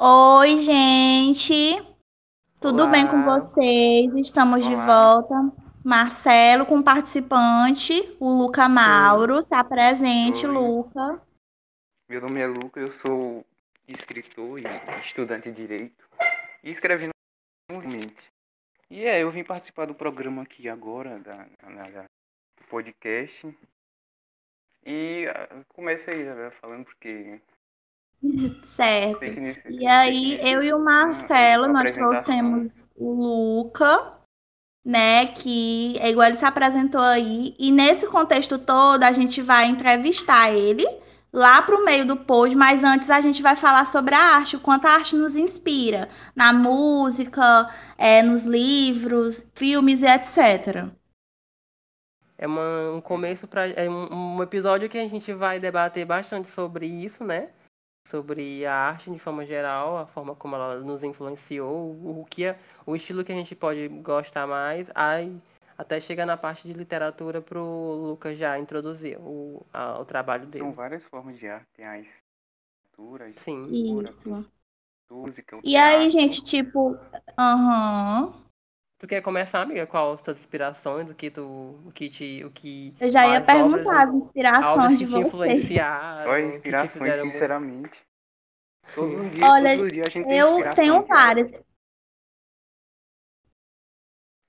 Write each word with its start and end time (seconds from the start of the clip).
Oi, 0.00 0.58
gente. 0.62 1.76
Tudo 2.60 2.82
Olá. 2.82 2.92
bem 2.92 3.06
com 3.06 3.24
vocês? 3.24 4.14
Estamos 4.14 4.64
de 4.64 4.74
Olá. 4.74 4.86
volta. 4.86 5.34
Marcelo 5.84 6.66
com 6.66 6.82
participante, 6.82 8.16
o 8.20 8.28
Luca 8.30 8.68
Mauro. 8.68 9.40
Se 9.42 9.54
apresente, 9.54 10.46
Oi. 10.46 10.52
Luca. 10.54 11.20
Meu 12.08 12.20
nome 12.20 12.40
é 12.40 12.46
Luca, 12.46 12.80
eu 12.80 12.90
sou 12.90 13.44
escritor 13.86 14.58
e 14.58 14.64
estudante 15.00 15.50
de 15.50 15.56
Direito 15.56 16.08
e 16.62 16.70
escrevi 16.70 17.08
normalmente. 17.70 18.30
E 18.90 19.04
é, 19.04 19.22
eu 19.22 19.30
vim 19.30 19.44
participar 19.44 19.86
do 19.86 19.94
programa 19.94 20.42
aqui 20.42 20.68
agora, 20.68 21.18
da, 21.18 21.32
da- 21.36 21.90
da- 21.90 22.02
do 22.02 22.64
podcast. 22.70 23.54
E 24.86 25.26
ah, 25.28 25.64
comecei 25.68 26.24
falando 26.60 26.84
porque 26.84 27.40
Certo. 28.66 29.24
E 29.68 29.86
aí, 29.86 30.38
eu 30.42 30.62
e 30.62 30.72
o 30.72 30.78
Marcelo, 30.78 31.68
nós 31.68 31.92
trouxemos 31.92 32.88
o 32.96 33.12
Luca, 33.12 34.14
né? 34.84 35.26
Que 35.26 35.96
é 36.00 36.10
igual 36.10 36.26
ele 36.28 36.36
se 36.36 36.44
apresentou 36.44 37.00
aí. 37.00 37.54
E 37.58 37.70
nesse 37.70 38.06
contexto 38.08 38.58
todo, 38.58 39.04
a 39.04 39.12
gente 39.12 39.40
vai 39.40 39.66
entrevistar 39.66 40.52
ele 40.52 40.86
lá 41.32 41.60
pro 41.62 41.84
meio 41.84 42.06
do 42.06 42.16
pod, 42.16 42.54
mas 42.56 42.82
antes 42.82 43.10
a 43.10 43.20
gente 43.20 43.42
vai 43.42 43.54
falar 43.54 43.86
sobre 43.86 44.14
a 44.14 44.36
arte, 44.36 44.56
o 44.56 44.60
quanto 44.60 44.86
a 44.86 44.92
arte 44.92 45.14
nos 45.14 45.36
inspira 45.36 46.08
na 46.34 46.52
música, 46.52 47.70
é, 47.98 48.22
nos 48.22 48.44
livros, 48.44 49.50
filmes 49.54 50.02
e 50.02 50.06
etc. 50.06 50.88
É 52.36 52.46
uma- 52.46 52.92
um 52.92 53.00
começo 53.00 53.46
para 53.46 53.66
é 53.68 53.88
um, 53.90 54.36
um 54.38 54.42
episódio 54.42 54.88
que 54.88 54.96
a 54.98 55.08
gente 55.08 55.32
vai 55.34 55.60
debater 55.60 56.06
bastante 56.06 56.48
sobre 56.48 56.86
isso, 56.86 57.24
né? 57.24 57.50
Sobre 58.08 58.64
a 58.64 58.72
arte 58.74 59.10
de 59.10 59.18
forma 59.18 59.44
geral, 59.44 59.98
a 59.98 60.06
forma 60.06 60.34
como 60.34 60.54
ela 60.56 60.76
nos 60.76 61.02
influenciou, 61.02 61.90
o 61.92 62.24
que 62.24 62.46
é, 62.46 62.58
o 62.86 62.96
estilo 62.96 63.22
que 63.22 63.30
a 63.30 63.34
gente 63.34 63.54
pode 63.54 63.86
gostar 63.88 64.46
mais, 64.46 64.90
aí 64.94 65.36
até 65.76 66.00
chegar 66.00 66.24
na 66.24 66.34
parte 66.34 66.66
de 66.66 66.72
literatura 66.72 67.42
pro 67.42 67.62
Lucas 67.62 68.38
já 68.38 68.58
introduzir 68.58 69.18
o, 69.20 69.62
a- 69.74 70.00
o 70.00 70.06
trabalho 70.06 70.44
São 70.44 70.50
dele. 70.50 70.72
várias 70.72 71.04
formas 71.04 71.38
de 71.38 71.48
arte, 71.48 71.66
tem 71.74 71.84
a 71.84 71.98
escultura, 72.00 73.26
a 73.26 73.32
Sim. 73.34 74.00
Isso. 74.02 74.34
a 74.34 75.14
música, 75.14 75.56
o 75.58 75.60
E 75.62 75.76
aí, 75.76 76.08
gente, 76.08 76.42
tipo, 76.42 76.96
aham. 77.38 78.32
Tu 78.98 79.06
quer 79.06 79.22
começar, 79.22 79.62
amiga? 79.62 79.86
Qual 79.86 80.12
as 80.12 80.20
tuas 80.20 80.40
inspirações, 80.40 81.08
o 81.08 81.14
que 81.14 81.30
tu, 81.30 81.42
o 81.86 81.92
que 81.94 82.08
te, 82.08 82.42
o 82.44 82.50
que 82.50 82.92
Eu 83.00 83.08
já 83.08 83.28
ia 83.28 83.38
as 83.38 83.46
perguntar 83.46 84.02
as 84.02 84.08
obras, 84.08 84.14
inspirações 84.14 84.76
obras 84.76 84.98
de 84.98 84.98
que 84.98 85.04
te 85.04 85.10
vocês. 85.12 85.28
influenciaram, 85.28 86.30
Olha, 86.32 86.50
te 86.50 86.56
inspirações, 86.56 87.20
sinceramente. 87.20 88.00
Todos 88.94 89.14
os 89.14 89.30
dias, 89.30 89.48
Olha, 89.48 89.70
todos 89.70 89.82
os 89.82 89.92
dias 89.92 90.08
a 90.08 90.10
gente 90.10 90.26
tem 90.26 90.38
Eu 90.38 90.48
inspirações. 90.48 90.74
tenho 90.74 91.06
várias. 91.06 91.52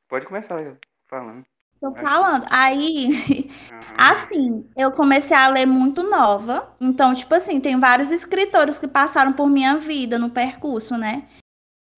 Pode 0.08 0.26
começar 0.26 0.78
falando. 1.08 1.46
Tô 1.80 1.94
falando. 1.94 2.46
Aí, 2.50 3.50
Aham. 3.72 3.96
assim, 3.98 4.70
eu 4.76 4.92
comecei 4.92 5.38
a 5.38 5.48
ler 5.50 5.68
muito 5.68 6.02
nova. 6.02 6.76
Então, 6.82 7.14
tipo 7.14 7.36
assim, 7.36 7.62
tem 7.62 7.80
vários 7.80 8.10
escritores 8.10 8.80
que 8.80 8.88
passaram 8.88 9.32
por 9.32 9.48
minha 9.48 9.78
vida 9.78 10.18
no 10.18 10.32
percurso, 10.32 10.98
né? 10.98 11.30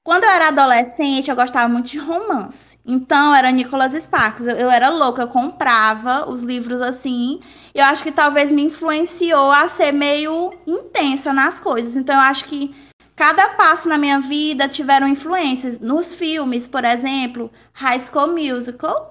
Quando 0.03 0.23
eu 0.23 0.31
era 0.31 0.47
adolescente, 0.47 1.29
eu 1.29 1.35
gostava 1.35 1.69
muito 1.69 1.89
de 1.89 1.99
romance. 1.99 2.79
Então, 2.83 3.35
era 3.35 3.51
Nicholas 3.51 3.93
Sparks. 3.93 4.47
Eu, 4.47 4.57
eu 4.57 4.71
era 4.71 4.89
louca, 4.89 5.21
eu 5.21 5.27
comprava 5.27 6.27
os 6.27 6.41
livros 6.41 6.81
assim. 6.81 7.39
Eu 7.73 7.85
acho 7.85 8.01
que 8.01 8.11
talvez 8.11 8.51
me 8.51 8.63
influenciou 8.63 9.51
a 9.51 9.67
ser 9.67 9.91
meio 9.91 10.51
intensa 10.65 11.31
nas 11.31 11.59
coisas. 11.59 11.95
Então, 11.95 12.15
eu 12.15 12.21
acho 12.21 12.45
que 12.45 12.73
cada 13.15 13.49
passo 13.49 13.87
na 13.87 13.99
minha 13.99 14.19
vida 14.19 14.67
tiveram 14.67 15.07
influências. 15.07 15.79
Nos 15.79 16.15
filmes, 16.15 16.67
por 16.67 16.83
exemplo, 16.83 17.51
High 17.73 17.99
School 17.99 18.29
Musical 18.29 19.10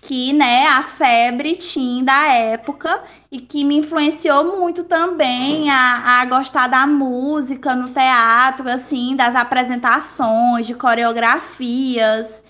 que, 0.00 0.32
né, 0.32 0.66
a 0.66 0.82
febre 0.82 1.56
teen 1.56 2.04
da 2.04 2.28
época 2.32 3.02
e 3.30 3.40
que 3.40 3.64
me 3.64 3.76
influenciou 3.76 4.58
muito 4.58 4.84
também 4.84 5.70
a, 5.70 6.20
a 6.20 6.24
gostar 6.24 6.66
da 6.68 6.86
música 6.86 7.74
no 7.74 7.88
teatro, 7.88 8.68
assim, 8.68 9.14
das 9.16 9.34
apresentações, 9.34 10.66
de 10.66 10.74
coreografias. 10.74 12.42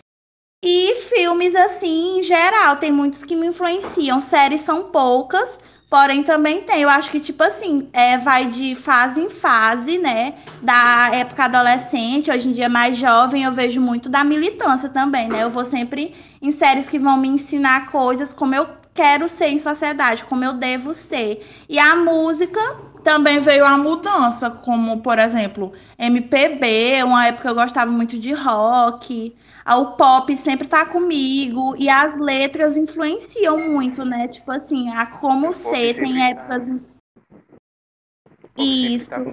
E 0.65 0.95
filmes, 0.97 1.55
assim, 1.55 2.19
em 2.19 2.22
geral, 2.22 2.77
tem 2.77 2.91
muitos 2.91 3.25
que 3.25 3.37
me 3.37 3.47
influenciam. 3.47 4.21
Séries 4.21 4.61
são 4.61 4.91
poucas, 4.91 5.61
porém 5.91 6.22
também 6.22 6.62
tem. 6.62 6.82
Eu 6.82 6.88
acho 6.88 7.10
que, 7.10 7.21
tipo 7.21 7.43
assim, 7.43 7.88
é, 7.93 8.19
vai 8.19 8.47
de 8.47 8.75
fase 8.75 9.21
em 9.21 9.31
fase, 9.31 9.99
né? 9.99 10.34
Da 10.62 11.10
época 11.12 11.44
adolescente, 11.44 12.31
hoje 12.31 12.49
em 12.49 12.53
dia 12.53 12.69
mais 12.69 12.97
jovem, 12.97 13.44
eu 13.44 13.53
vejo 13.53 13.81
muito 13.81 14.09
da 14.09 14.22
militância 14.25 14.88
também, 14.88 15.28
né? 15.28 15.43
Eu 15.43 15.50
vou 15.50 15.65
sempre 15.65 16.15
em 16.41 16.50
séries 16.50 16.88
que 16.88 16.98
vão 16.98 17.16
me 17.16 17.28
ensinar 17.28 17.87
coisas 17.87 18.32
como 18.32 18.54
eu 18.54 18.69
quero 18.98 19.28
ser 19.28 19.47
em 19.47 19.59
sociedade, 19.59 20.25
como 20.25 20.44
eu 20.44 20.53
devo 20.53 20.93
ser. 20.93 21.47
E 21.69 21.78
a 21.78 21.94
música 21.94 22.60
também 23.03 23.41
veio 23.41 23.64
a 23.64 23.76
mudança, 23.76 24.50
como, 24.50 25.00
por 25.00 25.19
exemplo, 25.19 25.72
MPB, 25.98 27.03
uma 27.04 27.26
época 27.26 27.48
eu 27.48 27.54
gostava 27.54 27.91
muito 27.91 28.19
de 28.19 28.32
rock. 28.32 29.36
O 29.66 29.97
pop 29.97 30.34
sempre 30.34 30.66
tá 30.66 30.86
comigo 30.86 31.76
e 31.78 31.91
as 31.91 32.19
letras 32.19 32.76
influenciam 32.76 33.59
muito, 33.59 34.04
né? 34.04 34.26
Tipo 34.26 34.53
assim, 34.53 34.91
a 34.91 35.06
como 35.06 35.48
O 35.48 35.50
pop 35.50 35.54
ser, 35.54 35.94
tem 35.94 36.14
tá. 36.14 36.28
épocas. 36.31 36.70
O 36.70 38.62
sempre 38.62 38.94
Isso. 38.94 39.10
tá. 39.10 39.25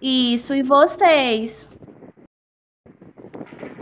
Isso, 0.00 0.54
e 0.54 0.62
vocês? 0.62 1.70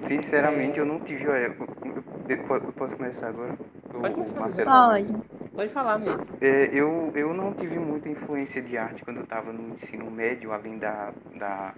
Sinceramente, 0.06 0.78
eu 0.78 0.86
não 0.86 1.00
tive. 1.00 1.24
Eu, 1.24 2.02
eu- 2.28 2.38
eu 2.38 2.72
posso 2.72 2.96
começar 2.96 3.28
agora? 3.28 3.54
Pode 3.90 4.14
começar, 4.14 4.40
Marcelo 4.40 4.70
Pode. 4.70 5.22
Pode 5.54 5.68
falar, 5.72 5.94
amigo. 5.94 6.18
É, 6.40 6.64
eu, 6.74 7.12
eu 7.14 7.34
não 7.34 7.52
tive 7.52 7.78
muita 7.78 8.08
influência 8.08 8.62
de 8.62 8.76
arte 8.78 9.04
quando 9.04 9.18
eu 9.18 9.22
estava 9.22 9.52
no 9.52 9.74
ensino 9.74 10.10
médio, 10.10 10.50
além 10.52 10.78
da, 10.78 11.12
da, 11.34 11.74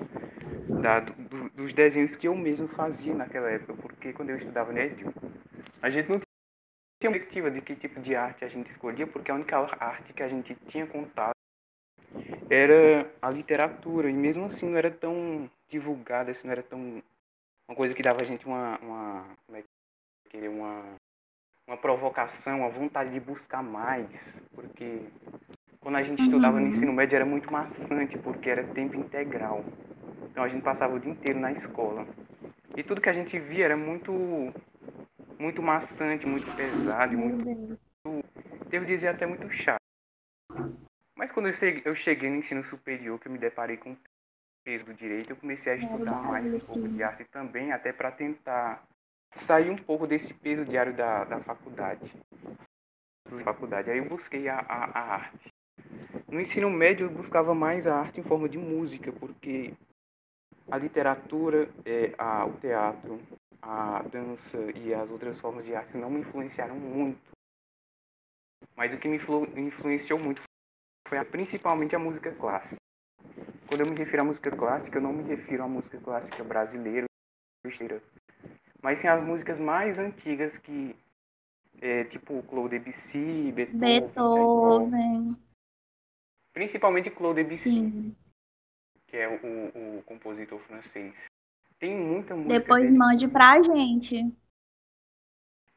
da- 0.80 1.00
do- 1.00 1.50
dos 1.50 1.72
desenhos 1.72 2.14
que 2.16 2.28
eu 2.28 2.36
mesmo 2.36 2.68
fazia 2.68 3.14
naquela 3.14 3.50
época, 3.50 3.74
porque 3.82 4.12
quando 4.12 4.30
eu 4.30 4.36
estudava 4.36 4.68
no 4.70 4.78
médio, 4.78 5.12
a 5.82 5.90
gente 5.90 6.08
não 6.08 6.20
tinha 7.00 7.10
perspectiva 7.10 7.50
de 7.50 7.60
que 7.60 7.74
tipo 7.74 8.00
de 8.00 8.14
arte 8.14 8.44
a 8.44 8.48
gente 8.48 8.70
escolhia, 8.70 9.06
porque 9.06 9.30
a 9.30 9.34
única 9.34 9.58
arte 9.80 10.12
que 10.12 10.22
a 10.22 10.28
gente 10.28 10.54
tinha 10.68 10.86
contato 10.86 11.34
era 12.48 13.10
a 13.20 13.30
literatura, 13.30 14.08
e 14.08 14.12
mesmo 14.12 14.44
assim 14.44 14.68
não 14.68 14.76
era 14.78 14.90
tão 14.90 15.50
divulgada, 15.68 16.30
assim, 16.30 16.46
não 16.46 16.52
era 16.52 16.62
tão 16.62 17.02
uma 17.68 17.76
coisa 17.76 17.94
que 17.94 18.02
dava 18.02 18.20
a 18.20 18.24
gente 18.24 18.46
uma, 18.46 18.78
uma 18.78 19.26
uma 20.48 20.82
uma 21.66 21.76
provocação, 21.78 22.58
uma 22.60 22.68
vontade 22.68 23.10
de 23.10 23.18
buscar 23.18 23.62
mais, 23.62 24.42
porque 24.54 25.00
quando 25.80 25.96
a 25.96 26.02
gente 26.02 26.22
estudava 26.22 26.60
no 26.60 26.66
Uhum. 26.66 26.72
ensino 26.72 26.92
médio 26.92 27.16
era 27.16 27.24
muito 27.24 27.50
maçante, 27.50 28.18
porque 28.18 28.50
era 28.50 28.62
tempo 28.64 28.96
integral. 28.96 29.64
Então 30.30 30.44
a 30.44 30.48
gente 30.48 30.62
passava 30.62 30.94
o 30.94 31.00
dia 31.00 31.10
inteiro 31.10 31.38
na 31.40 31.52
escola. 31.52 32.06
E 32.76 32.82
tudo 32.82 33.00
que 33.00 33.08
a 33.08 33.12
gente 33.14 33.38
via 33.38 33.64
era 33.64 33.76
muito 33.76 34.12
muito 35.38 35.62
maçante, 35.62 36.26
muito 36.26 36.46
pesado, 36.54 37.14
e 37.14 37.16
muito, 37.16 37.44
devo 38.68 38.84
dizer 38.86 39.08
até 39.08 39.26
muito 39.26 39.48
chato. 39.50 39.80
Mas 41.16 41.32
quando 41.32 41.48
eu 41.48 41.56
cheguei, 41.56 41.82
eu 41.84 41.94
cheguei 41.94 42.30
no 42.30 42.36
ensino 42.36 42.62
superior, 42.64 43.18
que 43.18 43.28
eu 43.28 43.32
me 43.32 43.38
deparei 43.38 43.76
com 43.76 43.92
o 43.92 43.98
peso 44.64 44.84
do 44.84 44.94
direito, 44.94 45.30
eu 45.30 45.36
comecei 45.36 45.72
a 45.72 45.76
estudar 45.76 46.22
mais 46.22 46.52
um 46.52 46.58
pouco 46.58 46.88
de 46.88 47.02
arte 47.02 47.24
também, 47.24 47.72
até 47.72 47.92
para 47.92 48.10
tentar 48.10 48.82
sair 49.36 49.70
um 49.70 49.76
pouco 49.76 50.06
desse 50.06 50.32
peso 50.34 50.64
diário 50.64 50.94
da, 50.94 51.24
da 51.24 51.40
faculdade. 51.40 52.12
Da 53.30 53.38
faculdade. 53.44 53.90
Aí 53.90 53.98
eu 53.98 54.08
busquei 54.08 54.48
a, 54.48 54.58
a, 54.58 54.84
a 54.98 55.14
arte. 55.14 55.52
No 56.28 56.40
ensino 56.40 56.70
médio 56.70 57.06
eu 57.06 57.10
buscava 57.10 57.54
mais 57.54 57.86
a 57.86 57.96
arte 57.98 58.20
em 58.20 58.24
forma 58.24 58.48
de 58.48 58.58
música, 58.58 59.12
porque 59.12 59.74
a 60.70 60.76
literatura, 60.76 61.68
é, 61.84 62.14
a, 62.18 62.44
o 62.46 62.52
teatro, 62.58 63.20
a 63.60 64.02
dança 64.02 64.58
e 64.76 64.92
as 64.94 65.08
outras 65.10 65.40
formas 65.40 65.64
de 65.64 65.74
arte 65.74 65.96
não 65.96 66.10
me 66.10 66.20
influenciaram 66.20 66.76
muito. 66.76 67.30
Mas 68.76 68.92
o 68.92 68.98
que 68.98 69.08
me 69.08 69.16
influ- 69.16 69.48
influenciou 69.58 70.18
muito 70.18 70.42
foi 71.08 71.18
a- 71.18 71.24
principalmente 71.24 71.94
a 71.94 71.98
música 71.98 72.32
clássica. 72.32 72.76
Quando 73.68 73.80
eu 73.82 73.90
me 73.90 73.96
refiro 73.96 74.22
à 74.22 74.24
música 74.24 74.50
clássica, 74.50 74.98
eu 74.98 75.02
não 75.02 75.12
me 75.12 75.22
refiro 75.22 75.62
à 75.62 75.68
música 75.68 75.98
clássica 76.00 76.42
brasileira, 76.44 77.06
brasileira, 77.62 78.02
mas 78.84 78.98
sim 78.98 79.08
às 79.08 79.22
músicas 79.22 79.58
mais 79.58 79.98
antigas 79.98 80.58
que 80.58 80.94
é, 81.80 82.04
tipo 82.04 82.42
Claude 82.42 82.78
Debussy, 82.78 83.50
Beethoven. 83.50 83.78
Beethoven. 83.80 85.36
principalmente 86.52 87.10
Claude 87.10 87.42
Debussy, 87.42 87.70
Sim. 87.70 88.16
que 89.06 89.16
é 89.16 89.26
o, 89.26 89.98
o- 89.98 90.02
compositor 90.02 90.60
francês. 90.60 91.24
Tem 91.78 91.96
muita 91.96 92.36
música 92.36 92.60
Depois 92.60 92.84
dele, 92.84 92.98
mande 92.98 93.26
pra 93.26 93.62
gente. 93.62 94.30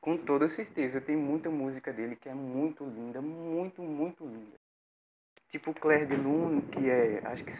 com 0.01 0.17
toda 0.17 0.49
certeza, 0.49 0.99
tem 0.99 1.15
muita 1.15 1.49
música 1.49 1.93
dele 1.93 2.15
que 2.17 2.27
é 2.27 2.33
muito 2.33 2.83
linda, 2.83 3.21
muito, 3.21 3.81
muito 3.81 4.25
linda. 4.25 4.57
Tipo 5.49 5.73
Claire 5.73 6.05
de 6.07 6.15
Lune, 6.17 6.61
que 6.73 6.89
é, 6.89 7.25
acho 7.25 7.43
que 7.45 7.51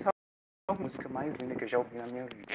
a 0.70 0.74
música 0.74 1.08
mais 1.08 1.34
linda 1.36 1.56
que 1.56 1.64
eu 1.64 1.68
já 1.70 1.78
ouvi 1.80 1.98
na 1.98 2.06
minha 2.08 2.26
vida. 2.26 2.54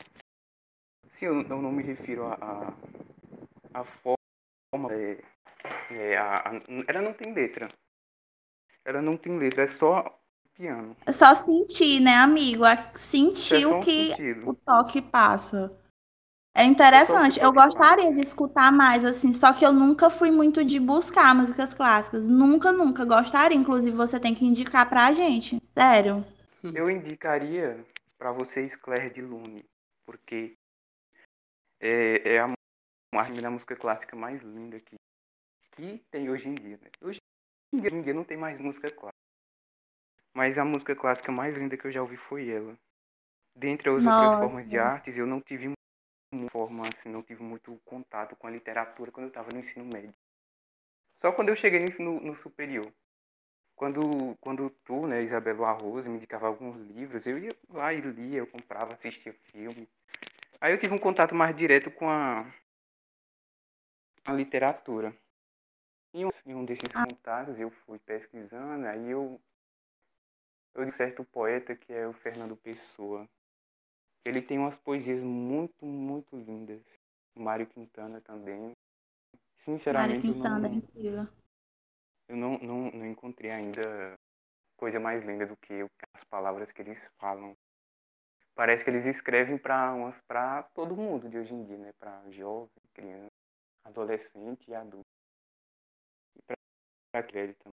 Sim, 1.13 1.27
eu, 1.27 1.43
eu 1.43 1.63
não 1.63 1.71
me 1.71 1.83
refiro 1.83 2.25
a, 2.25 2.35
a, 2.41 3.81
a 3.81 3.85
forma. 3.85 4.91
É, 4.91 5.23
é, 5.91 6.17
a, 6.17 6.37
a, 6.37 6.53
ela 6.89 7.03
não 7.03 7.13
tem 7.13 7.35
letra. 7.35 7.69
Ela 8.83 9.03
não 9.03 9.17
tem 9.17 9.39
letra, 9.39 9.65
é 9.65 9.67
só 9.67 10.19
piano. 10.55 10.97
É 11.07 11.13
só 11.13 11.35
sentir, 11.35 12.01
né, 12.01 12.15
amigo? 12.15 12.65
Sentir 12.95 13.63
é 13.63 13.67
o 13.67 13.81
que 13.81 14.09
sentido. 14.09 14.51
o 14.51 14.55
toque 14.55 15.03
passa. 15.03 15.79
É 16.55 16.65
interessante. 16.65 17.39
Eu 17.41 17.53
gostaria 17.53 18.13
de 18.13 18.21
escutar 18.21 18.73
mais, 18.73 19.05
assim, 19.05 19.35
só 19.35 19.53
que 19.53 19.65
eu 19.65 19.73
nunca 19.73 20.09
fui 20.09 20.31
muito 20.31 20.65
de 20.65 20.81
buscar 20.81 21.35
músicas 21.35 21.75
clássicas. 21.75 22.27
Nunca, 22.27 22.73
nunca 22.73 23.05
gostaria. 23.05 23.57
Inclusive, 23.57 23.97
você 23.97 24.19
tem 24.19 24.35
que 24.35 24.47
indicar 24.47 24.89
pra 24.89 25.13
gente. 25.13 25.63
Sério. 25.77 26.25
Eu 26.63 26.91
indicaria 26.91 27.85
para 28.19 28.33
vocês 28.33 28.77
Claire 28.77 29.11
de 29.11 29.21
Lune, 29.21 29.65
porque 30.07 30.57
é, 31.83 32.35
é 32.35 32.39
a, 32.39 32.47
a 32.47 33.51
música 33.51 33.77
clássica 33.77 34.17
mais 34.17 34.41
linda 34.43 34.81
que, 34.81 34.95
que 35.73 36.05
tem 36.11 36.31
hoje 36.31 36.49
em 36.49 36.55
dia. 36.55 36.79
Né? 36.81 36.91
Hoje 37.01 37.19
em 37.73 37.81
dia, 37.81 37.91
hoje 37.91 37.97
em 37.97 38.03
dia 38.03 38.15
não 38.15 38.25
tem 38.25 38.37
mais 38.37 38.61
música 38.61 38.91
clássica. 38.91 39.13
Mas 40.35 40.57
a 40.57 40.65
música 40.65 40.95
clássica 40.95 41.31
mais 41.33 41.57
linda 41.57 41.77
que 41.77 41.87
eu 41.87 41.93
já 41.93 42.01
ouvi 42.01 42.17
foi 42.17 42.49
ela. 42.49 42.75
Dentre 43.55 43.91
as 43.91 44.05
Nossa. 44.05 44.23
outras 44.23 44.41
formas 44.41 44.69
de 44.69 44.79
artes, 44.79 45.17
eu 45.17 45.27
não 45.27 45.41
tive 45.41 45.73
forma 46.49 46.89
assim, 46.89 47.11
não 47.11 47.23
tive 47.23 47.43
muito 47.43 47.79
contato 47.85 48.35
com 48.37 48.47
a 48.47 48.51
literatura 48.51 49.11
quando 49.11 49.25
eu 49.25 49.29
estava 49.29 49.49
no 49.53 49.61
ensino 49.61 49.85
médio. 49.85 50.15
Só 51.17 51.31
quando 51.33 51.51
eu 51.51 51.57
cheguei 51.57 51.87
no, 51.99 52.21
no, 52.21 52.35
superior. 52.35 52.91
Quando, 53.77 54.37
quando 54.41 54.71
tu, 54.85 55.07
né, 55.07 55.23
Isabela 55.23 55.71
Arroz, 55.71 56.07
me 56.07 56.17
indicava 56.17 56.47
alguns 56.47 56.77
livros, 56.91 57.27
eu 57.27 57.39
ia 57.39 57.51
lá 57.69 57.93
e 57.93 58.01
lia, 58.01 58.39
eu 58.39 58.47
comprava, 58.47 58.95
assistia 58.95 59.33
filme. 59.33 59.89
Aí 60.63 60.73
eu 60.73 60.79
tive 60.79 60.95
um 60.95 60.99
contato 60.99 61.35
mais 61.35 61.57
direto 61.57 61.91
com 61.91 62.09
a, 62.09 62.39
a 64.25 64.33
literatura. 64.33 65.13
Em 66.15 66.25
um, 66.25 66.29
em 66.47 66.55
um 66.55 66.65
desses 66.65 66.95
ah. 66.95 67.05
contatos 67.05 67.59
eu 67.59 67.69
fui 67.69 67.99
pesquisando, 67.99 68.87
aí 68.87 69.11
eu 69.11 69.41
eu 70.73 70.85
de 70.85 70.93
certo 70.93 71.25
poeta 71.25 71.75
que 71.75 71.93
é 71.93 72.07
o 72.07 72.13
Fernando 72.13 72.57
Pessoa. 72.57 73.29
Ele 74.25 74.41
tem 74.41 74.57
umas 74.57 74.79
poesias 74.79 75.25
muito, 75.25 75.85
muito 75.85 76.37
lindas. 76.37 76.81
Mário 77.37 77.67
Quintana 77.67 78.21
também. 78.21 78.71
Sinceramente, 79.57 80.29
Mário 80.29 80.33
Quintana 80.33 80.69
eu, 80.69 80.71
não, 80.71 81.25
é 81.25 81.29
eu 82.29 82.37
não, 82.37 82.59
não, 82.59 82.91
não 83.01 83.07
encontrei 83.07 83.51
ainda 83.51 84.17
coisa 84.77 85.01
mais 85.01 85.25
linda 85.25 85.45
do 85.45 85.57
que 85.57 85.85
as 86.15 86.23
palavras 86.23 86.71
que 86.71 86.83
eles 86.83 87.05
falam. 87.19 87.57
Parece 88.55 88.85
que 88.85 88.91
eles 88.91 89.07
escrevem 89.07 89.57
para 89.59 89.95
para 90.27 90.63
todo 90.75 90.97
mundo 90.97 91.29
de 91.29 91.39
hoje 91.39 91.55
em 91.55 91.65
dia, 91.65 91.79
né? 91.79 91.93
Para 91.99 92.23
jovem, 92.31 92.69
criança, 92.93 93.31
adolescente 93.85 94.71
e 94.71 94.75
adulto. 94.75 95.07
E 96.37 96.43
para 96.43 97.23
velho 97.33 97.55
também. 97.57 97.73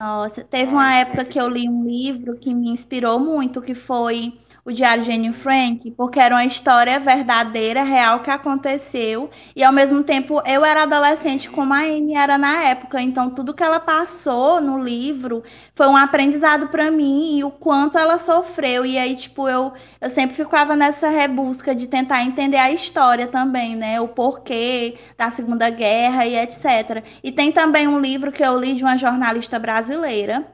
Nossa, 0.00 0.42
teve 0.42 0.72
uma 0.72 0.94
época 0.94 1.26
que 1.26 1.38
eu 1.38 1.46
li 1.46 1.68
um 1.68 1.84
livro 1.84 2.38
que 2.40 2.54
me 2.54 2.70
inspirou 2.70 3.20
muito, 3.20 3.60
que 3.60 3.74
foi 3.74 4.32
o 4.64 4.72
Diário 4.72 5.02
de 5.02 5.10
Anne 5.10 5.32
Frank, 5.32 5.90
porque 5.92 6.20
era 6.20 6.34
uma 6.34 6.44
história 6.44 6.98
verdadeira, 7.00 7.82
real 7.82 8.20
que 8.20 8.30
aconteceu, 8.30 9.30
e 9.54 9.64
ao 9.64 9.72
mesmo 9.72 10.02
tempo 10.02 10.42
eu 10.46 10.64
era 10.64 10.82
adolescente 10.82 11.48
como 11.50 11.72
a 11.72 11.80
Anne 11.80 12.14
era 12.14 12.36
na 12.36 12.62
época, 12.64 13.00
então 13.00 13.30
tudo 13.30 13.54
que 13.54 13.62
ela 13.62 13.80
passou 13.80 14.60
no 14.60 14.82
livro 14.82 15.42
foi 15.74 15.86
um 15.88 15.96
aprendizado 15.96 16.68
para 16.68 16.90
mim 16.90 17.38
e 17.38 17.44
o 17.44 17.50
quanto 17.50 17.98
ela 17.98 18.18
sofreu, 18.18 18.84
e 18.84 18.98
aí 18.98 19.16
tipo 19.16 19.48
eu 19.48 19.72
eu 20.00 20.10
sempre 20.10 20.36
ficava 20.36 20.76
nessa 20.76 21.08
rebusca 21.08 21.74
de 21.74 21.86
tentar 21.86 22.22
entender 22.22 22.56
a 22.58 22.70
história 22.70 23.26
também, 23.26 23.76
né, 23.76 24.00
o 24.00 24.08
porquê 24.08 24.96
da 25.16 25.30
Segunda 25.30 25.70
Guerra 25.70 26.26
e 26.26 26.36
etc. 26.36 27.04
E 27.22 27.32
tem 27.32 27.52
também 27.52 27.86
um 27.88 28.00
livro 28.00 28.32
que 28.32 28.42
eu 28.42 28.58
li 28.58 28.74
de 28.74 28.82
uma 28.82 28.96
jornalista 28.96 29.58
brasileira 29.58 30.46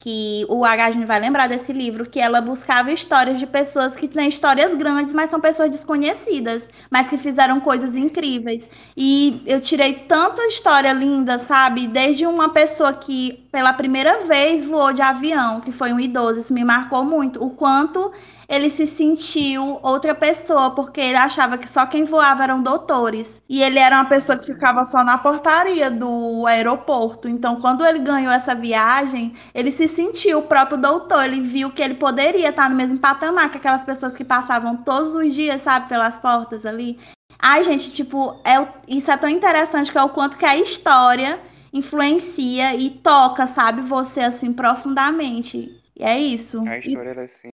que 0.00 0.46
o 0.48 0.64
Agajin 0.64 1.04
vai 1.04 1.18
lembrar 1.18 1.48
desse 1.48 1.72
livro, 1.72 2.08
que 2.08 2.20
ela 2.20 2.40
buscava 2.40 2.92
histórias 2.92 3.38
de 3.38 3.46
pessoas 3.46 3.96
que 3.96 4.06
têm 4.06 4.28
histórias 4.28 4.72
grandes, 4.74 5.12
mas 5.12 5.28
são 5.28 5.40
pessoas 5.40 5.70
desconhecidas, 5.70 6.68
mas 6.88 7.08
que 7.08 7.18
fizeram 7.18 7.58
coisas 7.58 7.96
incríveis. 7.96 8.70
E 8.96 9.42
eu 9.44 9.60
tirei 9.60 9.94
tanta 9.94 10.40
história 10.46 10.92
linda, 10.92 11.40
sabe? 11.40 11.88
Desde 11.88 12.24
uma 12.26 12.50
pessoa 12.50 12.92
que 12.92 13.44
pela 13.50 13.72
primeira 13.72 14.20
vez 14.20 14.64
voou 14.64 14.92
de 14.92 15.02
avião, 15.02 15.60
que 15.60 15.72
foi 15.72 15.92
um 15.92 15.98
idoso, 15.98 16.38
isso 16.38 16.54
me 16.54 16.62
marcou 16.62 17.04
muito, 17.04 17.44
o 17.44 17.50
quanto 17.50 18.12
ele 18.48 18.70
se 18.70 18.86
sentiu 18.86 19.78
outra 19.82 20.14
pessoa, 20.14 20.70
porque 20.74 21.00
ele 21.00 21.18
achava 21.18 21.58
que 21.58 21.68
só 21.68 21.84
quem 21.84 22.04
voava 22.04 22.42
eram 22.42 22.62
doutores. 22.62 23.42
E 23.46 23.62
ele 23.62 23.78
era 23.78 23.96
uma 23.96 24.06
pessoa 24.06 24.38
que 24.38 24.46
ficava 24.46 24.86
só 24.86 25.04
na 25.04 25.18
portaria 25.18 25.90
do 25.90 26.46
aeroporto. 26.46 27.28
Então, 27.28 27.60
quando 27.60 27.84
ele 27.84 27.98
ganhou 27.98 28.32
essa 28.32 28.54
viagem, 28.54 29.34
ele 29.54 29.70
se 29.70 29.86
sentiu 29.86 30.38
o 30.38 30.42
próprio 30.42 30.78
doutor. 30.78 31.24
Ele 31.24 31.42
viu 31.42 31.70
que 31.70 31.82
ele 31.82 31.94
poderia 31.94 32.48
estar 32.48 32.70
no 32.70 32.76
mesmo 32.76 32.98
patamar 32.98 33.50
que 33.50 33.58
aquelas 33.58 33.84
pessoas 33.84 34.16
que 34.16 34.24
passavam 34.24 34.78
todos 34.78 35.14
os 35.14 35.34
dias, 35.34 35.60
sabe, 35.60 35.86
pelas 35.86 36.16
portas 36.16 36.64
ali. 36.64 36.98
Ai, 37.38 37.62
gente, 37.62 37.92
tipo, 37.92 38.40
é, 38.46 38.66
isso 38.88 39.10
é 39.10 39.16
tão 39.18 39.28
interessante 39.28 39.92
que 39.92 39.98
é 39.98 40.02
o 40.02 40.08
quanto 40.08 40.38
que 40.38 40.46
a 40.46 40.56
história 40.56 41.38
influencia 41.70 42.74
e 42.74 42.88
toca, 42.88 43.46
sabe, 43.46 43.82
você 43.82 44.20
assim 44.20 44.54
profundamente. 44.54 45.70
E 45.94 46.02
é 46.02 46.18
isso. 46.18 46.66
A 46.66 46.78
história 46.78 47.08
e... 47.08 47.10
era 47.10 47.24
assim 47.24 47.50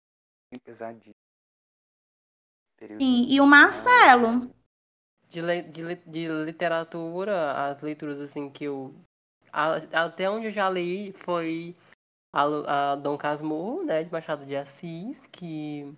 pesadinho. 0.58 1.14
Sim, 2.98 3.26
e 3.28 3.40
o 3.40 3.46
Marcelo. 3.46 4.52
De, 5.28 5.40
de, 5.62 5.94
de 6.06 6.28
literatura, 6.44 7.70
as 7.70 7.80
leituras 7.82 8.18
assim 8.20 8.50
que 8.50 8.64
eu. 8.64 8.94
A, 9.52 9.76
até 10.04 10.28
onde 10.30 10.46
eu 10.46 10.50
já 10.50 10.68
li 10.70 11.12
foi 11.12 11.76
a, 12.32 12.92
a 12.92 12.96
Dom 12.96 13.18
Casmurro, 13.18 13.84
né, 13.84 14.02
de 14.02 14.10
Machado 14.10 14.44
de 14.46 14.56
Assis, 14.56 15.26
que 15.26 15.94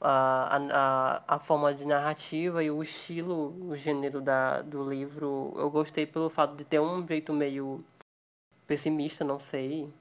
a, 0.00 0.56
a, 0.56 1.36
a 1.36 1.38
forma 1.38 1.74
de 1.74 1.84
narrativa 1.84 2.62
e 2.62 2.70
o 2.70 2.82
estilo, 2.82 3.68
o 3.68 3.76
gênero 3.76 4.20
da, 4.20 4.62
do 4.62 4.88
livro, 4.88 5.52
eu 5.56 5.70
gostei 5.70 6.06
pelo 6.06 6.30
fato 6.30 6.56
de 6.56 6.64
ter 6.64 6.80
um 6.80 7.06
jeito 7.06 7.32
meio 7.32 7.84
pessimista, 8.66 9.24
não 9.24 9.38
sei, 9.38 9.92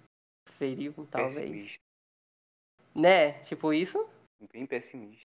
ferio, 0.50 0.94
talvez. 1.10 1.36
Pessimista. 1.50 1.85
Né? 2.96 3.34
Tipo 3.44 3.74
isso? 3.74 4.08
Bem 4.54 4.66
pessimista. 4.66 5.26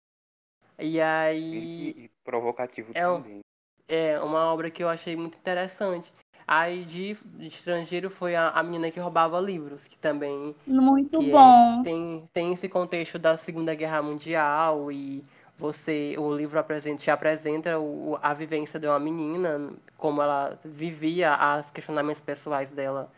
E 0.78 1.00
aí. 1.00 1.90
E, 1.90 2.10
provocativo 2.24 2.92
é, 2.94 3.00
também. 3.00 3.40
É, 3.88 4.20
uma 4.20 4.52
obra 4.52 4.70
que 4.70 4.82
eu 4.82 4.88
achei 4.88 5.16
muito 5.16 5.36
interessante. 5.38 6.12
Aí 6.46 6.84
de, 6.84 7.14
de 7.14 7.48
estrangeiro 7.48 8.08
foi 8.08 8.36
a, 8.36 8.50
a 8.50 8.62
menina 8.62 8.90
que 8.90 9.00
roubava 9.00 9.40
livros, 9.40 9.86
que 9.88 9.98
também. 9.98 10.54
Muito 10.66 11.18
que 11.18 11.28
é, 11.28 11.32
bom. 11.32 11.80
É, 11.80 11.82
tem, 11.82 12.28
tem 12.32 12.52
esse 12.52 12.68
contexto 12.68 13.18
da 13.18 13.36
Segunda 13.36 13.74
Guerra 13.74 14.00
Mundial 14.00 14.92
e 14.92 15.24
você 15.56 16.14
o 16.18 16.32
livro 16.32 16.58
apresenta, 16.58 16.98
te 16.98 17.10
apresenta 17.10 17.78
o, 17.80 18.16
a 18.22 18.32
vivência 18.32 18.78
de 18.78 18.86
uma 18.86 19.00
menina, 19.00 19.72
como 19.96 20.22
ela 20.22 20.58
vivia 20.64 21.36
os 21.58 21.70
questionamentos 21.70 22.20
pessoais 22.20 22.70
dela 22.70 23.10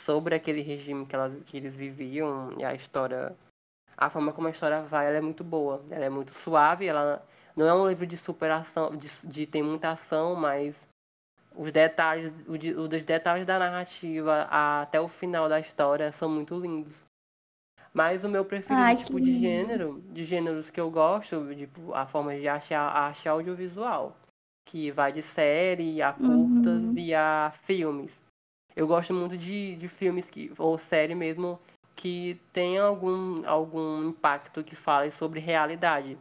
sobre 0.00 0.34
aquele 0.34 0.62
regime 0.62 1.06
que, 1.06 1.14
elas, 1.14 1.32
que 1.44 1.56
eles 1.56 1.74
viviam 1.76 2.50
e 2.58 2.64
a 2.64 2.74
história 2.74 3.36
a 3.96 4.10
forma 4.10 4.32
como 4.32 4.48
a 4.48 4.50
história 4.50 4.82
vai, 4.82 5.06
ela 5.06 5.18
é 5.18 5.20
muito 5.20 5.44
boa. 5.44 5.84
Ela 5.90 6.04
é 6.04 6.10
muito 6.10 6.32
suave, 6.32 6.86
ela 6.86 7.24
não 7.56 7.68
é 7.68 7.74
um 7.74 7.88
livro 7.88 8.06
de 8.06 8.16
superação, 8.16 8.96
de, 8.96 9.08
de 9.24 9.46
tem 9.46 9.62
muita 9.62 9.90
ação, 9.90 10.34
mas 10.34 10.74
os 11.54 11.70
detalhes, 11.70 12.32
os 12.48 13.04
detalhes 13.04 13.46
da 13.46 13.58
narrativa 13.58 14.48
até 14.50 15.00
o 15.00 15.08
final 15.08 15.48
da 15.48 15.60
história 15.60 16.10
são 16.12 16.28
muito 16.28 16.58
lindos. 16.58 17.02
Mas 17.92 18.24
o 18.24 18.28
meu 18.28 18.44
preferido 18.44 18.82
Ai, 18.82 18.96
tipo 18.96 19.20
de 19.20 19.38
gênero, 19.38 20.02
de 20.10 20.24
gêneros 20.24 20.70
que 20.70 20.80
eu 20.80 20.90
gosto, 20.90 21.54
tipo, 21.54 21.92
a 21.92 22.06
forma 22.06 22.34
de 22.34 22.48
arte, 22.48 22.72
a 22.72 22.80
arte 22.80 23.28
audiovisual, 23.28 24.16
que 24.64 24.90
vai 24.90 25.12
de 25.12 25.22
série 25.22 26.00
a 26.00 26.10
curtas 26.12 26.82
uhum. 26.82 26.94
e 26.96 27.14
a 27.14 27.52
filmes. 27.64 28.18
Eu 28.74 28.86
gosto 28.86 29.12
muito 29.12 29.36
de, 29.36 29.76
de 29.76 29.88
filmes 29.88 30.30
que, 30.30 30.50
ou 30.56 30.78
série 30.78 31.14
mesmo 31.14 31.60
que 32.02 32.40
tem 32.52 32.78
algum, 32.78 33.48
algum 33.48 34.08
impacto 34.08 34.64
que 34.64 34.74
fale 34.74 35.12
sobre 35.12 35.38
realidade. 35.38 36.18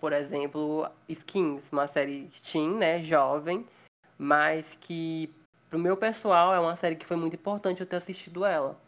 Por 0.00 0.12
exemplo, 0.12 0.88
Skins, 1.08 1.64
uma 1.72 1.88
série 1.88 2.30
teen, 2.44 2.76
né, 2.76 3.02
jovem, 3.02 3.66
mas 4.16 4.78
que 4.80 5.34
pro 5.68 5.80
meu 5.80 5.96
pessoal 5.96 6.54
é 6.54 6.60
uma 6.60 6.76
série 6.76 6.94
que 6.94 7.04
foi 7.04 7.16
muito 7.16 7.34
importante 7.34 7.80
eu 7.80 7.88
ter 7.88 7.96
assistido 7.96 8.44
ela. 8.44 8.80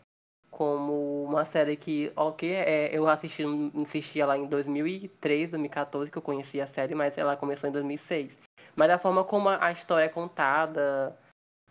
Como 0.48 1.24
uma 1.24 1.44
série 1.44 1.76
que, 1.76 2.12
ok, 2.14 2.52
é, 2.52 2.96
eu 2.96 3.08
assisti, 3.08 3.42
assisti 3.82 4.20
ela 4.20 4.38
em 4.38 4.46
2003, 4.46 5.50
2014, 5.50 6.08
que 6.08 6.18
eu 6.18 6.22
conheci 6.22 6.60
a 6.60 6.68
série, 6.68 6.94
mas 6.94 7.18
ela 7.18 7.36
começou 7.36 7.68
em 7.68 7.72
2006. 7.72 8.30
Mas 8.76 8.90
a 8.90 8.98
forma 8.98 9.24
como 9.24 9.48
a 9.48 9.72
história 9.72 10.04
é 10.04 10.08
contada, 10.08 11.18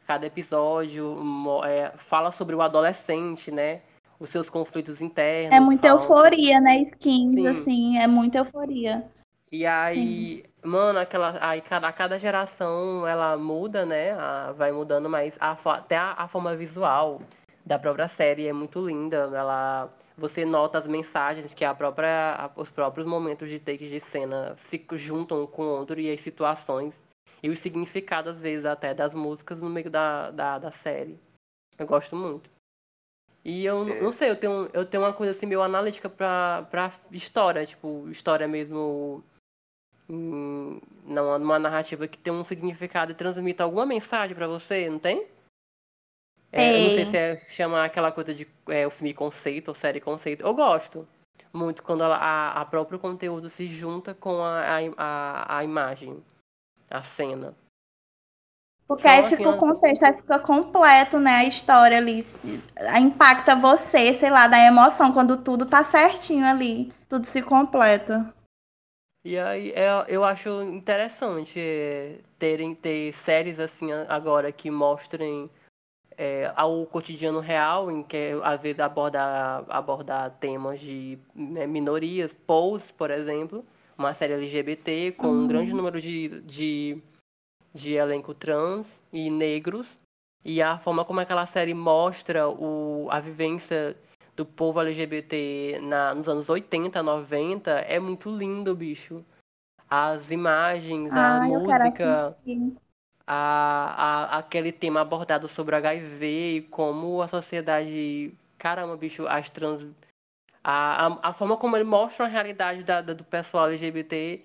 cada 0.06 0.26
episódio 0.26 1.16
é, 1.64 1.92
fala 1.92 2.34
sobre 2.34 2.54
o 2.54 2.62
adolescente, 2.62 3.50
né? 3.50 3.84
Os 4.22 4.30
seus 4.30 4.50
conflitos 4.50 5.02
internos. 5.02 5.52
É 5.52 5.60
muita 5.60 5.90
falsos. 5.90 6.08
euforia, 6.08 6.62
né? 6.62 6.78
Skins, 6.78 7.34
Sim. 7.34 7.48
assim, 7.48 7.98
é 7.98 8.06
muita 8.06 8.38
euforia. 8.38 9.04
E 9.52 9.66
aí, 9.66 10.46
mano, 10.64 11.00
aquela, 11.00 11.38
aí 11.42 11.60
cada, 11.60 11.92
cada 11.92 12.20
geração 12.20 13.06
ela 13.08 13.36
muda, 13.36 13.84
né? 13.84 14.12
A- 14.12 14.52
vai 14.52 14.72
mudando, 14.72 15.10
mas 15.10 15.36
a, 15.40 15.52
até 15.52 15.98
a, 15.98 16.14
a 16.14 16.28
forma 16.28 16.56
visual 16.56 17.20
da 17.66 17.80
própria 17.80 18.08
série 18.08 18.48
é 18.48 18.54
muito 18.54 18.86
linda. 18.86 19.18
Ela, 19.34 19.90
você 20.16 20.46
nota 20.46 20.78
as 20.78 20.86
mensagens 20.86 21.54
que 21.56 21.66
a 21.66 21.74
própria, 21.74 22.36
a- 22.36 22.52
os 22.56 22.70
próprios 22.70 23.08
momentos 23.08 23.50
de 23.50 23.60
takes 23.60 23.90
de 23.90 24.00
cena 24.00 24.56
se 24.56 24.86
juntam 24.92 25.42
um 25.44 25.48
com 25.48 25.64
o 25.64 25.70
outro 25.80 26.00
e 26.00 26.12
as 26.14 26.22
situações 26.22 26.94
e 27.42 27.50
os 27.50 27.58
significados, 27.58 28.36
às 28.36 28.40
vezes, 28.40 28.68
até 28.68 28.94
das 28.94 29.16
músicas 29.16 29.60
no 29.60 29.68
meio 29.70 29.90
da, 29.90 30.30
da, 30.30 30.60
da 30.60 30.72
série. 30.72 31.18
Eu 31.80 31.88
gosto 31.88 32.16
muito. 32.16 32.51
E 33.44 33.66
eu 33.66 33.84
É. 33.88 34.02
não 34.02 34.12
sei, 34.12 34.30
eu 34.30 34.36
tenho, 34.36 34.70
eu 34.72 34.86
tenho 34.86 35.04
uma 35.04 35.14
coisa 35.14 35.32
assim 35.32 35.46
meio 35.46 35.62
analítica 35.64 36.10
pra, 36.10 36.68
pra 36.70 36.94
história, 37.12 37.66
tipo, 37.66 38.08
história 38.10 38.48
mesmo 38.48 39.24
em- 40.08 40.80
numa, 41.04 41.40
numa 41.40 41.60
narrativa 41.60 42.08
que 42.08 42.18
tem 42.18 42.32
um 42.32 42.46
significado 42.46 43.12
e 43.12 43.16
transmite 43.16 43.62
alguma 43.62 43.86
mensagem 43.86 44.36
pra 44.36 44.48
você, 44.48 44.90
não 44.90 45.00
tem? 45.00 45.28
É, 46.52 46.76
eu 46.76 46.82
não 46.82 46.90
sei 46.90 47.06
se 47.06 47.18
é 47.18 47.38
chamar 47.48 47.86
aquela 47.86 48.12
coisa 48.12 48.34
de 48.36 48.46
é, 48.68 48.86
o 48.86 48.92
filme 48.92 49.14
conceito 49.14 49.70
ou 49.70 49.76
série 49.76 50.02
conceito. 50.02 50.42
Eu 50.44 50.54
gosto 50.54 51.08
muito 51.54 51.82
quando 51.82 52.04
ela, 52.04 52.18
a, 52.18 52.62
a 52.62 52.66
próprio 52.66 53.00
conteúdo 53.00 53.50
se 53.50 53.68
junta 53.68 54.14
com 54.14 54.42
a, 54.44 54.60
a, 54.60 54.78
a, 54.98 55.58
a 55.60 55.64
imagem, 55.64 56.22
a 56.90 57.02
cena. 57.02 57.56
Porque 58.88 59.08
aí 59.08 59.24
fica 59.24 59.50
o 59.50 59.58
contexto, 59.58 60.04
aí 60.04 60.14
fica 60.16 60.38
completo, 60.40 61.20
né? 61.20 61.38
A 61.38 61.46
história 61.46 61.98
ali. 61.98 62.22
se- 62.22 62.60
impacta 63.00 63.56
você, 63.56 64.14
sei 64.14 64.30
lá, 64.30 64.48
da 64.48 64.60
emoção, 64.60 65.14
quando 65.14 65.38
tudo 65.38 65.66
tá 65.66 65.84
certinho 65.84 66.46
ali. 66.46 66.92
Tudo 67.10 67.26
se 67.26 67.42
completa. 67.42 68.34
E 69.24 69.38
aí 69.38 69.72
é, 69.72 69.90
eu 70.08 70.24
acho 70.24 70.64
interessante 70.64 71.60
é, 71.60 72.20
terem 72.40 72.74
ter 72.74 73.14
séries 73.14 73.60
assim 73.60 73.92
agora 74.10 74.52
que 74.52 74.72
mostrem 74.72 75.50
é, 76.18 76.52
ao 76.56 76.86
cotidiano 76.88 77.40
real, 77.40 77.92
em 77.92 78.04
que 78.04 78.32
às 78.44 78.62
vezes 78.62 78.80
aborda 78.80 79.66
abordar 79.70 80.32
temas 80.40 80.80
de 80.80 81.20
né, 81.36 81.68
minorias, 81.68 82.34
Pose, 82.34 82.94
por 82.94 83.12
exemplo, 83.12 83.66
uma 83.98 84.14
série 84.14 84.34
LGBT 84.34 85.14
com 85.14 85.28
um 85.30 85.32
Uhum. 85.42 85.48
grande 85.48 85.74
número 85.74 86.02
de, 86.02 86.42
de, 86.42 87.02
de 87.74 87.94
elenco 87.96 88.34
trans 88.34 89.02
e 89.12 89.30
negros, 89.30 90.00
e 90.44 90.62
a 90.62 90.78
forma 90.78 91.06
como 91.06 91.20
aquela 91.20 91.46
série 91.46 91.74
mostra 91.74 92.48
o, 92.50 93.08
a 93.12 93.20
vivência 93.20 93.96
do 94.36 94.46
povo 94.46 94.80
LGBT 94.82 95.80
na, 95.82 96.16
nos 96.16 96.28
anos 96.28 96.50
80, 96.50 97.02
90 97.04 97.72
é 97.72 98.00
muito 98.00 98.30
lindo, 98.36 98.76
bicho. 98.76 99.24
As 99.90 100.32
imagens, 100.32 101.12
a 101.16 101.36
Ah, 101.36 101.40
quero 101.40 101.48
música, 101.48 102.36
a, 103.28 104.34
a, 104.36 104.38
aquele 104.40 104.72
tema 104.72 105.02
abordado 105.02 105.48
sobre 105.48 105.76
HIV 105.76 106.26
e 106.58 106.62
como 106.64 107.22
a 107.22 107.28
sociedade. 107.28 108.34
Caramba, 108.58 108.96
bicho, 108.96 109.28
as 109.28 109.50
trans. 109.50 109.86
A, 110.64 111.08
a, 111.08 111.30
a 111.30 111.34
forma 111.34 111.58
como 111.58 111.76
ele 111.76 111.84
mostra 111.84 112.26
a 112.26 112.30
realidade 112.30 112.84
da, 112.84 113.02
da- 113.02 113.14
do 113.14 113.24
pessoal 113.24 113.68
LGBT, 113.68 114.44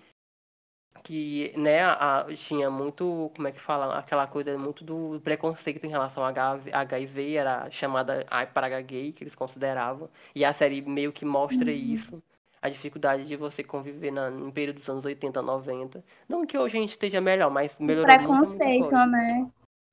que, 1.03 1.53
né, 1.57 1.83
a- 1.85 2.27
tinha 2.35 2.71
muito, 2.71 3.31
como 3.35 3.49
é 3.49 3.53
que 3.53 3.61
fala, 3.61 3.99
aquela 3.99 4.27
coisa 4.27 4.57
muito 4.59 4.85
do 4.85 5.21
preconceito 5.23 5.85
em 5.85 5.89
relação 5.91 6.25
a 6.25 6.31
HIV, 6.73 7.35
era 7.37 7.71
chamada 7.71 8.25
a 8.31 8.47
praga 8.47 8.81
gay, 8.81 9.13
que 9.13 9.23
eles 9.25 9.35
consideravam, 9.35 10.09
e 10.35 10.45
a 10.45 10.53
série 10.53 10.83
meio 10.83 11.13
que 11.13 11.25
mostra 11.25 11.71
Uhum. 11.71 11.73
isso, 11.73 12.23
a 12.63 12.69
dificuldade 12.69 13.25
de 13.27 13.37
você 13.37 13.63
conviver 13.65 14.11
na, 14.11 14.31
no 14.31 14.53
período 14.53 14.81
dos 14.81 14.89
anos 14.89 15.05
80, 15.05 15.41
90. 15.43 16.05
Não 16.29 16.47
que 16.47 16.59
hoje 16.59 16.77
a 16.79 16.81
gente 16.81 16.91
esteja 16.91 17.21
melhor, 17.21 17.51
mas 17.51 17.75
melhorou 17.79 18.19
muita, 18.19 18.47
muita 18.47 18.71
preconceito, 18.71 18.95
né? 19.07 19.47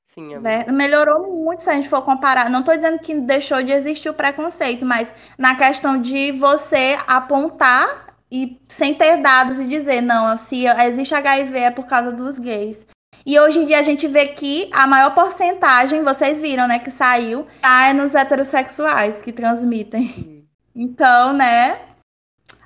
Sim. 0.05 0.35
Ver- 0.35 0.71
Melhorou 0.71 1.31
muito 1.43 1.61
se 1.63 1.69
a 1.69 1.73
gente 1.73 1.89
for 1.89 2.01
comparar. 2.03 2.49
Não 2.49 2.63
tô 2.63 2.73
dizendo 2.75 2.99
que 2.99 3.13
deixou 3.15 3.61
de 3.63 3.71
existir 3.71 4.09
o 4.09 4.13
preconceito, 4.13 4.85
mas 4.85 5.13
na 5.37 5.55
questão 5.55 5.99
de 6.01 6.31
você 6.33 6.97
apontar 7.07 8.12
e 8.33 8.59
sem 8.67 8.95
ter 8.95 9.17
dados 9.17 9.59
e 9.59 9.67
dizer, 9.67 10.01
não, 10.01 10.35
se 10.35 10.65
existe 10.65 11.13
HIV 11.13 11.55
é 11.59 11.69
por 11.69 11.85
causa 11.85 12.11
dos 12.11 12.39
gays. 12.39 12.87
E 13.23 13.39
hoje 13.39 13.59
em 13.59 13.65
dia 13.67 13.77
a 13.77 13.83
gente 13.83 14.07
vê 14.07 14.29
que 14.29 14.71
a 14.73 14.87
maior 14.87 15.13
porcentagem, 15.13 16.03
vocês 16.03 16.41
viram, 16.41 16.67
né, 16.67 16.79
que 16.79 16.89
saiu, 16.89 17.45
tá 17.61 17.89
é 17.89 17.93
nos 17.93 18.15
heterossexuais 18.15 19.21
que 19.21 19.31
transmitem. 19.31 20.47
Então, 20.75 21.31
né, 21.31 21.79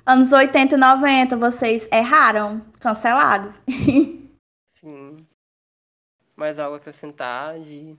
anos 0.06 0.32
80 0.32 0.74
e 0.74 0.78
90, 0.78 1.36
vocês 1.36 1.86
erraram, 1.92 2.64
cancelados. 2.80 3.60
Sim. 4.80 5.26
Mais 6.34 6.58
algo 6.58 6.76
a 6.76 6.78
acrescentar 6.78 7.58
de. 7.60 7.94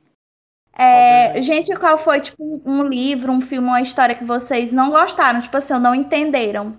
É, 0.73 1.39
gente, 1.43 1.75
qual 1.75 1.99
foi, 1.99 2.19
tipo, 2.21 2.61
um 2.65 2.81
livro, 2.81 3.31
um 3.31 3.41
filme, 3.41 3.67
uma 3.67 3.81
história 3.81 4.15
que 4.15 4.23
vocês 4.23 4.73
não 4.73 4.89
gostaram? 4.89 5.39
Tipo 5.39 5.57
assim, 5.57 5.75
ou 5.75 5.79
não 5.79 5.93
entenderam 5.93 6.75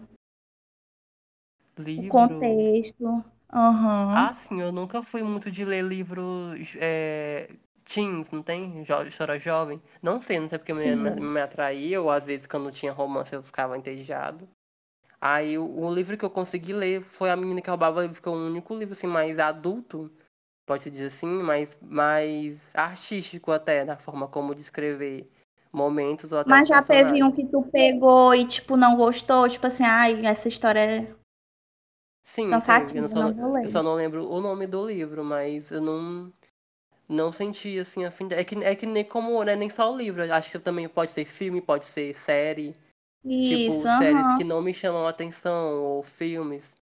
o 1.97 2.03
Livro. 2.03 2.09
contexto. 2.09 3.25
Aham. 3.53 4.29
Ah, 4.29 4.33
sim, 4.35 4.61
eu 4.61 4.73
nunca 4.73 5.03
fui 5.03 5.23
muito 5.23 5.51
de 5.51 5.65
ler 5.65 5.83
livros 5.85 6.77
é, 6.81 7.49
teens, 7.85 8.31
não 8.31 8.43
tem? 8.43 8.85
Jo 8.85 9.03
história 9.03 9.39
jovem. 9.39 9.81
Não 10.03 10.21
sei, 10.21 10.39
não 10.41 10.49
sei 10.49 10.59
porque 10.59 10.73
me, 10.75 10.95
me, 10.97 11.11
me 11.21 11.41
atraía, 11.41 12.01
ou 12.03 12.11
às 12.11 12.25
vezes 12.25 12.47
quando 12.47 12.71
tinha 12.73 12.93
romance 12.93 13.33
eu 13.35 13.43
ficava 13.43 13.77
entediado. 13.77 14.49
Aí 15.21 15.59
o, 15.59 15.65
o 15.81 15.95
livro 15.95 16.17
que 16.19 16.25
eu 16.25 16.31
consegui 16.31 16.73
ler 16.73 17.03
foi 17.03 17.31
A 17.31 17.37
Menina 17.37 17.61
que 17.63 17.71
Roubava 17.71 18.03
Livros, 18.03 18.21
que 18.21 18.29
é 18.29 18.33
o 18.33 18.35
único 18.35 18.75
livro 18.77 18.95
assim, 18.95 19.07
mais 19.07 19.39
adulto, 19.39 20.11
pode-se 20.67 20.91
dizer 20.91 21.07
assim, 21.07 21.43
mais, 21.43 21.77
mais 21.83 22.71
artístico 22.75 23.53
até, 23.53 23.85
na 23.85 23.97
forma 23.97 24.29
como 24.29 24.55
descrever 24.55 25.29
momentos 25.73 26.33
ou 26.33 26.39
até 26.41 26.51
Mas 26.51 26.69
já 26.69 26.83
teve 26.83 27.23
personagem. 27.23 27.25
um 27.25 27.33
que 27.33 27.47
tu 27.47 27.63
pegou 27.71 28.35
e, 28.35 28.45
tipo, 28.47 28.77
não 28.77 28.97
gostou? 28.97 29.49
Tipo 29.49 29.67
assim, 29.67 29.85
ai, 29.85 30.25
essa 30.27 30.49
história 30.49 31.17
Sim, 32.23 32.49
cansativa, 32.49 32.93
teve. 32.93 32.99
Eu 32.99 33.09
só 33.09 33.23
não 33.23 33.35
eu 33.63 33.69
só 33.69 33.83
não 33.83 33.95
lembro 33.95 34.29
o 34.29 34.41
nome 34.41 34.67
do 34.67 34.87
livro, 34.87 35.25
mas 35.25 35.71
eu 35.71 35.81
não 35.81 36.33
não 37.09 37.33
senti 37.33 37.79
assim 37.79 38.05
a 38.05 38.11
fim 38.11 38.29
é 38.33 38.45
que 38.45 38.57
é 38.65 38.77
que 38.77 38.87
nem 38.87 39.05
como 39.05 39.43
né, 39.45 39.57
nem 39.57 39.71
só 39.71 39.93
o 39.93 39.97
livro, 39.97 40.23
acho 40.33 40.51
que 40.53 40.59
também 40.61 40.89
pode 40.89 41.11
ser 41.13 41.25
filme, 41.27 41.61
pode 41.61 41.85
ser 41.85 42.15
série, 42.15 42.75
tipo 43.41 43.73
Isso, 43.73 43.89
séries 43.89 44.27
aham. 44.27 44.37
que 44.37 44.45
não 44.45 44.63
me 44.63 44.75
chamam 44.75 45.07
a 45.07 45.11
atenção 45.11 45.83
ou 45.83 46.03
filmes, 46.03 46.77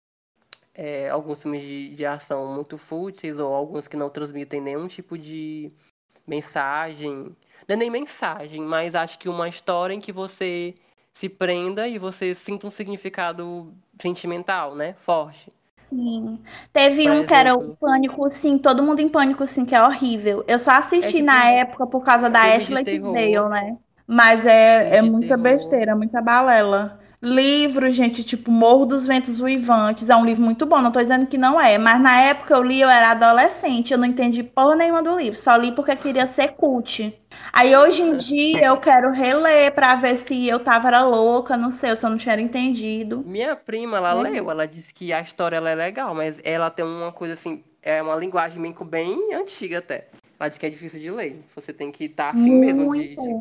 é, 0.74 1.08
alguns 1.10 1.42
filmes 1.42 1.62
de, 1.62 1.90
de 1.96 2.06
ação 2.06 2.46
muito 2.54 2.78
fúteis 2.78 3.38
ou 3.38 3.54
alguns 3.54 3.88
que 3.88 3.96
não 3.96 4.10
transmitem 4.10 4.60
nenhum 4.60 4.88
tipo 4.88 5.18
de 5.18 5.70
mensagem, 6.26 7.36
não 7.68 7.74
é 7.74 7.76
nem 7.76 7.90
mensagem, 7.90 8.62
mas 8.62 8.94
acho 8.94 9.18
que 9.18 9.28
uma 9.28 9.48
história 9.48 9.94
em 9.94 10.00
que 10.00 10.12
você 10.12 10.74
se 11.16 11.28
prenda 11.30 11.88
e 11.88 11.98
você 11.98 12.34
sinta 12.34 12.66
um 12.66 12.70
significado 12.70 13.72
sentimental, 13.98 14.74
né, 14.74 14.94
forte. 14.98 15.50
Sim. 15.74 16.42
Teve 16.72 17.02
Por 17.02 17.10
um 17.10 17.24
que 17.24 17.34
era 17.34 17.54
o 17.54 17.60
exemplo. 17.60 17.78
Pânico, 17.78 18.28
sim, 18.30 18.58
todo 18.58 18.82
mundo 18.82 19.00
em 19.00 19.08
Pânico, 19.08 19.46
sim, 19.46 19.64
que 19.64 19.74
é 19.74 19.82
horrível. 19.82 20.44
Eu 20.48 20.58
só 20.58 20.72
assisti 20.72 21.18
É 21.18 21.22
que 21.22 21.22
na 21.22 21.50
época 21.50 21.86
por 21.86 22.02
causa 22.04 22.30
da 22.30 22.54
Ashley. 22.54 22.84
Tisdale, 22.84 23.48
né? 23.50 23.78
Mas 24.06 24.46
é, 24.46 24.96
é 24.96 25.02
muita 25.02 25.36
terror. 25.36 25.38
besteira, 25.38 25.94
muita 25.96 26.20
balela. 26.22 27.05
Livro, 27.28 27.90
gente, 27.90 28.22
tipo 28.22 28.52
Morro 28.52 28.86
dos 28.86 29.04
Ventos 29.04 29.40
Uivantes, 29.40 30.08
é 30.10 30.14
um 30.16 30.24
livro 30.24 30.44
muito 30.44 30.64
bom, 30.64 30.80
não 30.80 30.92
tô 30.92 31.02
dizendo 31.02 31.26
que 31.26 31.36
não 31.36 31.60
é, 31.60 31.76
mas 31.76 32.00
na 32.00 32.20
época 32.20 32.54
eu 32.54 32.62
li, 32.62 32.80
eu 32.80 32.88
era 32.88 33.10
adolescente, 33.10 33.92
eu 33.92 33.98
não 33.98 34.06
entendi 34.06 34.44
porra 34.44 34.76
nenhuma 34.76 35.02
do 35.02 35.16
livro, 35.18 35.36
só 35.38 35.56
li 35.56 35.72
porque 35.72 35.96
queria 35.96 36.24
ser 36.26 36.52
cult. 36.54 37.12
Aí 37.52 37.76
hoje 37.76 38.00
em 38.00 38.14
dia 38.14 38.66
eu 38.66 38.76
quero 38.80 39.10
reler 39.10 39.74
pra 39.74 39.96
ver 39.96 40.14
se 40.16 40.46
eu 40.46 40.60
tava 40.60 40.86
era 40.86 41.02
louca, 41.04 41.56
não 41.56 41.68
sei, 41.70 41.96
se 41.96 42.06
eu 42.06 42.10
não 42.10 42.16
tinha 42.16 42.40
entendido. 42.40 43.24
Minha 43.24 43.56
prima, 43.56 43.96
ela 43.96 44.14
Uhum. 44.14 44.22
leu, 44.22 44.50
ela 44.50 44.66
disse 44.66 44.94
que 44.94 45.12
a 45.12 45.20
história 45.20 45.56
ela 45.56 45.70
é 45.70 45.74
legal, 45.74 46.14
mas 46.14 46.40
ela 46.44 46.70
tem 46.70 46.84
uma 46.84 47.12
coisa 47.12 47.34
assim, 47.34 47.64
é 47.82 48.00
uma 48.00 48.14
linguagem 48.14 48.62
bem, 48.62 48.72
bem 48.88 49.34
antiga 49.34 49.78
até. 49.78 50.08
Ela 50.38 50.48
disse 50.48 50.60
que 50.60 50.66
é 50.66 50.70
difícil 50.70 51.00
de 51.00 51.10
ler. 51.10 51.42
Você 51.54 51.72
tem 51.72 51.90
que 51.90 52.04
estar 52.04 52.30
afim 52.30 52.54
mesmo 52.54 52.86
de, 52.86 53.16
de 53.16 53.36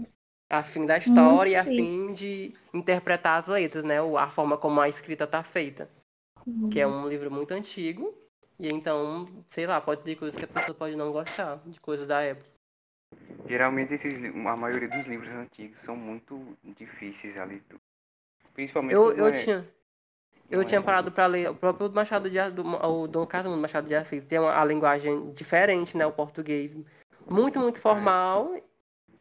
Muito. 0.52 0.66
afim 0.66 0.86
da 0.86 0.98
história 0.98 1.52
e 1.52 1.56
Muito 1.56 1.70
afim 1.70 2.14
de 2.14 2.54
interpretar 2.74 3.42
as 3.42 3.48
letras, 3.48 3.84
né? 3.84 3.98
A 4.00 4.28
forma 4.28 4.58
como 4.58 4.80
a 4.80 4.88
escrita 4.90 5.26
tá 5.26 5.44
feita. 5.44 5.90
Que 6.72 6.80
é 6.80 6.88
um 6.88 7.08
livro 7.08 7.32
muito 7.32 7.54
antigo. 7.54 8.14
E 8.60 8.70
então, 8.70 9.28
sei 9.48 9.66
lá, 9.66 9.82
pode 9.82 10.04
ter 10.04 10.16
coisas 10.16 10.38
que 10.38 10.46
a 10.46 10.48
pessoa 10.48 10.76
pode 10.76 10.96
não 10.96 11.12
gostar, 11.12 11.62
de 11.66 11.80
coisas 11.82 12.08
da 12.08 12.22
época. 12.22 12.50
Geralmente 13.48 13.94
esses, 13.94 14.16
a 14.24 14.56
maioria 14.56 14.88
dos 14.88 15.06
livros 15.06 15.30
antigos 15.30 15.80
são 15.80 15.96
muito 15.96 16.58
difíceis 16.78 17.38
a 17.38 17.44
leitura. 17.44 17.82
Principalmente 18.54 18.94
Eu, 18.94 19.12
eu 19.12 19.28
é- 19.28 19.32
tinha. 19.34 19.68
Eu 20.50 20.60
não 20.60 20.66
tinha 20.66 20.80
é- 20.80 20.84
parado 20.84 21.12
pra 21.12 21.26
ler 21.26 21.50
o 21.50 21.56
próprio 21.56 21.92
Machado 21.92 22.30
de 22.30 22.38
Assis, 22.38 22.56
o 22.84 23.08
Dom 23.08 23.26
Carlos 23.26 23.58
Machado 23.58 23.88
de 23.88 23.96
Assis, 23.96 24.24
tem 24.24 24.40
uma, 24.40 24.62
a 24.62 24.64
linguagem 24.64 25.32
diferente, 25.34 25.98
né, 25.98 26.06
o 26.06 26.12
português. 26.12 26.78
Muito, 27.28 27.60
muito 27.60 27.80
formal 27.82 28.56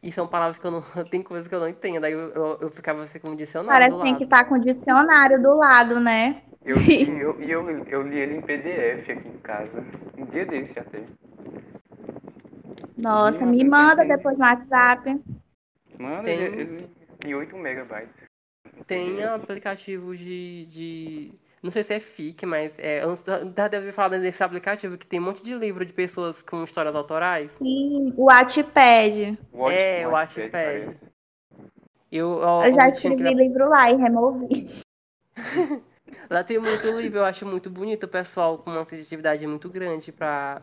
E 0.01 0.11
são 0.11 0.27
palavras 0.27 0.57
que 0.57 0.65
eu 0.65 0.71
não. 0.71 0.81
Tem 1.09 1.21
coisas 1.21 1.47
que 1.47 1.55
eu 1.55 1.59
não 1.59 1.67
entendo. 1.69 2.03
Aí 2.03 2.13
eu, 2.13 2.29
eu, 2.31 2.57
eu 2.61 2.69
ficava 2.69 3.03
assim 3.03 3.19
com 3.19 3.29
um 3.29 3.35
dicionário. 3.35 3.71
Parece 3.79 3.97
que 3.97 4.03
tem 4.03 4.15
que 4.17 4.23
estar 4.23 4.45
com 4.45 4.55
o 4.55 4.61
dicionário 4.61 5.41
do 5.41 5.55
lado, 5.55 5.99
né? 5.99 6.43
Eu, 6.63 6.77
eu, 6.81 7.41
e 7.41 7.51
eu, 7.51 7.69
eu 7.87 8.01
li 8.01 8.17
ele 8.17 8.35
em 8.37 8.41
PDF 8.41 9.11
aqui 9.11 9.27
em 9.27 9.37
casa. 9.39 9.85
Um 10.17 10.25
dia 10.25 10.45
desse 10.45 10.79
até. 10.79 11.03
Nossa, 12.97 13.45
me 13.45 13.63
manda 13.63 13.97
tem- 13.97 14.07
depois 14.07 14.37
no 14.37 14.45
WhatsApp. 14.45 15.19
Mano, 15.99 16.23
Tem- 16.23 16.39
ele, 16.41 16.61
ele 16.61 16.89
tem 17.19 17.35
8 17.35 17.55
megabytes. 17.57 18.15
Tem 18.87 19.23
aplicativo 19.23 20.15
de, 20.15 20.65
de. 20.65 21.33
Não 21.65 21.71
sei 21.71 21.83
se 21.83 21.95
é 21.95 21.99
FIC, 21.99 22.45
mas 22.45 22.77
é. 22.77 23.01
Já 23.57 23.67
deve 23.67 23.91
falar 23.91 24.09
desse 24.19 24.43
aplicativo 24.43 24.99
que 24.99 25.07
tem 25.07 25.19
um 25.19 25.23
monte 25.23 25.43
de 25.43 25.55
livro 25.55 25.83
de 25.83 25.91
pessoas 25.91 26.43
com 26.43 26.63
histórias 26.63 26.95
autorais. 26.95 27.53
Sim, 27.53 28.13
o 28.15 28.25
Wattpad. 28.25 29.35
É, 29.71 30.07
o 30.07 30.11
Wattpad. 30.11 30.95
Eu, 32.11 32.29
ó, 32.37 32.65
Eu 32.65 32.73
já 32.75 32.91
que- 32.91 32.97
escrevi 32.97 33.33
livro 33.33 33.67
lá 33.67 33.89
e 33.91 33.95
removi. 33.95 34.69
Lá 36.29 36.43
tem 36.43 36.59
muito 36.59 36.85
livro, 36.99 37.19
eu 37.19 37.25
acho 37.25 37.45
muito 37.47 37.67
bonito 37.69 38.03
o 38.03 38.07
pessoal 38.07 38.59
com 38.59 38.69
uma 38.69 38.85
criatividade 38.85 39.45
muito 39.47 39.67
grande 39.69 40.11
pra 40.11 40.61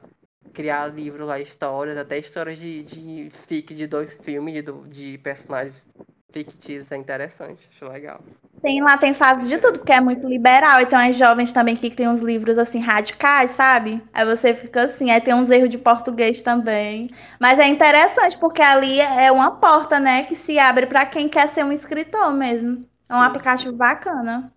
criar 0.53 0.87
livros 0.87 1.27
lá, 1.27 1.41
histórias, 1.41 1.97
até 1.99 2.17
histórias 2.19 2.59
de, 2.59 2.83
de 2.85 3.31
fic 3.49 3.75
de 3.75 3.87
dois 3.89 4.13
filmes, 4.23 4.55
de, 4.55 4.63
do- 4.63 4.87
de 4.89 5.19
personagens 5.19 5.85
fictícios, 6.33 6.91
é 6.91 6.97
interessante, 6.97 7.69
acho 7.75 7.85
legal. 7.89 8.21
Tem 8.61 8.81
lá, 8.81 8.97
tem 8.97 9.13
fase 9.13 9.49
de 9.49 9.59
tudo, 9.59 9.81
porque 9.81 9.93
é 9.93 10.01
muito 10.01 10.27
liberal. 10.29 10.81
Então 10.81 10.99
é 10.99 11.11
jovens 11.13 11.53
também 11.53 11.75
que 11.77 11.91
tem 11.91 12.09
uns 12.09 12.21
livros 12.23 12.59
assim 12.59 12.79
radicais, 12.79 13.51
sabe? 13.53 14.03
Aí 14.13 14.25
você 14.25 14.55
fica 14.55 14.83
assim, 14.85 15.11
aí 15.11 15.21
tem 15.21 15.35
uns 15.35 15.51
erros 15.51 15.69
de 15.69 15.79
português 15.79 16.43
também. 16.43 17.11
Mas 17.41 17.59
é 17.59 17.67
interessante, 17.67 18.39
porque 18.39 18.63
ali 18.63 19.01
é 19.01 19.33
uma 19.33 19.57
porta, 19.57 19.99
né, 19.99 20.23
que 20.25 20.37
se 20.37 20.59
abre 20.61 20.87
pra 20.87 21.05
quem 21.05 21.29
quer 21.29 21.49
ser 21.49 21.65
um 21.65 21.73
escritor 21.73 22.33
mesmo. 22.33 22.87
É 23.09 23.15
um 23.15 23.19
Sim. 23.21 23.27
aplicativo 23.27 23.77
bacana. 23.77 24.53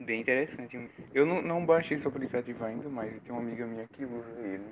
Bem 0.00 0.20
interessante. 0.20 0.90
Eu 1.14 1.26
não, 1.26 1.40
não 1.42 1.64
baixei 1.64 1.96
esse 1.96 2.08
aplicativo 2.08 2.64
ainda, 2.64 2.88
mas 2.88 3.12
tem 3.22 3.30
uma 3.30 3.40
amiga 3.40 3.66
minha 3.66 3.86
que 3.86 4.04
usa 4.04 4.40
ele. 4.40 4.64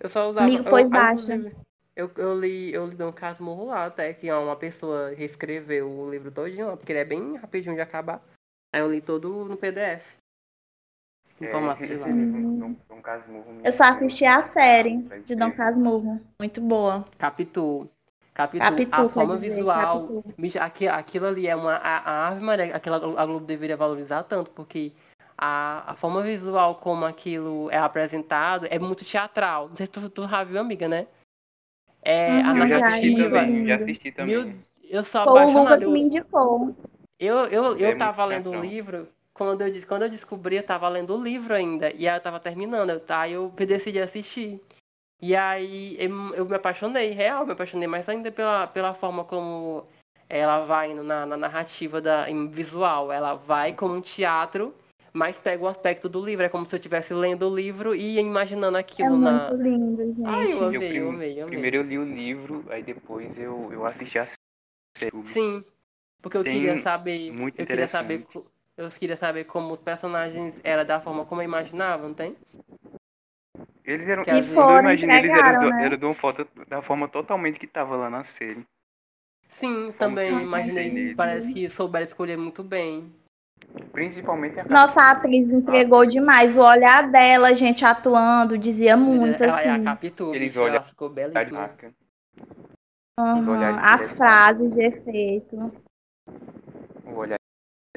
Eu 0.00 0.10
só 0.10 0.28
usava. 0.28 0.46
Amigo, 0.46 0.64
eu- 0.66 0.70
pois 0.70 0.84
eu, 0.86 0.90
baixa. 0.90 1.34
inclusive, 1.34 1.56
Eu, 1.94 2.10
eu 2.16 2.38
li, 2.38 2.72
eu 2.72 2.86
li 2.86 2.96
Dom 2.96 3.12
Casmurro 3.12 3.66
lá, 3.66 3.86
até 3.86 4.14
que 4.14 4.32
uma 4.32 4.56
pessoa 4.56 5.10
reescreveu 5.14 5.90
o 5.90 6.10
livro 6.10 6.30
todinho 6.30 6.68
lá, 6.68 6.76
porque 6.76 6.92
ele 6.92 7.00
é 7.00 7.04
bem 7.04 7.36
rapidinho 7.36 7.74
de 7.74 7.82
acabar. 7.82 8.22
Aí 8.74 8.80
eu 8.80 8.90
li 8.90 9.00
todo 9.02 9.44
no 9.44 9.56
PDF. 9.56 10.02
Em 11.40 11.44
É, 11.44 11.48
formato 11.48 11.82
esse, 11.82 11.86
de 11.88 11.92
esse 11.94 12.08
lá. 12.08 12.14
livro, 12.14 12.40
Dom, 12.58 12.76
Dom 12.88 13.02
Casmurro, 13.02 13.60
Eu 13.62 13.72
só 13.72 13.84
assisti 13.84 14.24
a 14.24 14.42
série 14.42 15.02
de 15.26 15.36
Dom. 15.36 15.50
Casmurro. 15.50 16.20
Muito 16.38 16.60
boa. 16.60 17.04
Capitu. 17.18 17.88
Capitu. 18.32 18.64
Capitu, 18.64 19.00
a 19.00 19.08
forma 19.10 19.36
dizer, 19.38 19.56
visual. 19.56 20.22
Capitu. 20.22 20.88
Aquilo 20.90 21.26
ali 21.26 21.46
é 21.46 21.54
uma. 21.54 21.74
A, 21.74 21.98
a 21.98 22.28
Ave 22.28 22.40
Maria, 22.40 22.74
aquela 22.74 22.96
a 22.96 23.26
Globo 23.26 23.44
deveria 23.44 23.76
valorizar 23.76 24.22
tanto, 24.22 24.50
porque 24.52 24.92
a, 25.36 25.92
a 25.92 25.94
forma 25.94 26.22
visual 26.22 26.76
como 26.76 27.04
aquilo 27.04 27.68
é 27.70 27.76
apresentado 27.76 28.66
é 28.70 28.78
muito 28.78 29.04
teatral. 29.04 29.68
Não 29.68 29.76
sei 29.76 29.84
se 29.86 29.92
tu, 29.92 30.08
tu 30.08 30.26
já 30.28 30.44
viu, 30.44 30.58
amiga, 30.60 30.88
né? 30.88 31.06
É, 32.02 32.40
a 32.40 32.52
Uhum, 32.52 32.58
Eu 32.58 32.68
já 32.68 32.78
já, 32.78 32.86
assisti 32.88 33.10
muito 33.10 33.30
também, 33.30 33.54
lindo. 33.54 33.68
já 33.68 33.74
assisti 33.76 34.12
também. 34.12 34.44
Meu, 34.44 34.54
eu 34.90 35.04
sou 35.04 35.22
Foi 35.22 35.32
o 35.32 35.36
Luca 35.36 35.50
apaixonado. 35.60 35.78
que 35.78 35.84
Eu, 35.84 35.90
me 35.90 36.00
indicou. 36.00 36.76
eu, 37.18 37.36
eu, 37.46 37.76
eu 37.78 37.90
É 37.90 37.94
tava 37.94 38.24
lendo 38.24 38.48
o 38.48 38.50
teatral. 38.50 38.64
livro. 38.64 39.08
Quando 39.32 39.62
eu, 39.62 39.86
quando 39.86 40.02
eu 40.02 40.10
descobri, 40.10 40.56
eu 40.56 40.62
tava 40.62 40.88
lendo 40.88 41.16
o 41.16 41.22
livro 41.22 41.54
ainda. 41.54 41.92
E 41.94 42.08
aí 42.08 42.16
eu 42.16 42.20
tava 42.20 42.40
terminando. 42.40 42.90
Eu, 42.90 43.02
aí 43.08 43.32
eu 43.32 43.48
decidi 43.50 44.00
assistir. 44.00 44.60
E 45.20 45.36
aí 45.36 45.96
eu, 46.00 46.34
eu 46.34 46.44
me 46.44 46.56
apaixonei, 46.56 47.10
real, 47.10 47.46
me 47.46 47.52
apaixonei 47.52 47.86
mais 47.86 48.08
ainda 48.08 48.32
pela, 48.32 48.66
pela 48.66 48.92
forma 48.92 49.24
como 49.24 49.86
ela 50.28 50.64
vai 50.64 50.92
na, 50.94 51.24
na 51.24 51.36
narrativa 51.36 52.00
da, 52.00 52.28
em 52.28 52.48
visual. 52.48 53.12
Ela 53.12 53.34
vai 53.34 53.72
como 53.72 53.94
um 53.94 54.00
teatro, 54.00 54.74
mas 55.12 55.38
pega 55.38 55.62
o 55.62 55.68
aspecto 55.68 56.08
do 56.08 56.24
livro. 56.24 56.44
É 56.44 56.48
como 56.48 56.66
se 56.66 56.74
eu 56.74 56.78
estivesse 56.78 57.12
lendo 57.12 57.48
o 57.48 57.54
livro 57.54 57.94
e 57.94 58.18
imaginando 58.18 58.76
É 58.76 58.80
aquilo 58.80 59.16
na. 59.16 59.48
muito 59.50 59.62
lindo, 59.62 59.96
gente. 60.06 60.24
Ai, 60.24 60.52
eu 60.52 60.58
Eu 60.58 60.66
amei, 60.68 60.78
prim- 60.78 60.96
eu 60.98 61.08
amei, 61.10 61.32
eu 61.32 61.42
amei. 61.44 61.50
Primeiro 61.50 61.76
eu 61.76 61.82
li 61.82 61.98
o 61.98 62.04
livro, 62.04 62.64
aí 62.70 62.82
depois 62.82 63.38
eu, 63.38 63.72
eu 63.72 63.84
assisti 63.86 64.18
a 64.18 64.26
série. 64.96 65.12
Sim, 65.26 65.64
porque 66.20 66.36
eu 66.36 66.44
Tem 66.44 66.54
queria 66.54 66.78
saber. 66.78 67.32
muito 67.32 67.60
eu 67.60 67.66
queria 67.66 67.88
saber. 67.88 68.26
Eu 68.76 68.88
queria 68.88 69.16
saber 69.16 69.44
como 69.44 69.74
os 69.74 69.80
personagens 69.80 70.58
eram 70.64 70.84
da 70.86 71.00
forma 71.00 71.26
como 71.26 71.42
eu 71.42 71.44
imaginava, 71.44 72.06
não 72.08 72.14
tem? 72.14 72.34
Eles 73.84 74.08
eram. 74.08 74.22
Às 74.22 74.28
vezes- 74.28 74.56
eu 74.56 74.64
foram, 74.64 74.80
imaginei, 74.80 75.18
eles 75.18 75.34
eram, 75.34 75.70
né? 75.70 75.84
eram 75.84 75.96
de 75.98 76.04
uma 76.04 76.14
foto 76.14 76.46
da 76.68 76.80
forma 76.80 77.08
totalmente 77.08 77.58
que 77.58 77.66
tava 77.66 77.96
lá 77.96 78.08
na 78.08 78.24
série. 78.24 78.64
Sim, 79.48 79.92
que 79.92 79.98
também 79.98 80.30
eu 80.30 80.40
imaginei. 80.40 81.14
Parece 81.14 81.52
que 81.52 81.68
souberam 81.68 82.04
escolher 82.04 82.38
muito 82.38 82.62
bem. 82.64 83.12
Principalmente 83.92 84.58
a 84.58 84.64
Nossa, 84.68 85.00
a 85.02 85.10
atriz 85.12 85.52
entregou 85.52 86.06
demais. 86.06 86.56
O 86.56 86.62
olhar 86.62 87.10
dela, 87.10 87.54
gente, 87.54 87.84
atuando, 87.84 88.56
dizia 88.56 88.96
muito, 88.96 89.42
ela 89.44 89.60
é 89.60 89.68
a 89.68 89.74
assim. 89.74 89.84
Capitu, 89.84 90.34
Eles 90.34 90.56
olham- 90.56 90.76
ela 90.76 90.82
ficou 90.84 91.10
belíssima. 91.10 91.70
De 91.76 91.92
As 93.18 93.96
direção. 93.96 94.16
frases 94.16 94.72
de 94.72 94.82
efeito. 94.82 95.72
O 97.04 97.10
olhar 97.14 97.38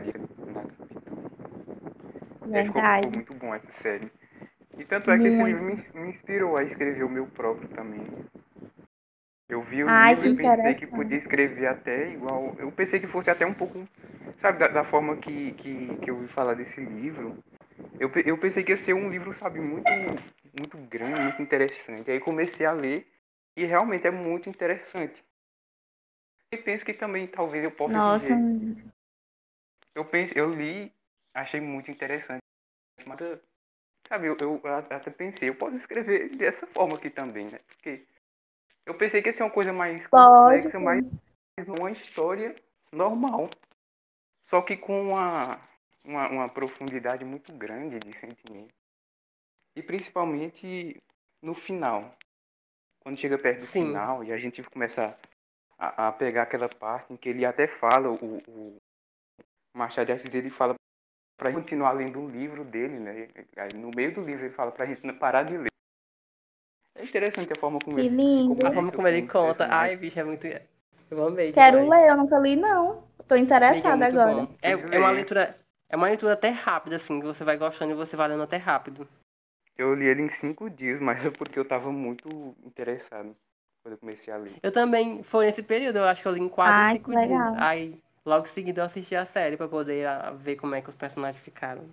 de- 0.01 0.12
da 0.12 0.63
Capitu. 0.63 1.12
É, 2.51 2.63
ficou, 2.65 2.82
Verdade. 2.82 3.08
ficou 3.08 3.12
muito 3.15 3.34
bom 3.36 3.56
essa 3.56 3.71
série. 3.71 4.12
E 4.78 4.84
tanto 4.84 5.10
é 5.10 5.17
que 5.17 5.28
esse 5.28 5.38
Muito. 5.38 5.47
livro 5.47 5.63
me, 5.63 5.73
ins- 5.73 5.91
me 5.93 6.10
inspirou 6.10 6.58
a 6.58 6.63
escrever 6.63 7.04
o 7.04 7.10
meu 7.10 7.25
próprio 7.28 7.69
também. 7.69 8.06
Eu 9.47 9.62
vi 9.62 9.84
o 9.84 9.88
Ai, 9.88 10.15
livro 10.15 10.27
e 10.27 10.36
pensei 10.36 10.73
que 10.75 10.88
podia 10.88 11.17
escrever 11.17 11.67
até 11.67 12.12
igual. 12.12 12.55
Eu 12.58 12.71
pensei 12.71 12.99
que 12.99 13.08
fosse 13.08 13.29
até 13.29 13.45
um 13.45 13.53
pouco. 13.53 13.88
Sabe, 14.41 14.60
da, 14.60 14.67
da 14.67 14.84
forma 14.84 15.15
que, 15.17 15.51
que, 15.53 15.97
que 15.97 16.10
eu 16.10 16.15
ouvi 16.15 16.27
falar 16.27 16.55
desse 16.55 16.81
livro. 16.81 17.38
Eu, 17.99 18.12
eu 18.25 18.38
pensei 18.38 18.63
que 18.63 18.71
ia 18.71 18.77
ser 18.77 18.93
um 18.93 19.10
livro, 19.10 19.31
sabe, 19.34 19.60
muito, 19.60 19.89
muito 20.60 20.77
grande, 20.89 21.21
muito 21.21 21.41
interessante. 21.41 22.10
Aí 22.10 22.19
comecei 22.19 22.65
a 22.65 22.71
ler 22.71 23.08
e 23.55 23.65
realmente 23.65 24.08
é 24.08 24.12
muito 24.12 24.49
interessante. 24.49 25.23
E 26.51 26.58
penso 26.58 26.86
que 26.86 26.93
também 26.93 27.27
talvez 27.27 27.63
eu 27.63 27.71
possa 27.71 27.93
Nossa, 27.93 28.27
dizer. 28.27 28.86
Eu 29.93 30.05
penso, 30.05 30.38
eu 30.38 30.49
li, 30.53 30.91
achei 31.34 31.62
muito 31.62 31.91
interessante. 31.91 32.41
Mas, 33.05 33.19
sabe, 34.08 34.27
eu, 34.27 34.38
eu 34.41 34.62
até 34.67 35.10
pensei, 35.12 35.49
eu 35.49 35.55
posso 35.55 35.75
escrever 35.75 36.29
dessa 36.36 36.65
forma 36.67 36.95
aqui 36.95 37.10
também, 37.10 37.45
né? 37.45 37.60
Porque 37.67 38.05
eu 38.86 38.95
pensei 38.95 39.21
que 39.21 39.30
ia 39.30 39.34
ser 39.34 39.43
uma 39.43 39.52
coisa 39.52 39.74
mais 39.74 40.08
complexa, 40.08 40.80
mais 40.80 41.04
uma 41.67 41.91
história 41.91 42.56
normal. 42.91 43.50
Só 44.41 44.62
que 44.62 44.78
com 44.78 45.10
uma, 45.10 45.60
uma, 46.04 46.30
uma 46.30 46.50
profundidade 46.50 47.26
muito 47.26 47.52
grande 47.54 48.00
de 48.00 48.15
sentimento. 48.17 48.74
E 49.76 49.82
principalmente 49.82 51.02
no 51.41 51.54
final. 51.54 52.15
Quando 53.00 53.19
chega 53.19 53.38
perto 53.38 53.60
do 53.60 53.65
Sim. 53.65 53.88
final 53.88 54.24
e 54.24 54.32
a 54.32 54.38
gente 54.38 54.62
começa 54.63 55.17
a, 55.78 56.08
a 56.08 56.12
pegar 56.12 56.43
aquela 56.43 56.69
parte 56.69 57.13
em 57.13 57.17
que 57.17 57.30
ele 57.30 57.45
até 57.45 57.67
fala, 57.67 58.10
o, 58.10 58.38
o 58.48 58.78
Machado 59.76 60.08
de 60.08 60.13
Assis, 60.13 60.34
ele 60.34 60.50
fala 60.50 60.76
gente 61.43 61.54
continuar 61.54 61.91
lendo 61.91 62.19
o 62.19 62.30
livro 62.30 62.63
dele, 62.63 63.00
né? 63.00 63.28
Aí, 63.58 63.74
no 63.76 63.91
meio 63.95 64.13
do 64.13 64.21
livro 64.21 64.45
ele 64.45 64.54
fala 64.54 64.71
pra 64.71 64.86
gente 64.86 65.06
não 65.06 65.17
parar 65.17 65.43
de 65.43 65.58
ler. 65.58 65.74
É 66.95 67.03
interessante 67.03 67.51
a 67.51 67.60
forma 67.60 67.79
como 67.79 67.97
Que 67.97 68.05
ele 68.05 68.15
lindo. 68.15 68.65
A 68.65 68.71
forma 68.71 68.91
como 68.91 69.08
ele 69.08 69.27
conta. 69.27 69.67
Ai, 69.69 69.97
bicho, 69.97 70.19
é 70.19 70.23
muito. 70.23 70.47
Eu 71.12 71.27
amei. 71.27 71.51
Quero 71.51 71.81
demais. 71.81 72.01
ler, 72.01 72.10
eu 72.10 72.17
nunca 72.17 72.39
li, 72.39 72.55
não. 72.55 73.03
Tô 73.27 73.36
é 73.36 73.39
interessada 73.39 74.05
muito 74.05 74.19
agora. 74.19 74.47
É, 74.62 74.71
é 74.71 74.99
uma 74.99 75.10
é. 75.10 75.13
leitura. 75.13 75.60
É 75.88 75.95
uma 75.95 76.08
leitura 76.08 76.34
até 76.34 76.49
rápida, 76.49 76.95
assim, 76.95 77.19
que 77.19 77.27
você 77.27 77.43
vai 77.43 77.58
gostando 77.58 77.91
e 77.91 77.95
você 77.95 78.15
vai 78.15 78.27
lendo 78.27 78.41
até 78.41 78.58
rápido. 78.58 79.08
Eu 79.77 79.93
li 79.93 80.08
ele 80.08 80.23
em 80.23 80.29
cinco 80.29 80.69
dias, 80.69 80.99
mas 80.99 81.23
é 81.23 81.29
porque 81.29 81.60
eu 81.60 81.65
tava 81.65 81.91
muito 81.91 82.55
interessado 82.65 83.36
quando 83.84 83.93
eu 83.93 83.97
comecei 83.97 84.34
a 84.34 84.38
ler. 84.38 84.55
Eu 84.63 84.71
também, 84.71 85.21
foi 85.21 85.45
nesse 85.45 85.62
período, 85.62 85.97
eu 85.97 86.05
acho 86.05 86.21
que 86.21 86.27
eu 86.27 86.31
li 86.31 86.41
em 86.41 86.49
quatro 86.49 86.73
Ai, 86.73 86.95
cinco 86.95 87.12
dias. 87.12 87.53
Aí, 87.58 87.99
logo 88.25 88.45
em 88.45 88.49
seguida, 88.49 88.81
eu 88.81 88.86
assisti 88.86 89.15
a 89.15 89.25
série 89.25 89.58
pra 89.58 89.67
poder 89.67 90.08
ah, 90.08 90.31
ver 90.31 90.55
como 90.55 90.73
é 90.73 90.81
que 90.81 90.89
os 90.89 90.95
personagens 90.95 91.43
ficaram. 91.43 91.84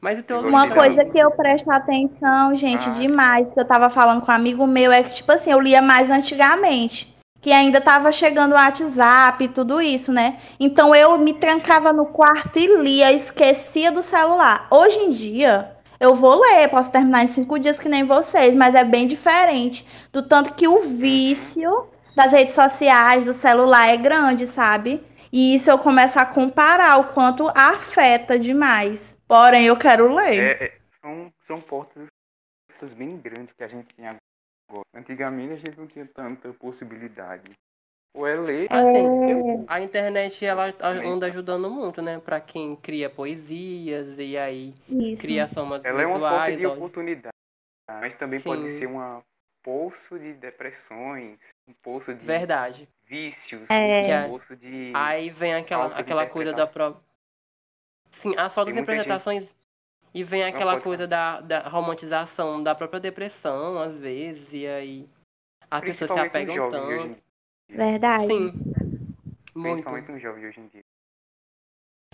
Mas 0.00 0.18
o. 0.18 0.46
Uma 0.46 0.70
coisa 0.70 1.04
que 1.04 1.18
eu 1.18 1.30
presto 1.30 1.70
atenção, 1.70 2.54
gente, 2.54 2.88
Ah. 2.88 2.92
demais, 2.92 3.52
que 3.52 3.60
eu 3.60 3.64
tava 3.64 3.90
falando 3.90 4.20
com 4.20 4.30
um 4.30 4.34
amigo 4.34 4.66
meu, 4.66 4.92
é 4.92 5.02
que, 5.02 5.14
tipo 5.14 5.32
assim, 5.32 5.50
eu 5.50 5.60
lia 5.60 5.82
mais 5.82 6.10
antigamente. 6.10 7.14
Que 7.40 7.52
ainda 7.52 7.80
tava 7.80 8.10
chegando 8.10 8.52
o 8.52 8.56
WhatsApp 8.56 9.44
e 9.44 9.48
tudo 9.48 9.80
isso, 9.80 10.12
né? 10.12 10.38
Então 10.58 10.94
eu 10.94 11.16
me 11.18 11.32
trancava 11.32 11.92
no 11.92 12.06
quarto 12.06 12.58
e 12.58 12.66
lia, 12.82 13.12
esquecia 13.12 13.92
do 13.92 14.02
celular. 14.02 14.66
Hoje 14.70 14.98
em 14.98 15.10
dia, 15.10 15.72
eu 16.00 16.14
vou 16.14 16.40
ler, 16.40 16.68
posso 16.68 16.90
terminar 16.90 17.24
em 17.24 17.28
cinco 17.28 17.58
dias 17.58 17.78
que 17.78 17.88
nem 17.88 18.02
vocês, 18.04 18.56
mas 18.56 18.74
é 18.74 18.82
bem 18.84 19.06
diferente. 19.06 19.86
Do 20.12 20.22
tanto 20.22 20.54
que 20.54 20.66
o 20.66 20.80
vício 20.82 21.86
das 22.16 22.32
redes 22.32 22.54
sociais, 22.54 23.26
do 23.26 23.32
celular 23.32 23.88
é 23.88 23.96
grande, 23.96 24.46
sabe? 24.46 25.02
E 25.32 25.54
isso 25.54 25.70
eu 25.70 25.78
começo 25.78 26.18
a 26.18 26.24
comparar 26.24 26.98
o 26.98 27.04
quanto 27.04 27.50
afeta 27.54 28.38
demais. 28.38 29.15
Porém, 29.26 29.66
eu 29.66 29.78
quero 29.78 30.14
ler. 30.14 30.42
É, 30.42 30.64
é, 30.64 30.78
são, 31.00 31.32
são 31.38 31.60
portas 31.60 32.08
bem 32.94 33.16
grandes 33.18 33.52
que 33.54 33.64
a 33.64 33.68
gente 33.68 33.94
tem 33.94 34.06
agora. 34.06 34.84
Antigamente 34.94 35.52
a 35.52 35.56
gente 35.56 35.78
não 35.78 35.86
tinha 35.86 36.06
tanta 36.06 36.52
possibilidade. 36.54 37.52
Ou 38.14 38.26
é 38.26 38.34
ler. 38.34 38.66
Assim, 38.70 39.64
a 39.68 39.80
internet 39.80 40.44
ela 40.44 40.72
anda 40.80 41.26
ajudando 41.26 41.70
muito, 41.70 42.00
né? 42.00 42.18
Pra 42.18 42.40
quem 42.40 42.74
cria 42.76 43.10
poesias 43.10 44.18
e 44.18 44.36
aí 44.38 44.74
Isso. 44.88 45.22
cria 45.22 45.46
somas 45.46 45.84
Ela 45.84 46.02
é 46.02 46.06
uma 46.06 46.18
porta 46.18 46.46
visuais. 46.46 46.58
de 46.58 46.66
ó. 46.66 46.72
oportunidade. 46.74 47.34
Mas 47.90 48.14
também 48.14 48.40
pode 48.40 48.62
Sim. 48.62 48.78
ser 48.78 48.86
uma 48.86 49.22
poço 49.62 50.18
de 50.18 50.32
depressões, 50.32 51.38
um 51.68 51.72
poço 51.82 52.14
de 52.14 52.24
Verdade. 52.24 52.88
vícios, 53.04 53.68
É. 53.68 54.24
um 54.24 54.30
poço 54.30 54.56
de. 54.56 54.92
Aí 54.94 55.28
vem 55.28 55.54
aquela, 55.54 55.86
aquela 55.86 56.26
coisa 56.26 56.52
da 56.52 56.66
própria. 56.66 57.04
Sim, 58.16 58.34
as 58.36 58.54
falsas 58.54 58.74
Tem 58.74 58.74
muita 58.74 59.20
gente-. 59.20 59.50
E 60.14 60.24
vem 60.24 60.44
aquela 60.44 60.80
coisa 60.80 61.06
da, 61.06 61.40
da 61.40 61.68
romantização 61.68 62.62
da 62.62 62.74
própria 62.74 62.98
depressão, 62.98 63.78
às 63.78 63.94
vezes, 63.94 64.48
e 64.50 64.66
aí 64.66 65.08
as 65.70 65.80
pessoas 65.82 66.10
se 66.10 66.18
apegam 66.18 66.54
jovens 66.54 66.80
de 66.80 67.08
tanto. 67.08 67.22
Verdade. 67.68 68.26
Sim. 68.26 68.52
Muito. 69.54 69.74
Principalmente 69.74 70.12
nos 70.12 70.22
jovens 70.22 70.40
de 70.40 70.46
hoje 70.46 70.60
em 70.60 70.66
dia. 70.68 70.84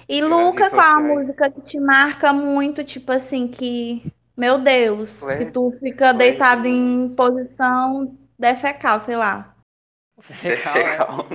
E 0.09 0.21
Pelas 0.21 0.47
Luca, 0.47 0.71
qual 0.71 0.97
a 0.97 1.01
música 1.01 1.51
que 1.51 1.61
te 1.61 1.79
marca 1.79 2.33
muito, 2.33 2.83
tipo 2.83 3.13
assim, 3.13 3.47
que. 3.47 4.13
Meu 4.37 4.59
Deus, 4.59 5.23
que 5.23 5.47
tu 5.47 5.71
fica 5.79 6.13
deitado 6.13 6.63
também. 6.63 7.05
em 7.05 7.15
posição 7.15 8.19
defecal, 8.37 8.99
sei 8.99 9.15
lá. 9.15 9.55
Você 10.17 10.35
fecal, 10.35 10.77
é? 10.77 10.91
Legal. 10.91 11.27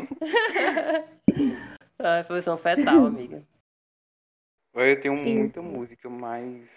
Ah, 2.00 2.24
posição 2.28 2.58
fetal, 2.58 3.06
amiga. 3.06 3.42
Eu 4.86 5.00
tenho 5.00 5.16
Isso. 5.16 5.28
muita 5.28 5.62
música, 5.62 6.08
mas 6.10 6.76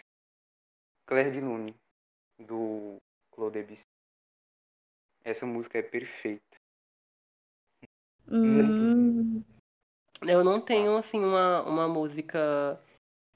Claire 1.07 1.31
de 1.33 1.41
Lune, 1.41 1.75
do 2.39 2.97
Claude 3.31 3.59
Debussy. 3.59 3.83
Essa 5.23 5.45
música 5.45 5.79
é 5.79 5.83
perfeita. 5.83 6.57
Hum, 8.27 9.43
Eu 10.23 10.43
não 10.43 10.61
tenho, 10.61 10.97
assim, 10.97 11.23
uma, 11.23 11.63
uma 11.63 11.89
música. 11.89 12.81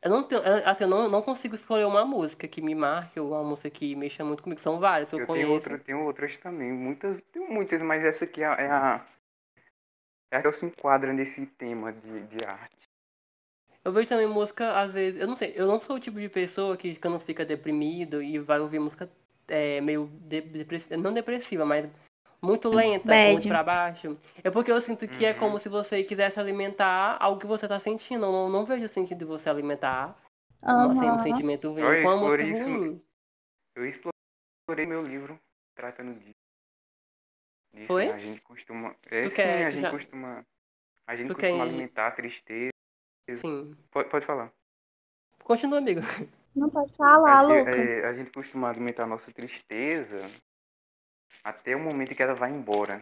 Eu 0.02 0.10
não 0.10 0.26
tenho. 0.26 0.40
Assim, 0.64 0.84
eu 0.84 0.88
não, 0.88 1.08
não 1.10 1.20
consigo 1.20 1.54
escolher 1.54 1.84
uma 1.84 2.04
música 2.04 2.48
que 2.48 2.62
me 2.62 2.74
marque 2.74 3.20
ou 3.20 3.32
uma 3.32 3.42
música 3.42 3.70
que 3.70 3.94
mexa 3.94 4.24
muito 4.24 4.42
comigo. 4.42 4.60
São 4.60 4.80
várias, 4.80 5.12
eu, 5.12 5.18
Eu 5.18 5.26
conheço. 5.26 5.46
tenho, 5.46 5.54
outra, 5.54 5.78
tenho 5.78 6.04
outras 6.04 6.38
também, 6.38 6.72
muitas, 6.72 7.20
tenho 7.32 7.50
muitas, 7.50 7.82
mas 7.82 8.02
essa 8.02 8.24
aqui 8.24 8.42
é 8.42 8.46
a, 8.46 8.52
é 8.54 8.70
a, 8.70 9.06
é 10.30 10.36
a 10.38 10.42
que 10.42 10.52
se 10.52 10.64
enquadra 10.64 11.12
nesse 11.12 11.44
tema 11.44 11.92
de, 11.92 12.26
de 12.28 12.44
arte. 12.46 12.93
Eu 13.84 13.92
vejo 13.92 14.08
também 14.08 14.26
música, 14.26 14.72
às 14.80 14.90
vezes. 14.92 15.20
Eu 15.20 15.26
não 15.26 15.36
sei, 15.36 15.52
eu 15.56 15.66
não 15.66 15.78
sou 15.80 15.96
o 15.96 16.00
tipo 16.00 16.18
de 16.18 16.28
pessoa 16.28 16.76
que 16.76 16.96
quando 16.96 17.20
fica 17.20 17.44
deprimido 17.44 18.22
e 18.22 18.38
vai 18.38 18.58
ouvir 18.58 18.78
música 18.78 19.10
é, 19.46 19.80
meio 19.80 20.06
de, 20.22 20.40
depressiva, 20.40 20.96
não 20.96 21.12
depressiva, 21.12 21.66
mas 21.66 21.86
muito 22.42 22.68
lenta, 22.70 23.08
Bad. 23.08 23.32
muito 23.32 23.48
pra 23.48 23.62
baixo. 23.62 24.18
É 24.42 24.50
porque 24.50 24.72
eu 24.72 24.80
sinto 24.80 25.06
que 25.06 25.24
é 25.24 25.32
Uhum. 25.32 25.38
como 25.38 25.58
se 25.60 25.68
você 25.68 26.02
quisesse 26.02 26.40
alimentar 26.40 27.18
algo 27.20 27.38
que 27.38 27.46
você 27.46 27.68
tá 27.68 27.78
sentindo. 27.78 28.24
Eu 28.24 28.32
não, 28.32 28.48
não 28.48 28.64
vejo 28.64 28.88
sentido 28.88 29.18
de 29.18 29.24
você 29.26 29.50
alimentar 29.50 30.16
uma- 30.62 30.92
assim, 30.92 31.10
um 31.10 31.22
sentimento 31.22 31.70
ruim 31.70 31.82
com 32.02 32.08
uma 32.08 32.16
música 32.16 32.42
isso 32.42 32.64
ruim. 32.64 33.02
Eu 33.76 33.86
explorei 33.86 34.86
meu 34.86 35.02
livro 35.02 35.38
tratando 35.76 36.18
disso. 36.20 36.32
Foi? 37.86 38.06
A 38.08 38.16
gente 38.18 38.40
costuma. 38.42 38.94
É 39.10 39.22
Tu 39.22 39.30
sim, 39.30 39.36
quer- 39.36 39.66
a 39.66 39.70
gente 39.70 39.82
já- 39.82 39.90
costuma. 39.90 40.46
A 41.06 41.16
gente 41.16 41.26
tu 41.28 41.34
costuma 41.34 41.56
quer- 41.58 41.60
alimentar 41.62 42.06
a 42.06 42.10
tristeza. 42.12 42.70
Sim. 43.36 43.76
Pode, 43.90 44.08
pode 44.08 44.26
falar. 44.26 44.52
Continua, 45.42 45.78
amigo. 45.78 46.00
Não 46.54 46.70
pode 46.70 46.92
falar, 46.92 47.38
a, 47.38 47.42
Luca. 47.42 47.70
é, 47.70 48.06
a 48.06 48.14
gente 48.14 48.30
costuma 48.30 48.68
alimentar 48.68 49.04
a 49.04 49.08
nossa 49.08 49.32
tristeza 49.32 50.20
até 51.42 51.74
o 51.74 51.80
momento 51.80 52.12
em 52.12 52.14
que 52.14 52.22
ela 52.22 52.34
vai 52.34 52.50
embora. 52.50 53.00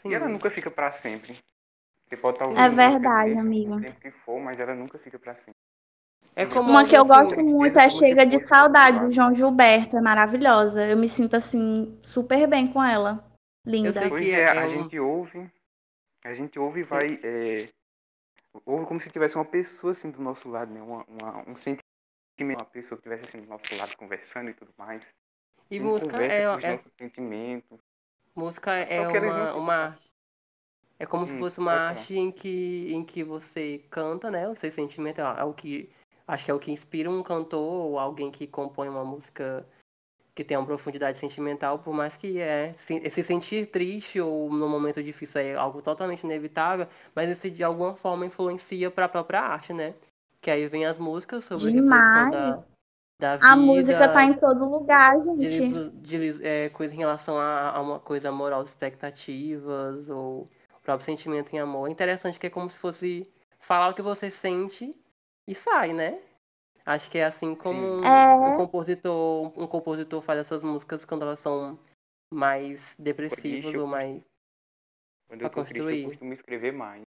Sim. 0.00 0.10
E 0.10 0.14
ela 0.14 0.28
nunca 0.28 0.50
fica 0.50 0.70
pra 0.70 0.90
sempre. 0.90 1.38
Você 2.06 2.16
pode 2.16 2.36
estar 2.36 2.46
É 2.46 2.48
ouvindo 2.48 2.76
verdade, 2.76 3.34
música 3.34 3.40
amigo. 3.40 3.74
O 3.76 3.80
tempo 3.80 4.00
que 4.00 4.10
for, 4.10 4.40
mas 4.40 4.58
ela 4.58 4.74
nunca 4.74 4.98
fica 4.98 5.18
pra 5.18 5.34
sempre. 5.34 5.54
É 6.36 6.46
como 6.46 6.70
Uma 6.70 6.86
que 6.86 6.96
eu 6.96 7.04
gosto 7.04 7.38
muito 7.40 7.78
é 7.78 7.88
Chega 7.88 8.26
de 8.26 8.38
Saudade, 8.40 9.00
do 9.00 9.10
João 9.10 9.34
Gilberto. 9.34 9.96
É 9.96 10.00
maravilhosa. 10.00 10.88
Eu 10.88 10.96
me 10.96 11.08
sinto 11.08 11.36
assim, 11.36 11.98
super 12.02 12.46
bem 12.48 12.66
com 12.66 12.82
ela. 12.82 13.24
Linda. 13.66 13.92
sei 13.92 14.08
Pois 14.08 14.22
que 14.22 14.30
é, 14.30 14.40
é 14.40 14.48
a 14.48 14.68
gente 14.68 14.98
ouve, 14.98 15.50
a 16.22 16.34
gente 16.34 16.58
ouve 16.58 16.80
e 16.80 16.82
vai, 16.82 17.20
é, 17.22 17.68
ouve 18.64 18.86
como 18.86 19.00
se 19.00 19.10
tivesse 19.10 19.36
uma 19.36 19.44
pessoa 19.44 19.92
assim 19.92 20.10
do 20.10 20.20
nosso 20.20 20.48
lado, 20.48 20.72
né? 20.72 20.80
Uma, 20.82 21.04
uma- 21.04 21.50
um 21.50 21.56
sentimento, 21.56 21.84
uma 22.38 22.64
pessoa 22.64 23.00
que 23.00 23.08
estivesse 23.08 23.28
assim 23.28 23.44
do 23.44 23.48
nosso 23.48 23.74
lado 23.76 23.96
conversando 23.96 24.50
e 24.50 24.54
tudo 24.54 24.72
mais. 24.76 25.06
E 25.70 25.76
A 25.76 25.78
gente 25.78 25.84
música 25.84 26.22
é, 26.22 26.50
com 26.50 26.56
os 26.58 26.64
é- 26.64 26.72
nossos 26.72 26.92
sentimentos. 26.98 27.78
música 28.34 28.72
é 28.72 29.00
uma, 29.00 29.20
não- 29.20 29.58
uma. 29.58 29.98
É 30.98 31.06
como 31.06 31.26
se 31.26 31.34
Hum, 31.34 31.38
fosse 31.40 31.58
uma 31.58 31.72
arte 31.72 32.14
em 32.16 32.30
que, 32.30 32.92
em 32.92 33.04
que 33.04 33.24
você 33.24 33.84
canta, 33.90 34.30
né? 34.30 34.48
O 34.48 34.54
seu 34.54 34.70
sentimento 34.70 35.20
é, 35.20 35.40
é 35.40 35.44
o 35.44 35.52
que. 35.52 35.90
Acho 36.26 36.44
que 36.44 36.50
é 36.50 36.54
o 36.54 36.58
que 36.58 36.70
inspira 36.72 37.10
um 37.10 37.22
cantor 37.22 37.60
ou 37.60 37.98
alguém 37.98 38.30
que 38.30 38.46
compõe 38.46 38.88
uma 38.88 39.04
música 39.04 39.66
que 40.34 40.42
tem 40.42 40.56
uma 40.56 40.66
profundidade 40.66 41.16
sentimental, 41.18 41.78
por 41.78 41.94
mais 41.94 42.16
que 42.16 42.40
é 42.40 42.72
se, 42.74 43.08
se 43.08 43.22
sentir 43.22 43.66
triste 43.70 44.20
ou 44.20 44.50
num 44.50 44.68
momento 44.68 45.02
difícil 45.02 45.40
é 45.40 45.54
algo 45.54 45.80
totalmente 45.80 46.24
inevitável, 46.24 46.88
mas 47.14 47.30
isso 47.30 47.48
de 47.50 47.62
alguma 47.62 47.94
forma 47.94 48.26
influencia 48.26 48.90
para 48.90 49.04
a 49.04 49.08
própria 49.08 49.40
arte, 49.40 49.72
né? 49.72 49.94
Que 50.40 50.50
aí 50.50 50.66
vem 50.68 50.84
as 50.84 50.98
músicas 50.98 51.44
sobre 51.44 51.70
reflexão 51.70 52.30
da, 52.30 52.40
Demais. 52.40 52.68
da 53.20 53.36
vida, 53.36 53.52
A 53.52 53.56
música 53.56 54.08
tá 54.08 54.24
em 54.24 54.34
todo 54.34 54.64
lugar, 54.68 55.16
de, 55.20 55.48
gente. 55.48 55.90
de 56.00 56.18
li- 56.18 56.40
é, 56.46 56.68
coisa 56.68 56.92
em 56.92 56.98
relação 56.98 57.38
a, 57.38 57.70
a 57.70 57.80
uma 57.80 58.00
coisa 58.00 58.32
moral, 58.32 58.62
expectativas 58.64 60.08
ou 60.08 60.42
o 60.42 60.80
próprio 60.82 61.06
sentimento 61.06 61.54
em 61.54 61.60
amor. 61.60 61.88
É 61.88 61.92
interessante 61.92 62.38
que 62.38 62.46
é 62.46 62.50
como 62.50 62.68
se 62.68 62.78
fosse 62.78 63.30
falar 63.60 63.90
o 63.90 63.94
que 63.94 64.02
você 64.02 64.30
sente 64.30 64.94
e 65.46 65.54
sai, 65.54 65.92
né? 65.92 66.18
Acho 66.84 67.10
que 67.10 67.18
é 67.18 67.24
assim 67.24 67.54
como 67.54 67.80
um, 67.80 68.04
É. 68.04 68.48
um 68.48 68.56
compositor, 68.56 69.58
um 69.58 69.66
compositor 69.66 70.20
faz 70.20 70.40
essas 70.40 70.62
músicas 70.62 71.04
quando 71.04 71.22
elas 71.22 71.40
são 71.40 71.78
mais 72.32 72.94
depressivas 72.98 73.40
Triste, 73.40 73.78
ou 73.78 73.86
mais. 73.86 74.22
Quando 75.26 75.42
eu 75.42 75.50
tô 75.50 75.64
triste, 75.64 75.78
construir. 75.78 76.02
eu 76.02 76.08
costumo 76.10 76.32
escrever 76.32 76.72
mais. 76.72 77.02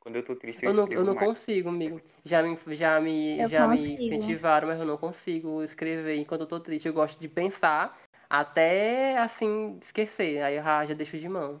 Quando 0.00 0.16
eu 0.16 0.24
tô 0.24 0.34
triste, 0.34 0.64
eu, 0.64 0.70
Eu 0.70 0.74
não, 0.74 0.84
escrevo 0.84 1.00
eu 1.02 1.04
não 1.04 1.14
mais. 1.14 1.28
consigo, 1.28 1.68
amigo. 1.68 2.00
Já 2.24 2.42
me, 2.42 2.56
já 2.74 3.00
me, 3.00 3.38
Eu 3.38 3.48
já 3.48 3.68
me 3.68 3.94
incentivaram, 3.94 4.68
mas 4.68 4.80
eu 4.80 4.86
não 4.86 4.96
consigo 4.96 5.62
escrever 5.62 6.16
enquanto 6.16 6.40
eu 6.40 6.46
tô 6.46 6.58
triste. 6.58 6.88
Eu 6.88 6.94
gosto 6.94 7.20
de 7.20 7.28
pensar 7.28 7.96
até 8.28 9.18
assim 9.18 9.78
esquecer. 9.80 10.42
Aí 10.42 10.56
eu 10.56 10.62
já, 10.62 10.84
deixo 10.86 11.18
de 11.18 11.28
mão. 11.28 11.60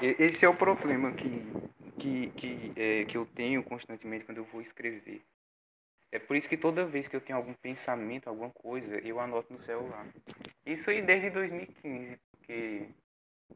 Esse 0.00 0.44
é 0.44 0.48
o 0.48 0.56
problema 0.56 1.12
que, 1.12 1.42
que, 1.98 2.30
que, 2.30 2.72
é, 2.76 3.04
que 3.04 3.16
eu 3.16 3.26
tenho 3.26 3.62
constantemente 3.62 4.24
quando 4.24 4.38
eu 4.38 4.44
vou 4.44 4.62
escrever. 4.62 5.22
É 6.10 6.18
por 6.18 6.36
isso 6.36 6.48
que 6.48 6.56
toda 6.56 6.86
vez 6.86 7.06
que 7.06 7.14
eu 7.14 7.20
tenho 7.20 7.38
algum 7.38 7.52
pensamento, 7.54 8.28
alguma 8.28 8.50
coisa, 8.50 8.96
eu 8.98 9.20
anoto 9.20 9.52
no 9.52 9.58
celular. 9.58 10.06
Isso 10.64 10.88
aí 10.88 11.02
desde 11.02 11.30
2015, 11.30 12.18
porque 12.32 12.88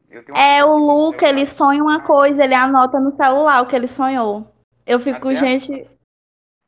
eu 0.09 0.23
tenho 0.23 0.37
um 0.37 0.41
É, 0.41 0.63
o 0.63 0.77
Luca, 0.77 1.27
ele 1.27 1.45
sonha 1.45 1.81
uma 1.81 2.01
coisa, 2.03 2.43
ele 2.43 2.53
anota 2.53 2.99
no 2.99 3.09
celular 3.09 3.61
o 3.61 3.67
que 3.67 3.75
ele 3.75 3.87
sonhou. 3.87 4.47
Eu 4.85 4.99
fico, 4.99 5.29
Até 5.29 5.37
a- 5.37 5.39
gente. 5.39 5.89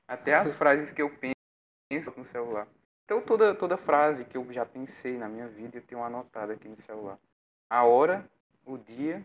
Até 0.07 0.35
as 0.35 0.53
frases 0.53 0.91
que 0.91 1.01
eu 1.01 1.11
penso 1.89 2.13
no 2.17 2.25
celular. 2.25 2.67
Então 3.03 3.21
toda, 3.21 3.53
toda 3.53 3.77
frase 3.77 4.25
que 4.25 4.37
eu 4.37 4.51
já 4.51 4.65
pensei 4.65 5.17
na 5.17 5.29
minha 5.29 5.47
vida, 5.47 5.77
eu 5.77 5.81
tenho 5.83 6.03
anotada 6.03 6.53
aqui 6.53 6.67
no 6.67 6.75
celular. 6.75 7.19
A 7.69 7.83
hora, 7.83 8.27
o 8.65 8.77
dia, 8.77 9.23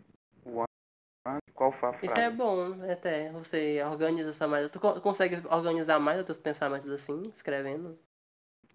qual 1.54 1.72
foi 1.72 1.88
a 1.88 1.92
frase. 1.92 2.06
Isso 2.06 2.20
é 2.20 2.30
bom, 2.30 2.76
até. 2.90 3.30
Você 3.32 3.82
organiza 3.82 4.30
essa 4.30 4.48
mais. 4.48 4.68
Tu 4.70 4.80
co- 4.80 5.00
consegue 5.00 5.42
organizar 5.48 5.98
mais 6.00 6.20
os 6.20 6.26
teus 6.26 6.38
pensamentos 6.38 6.88
assim, 6.90 7.22
escrevendo? 7.34 7.98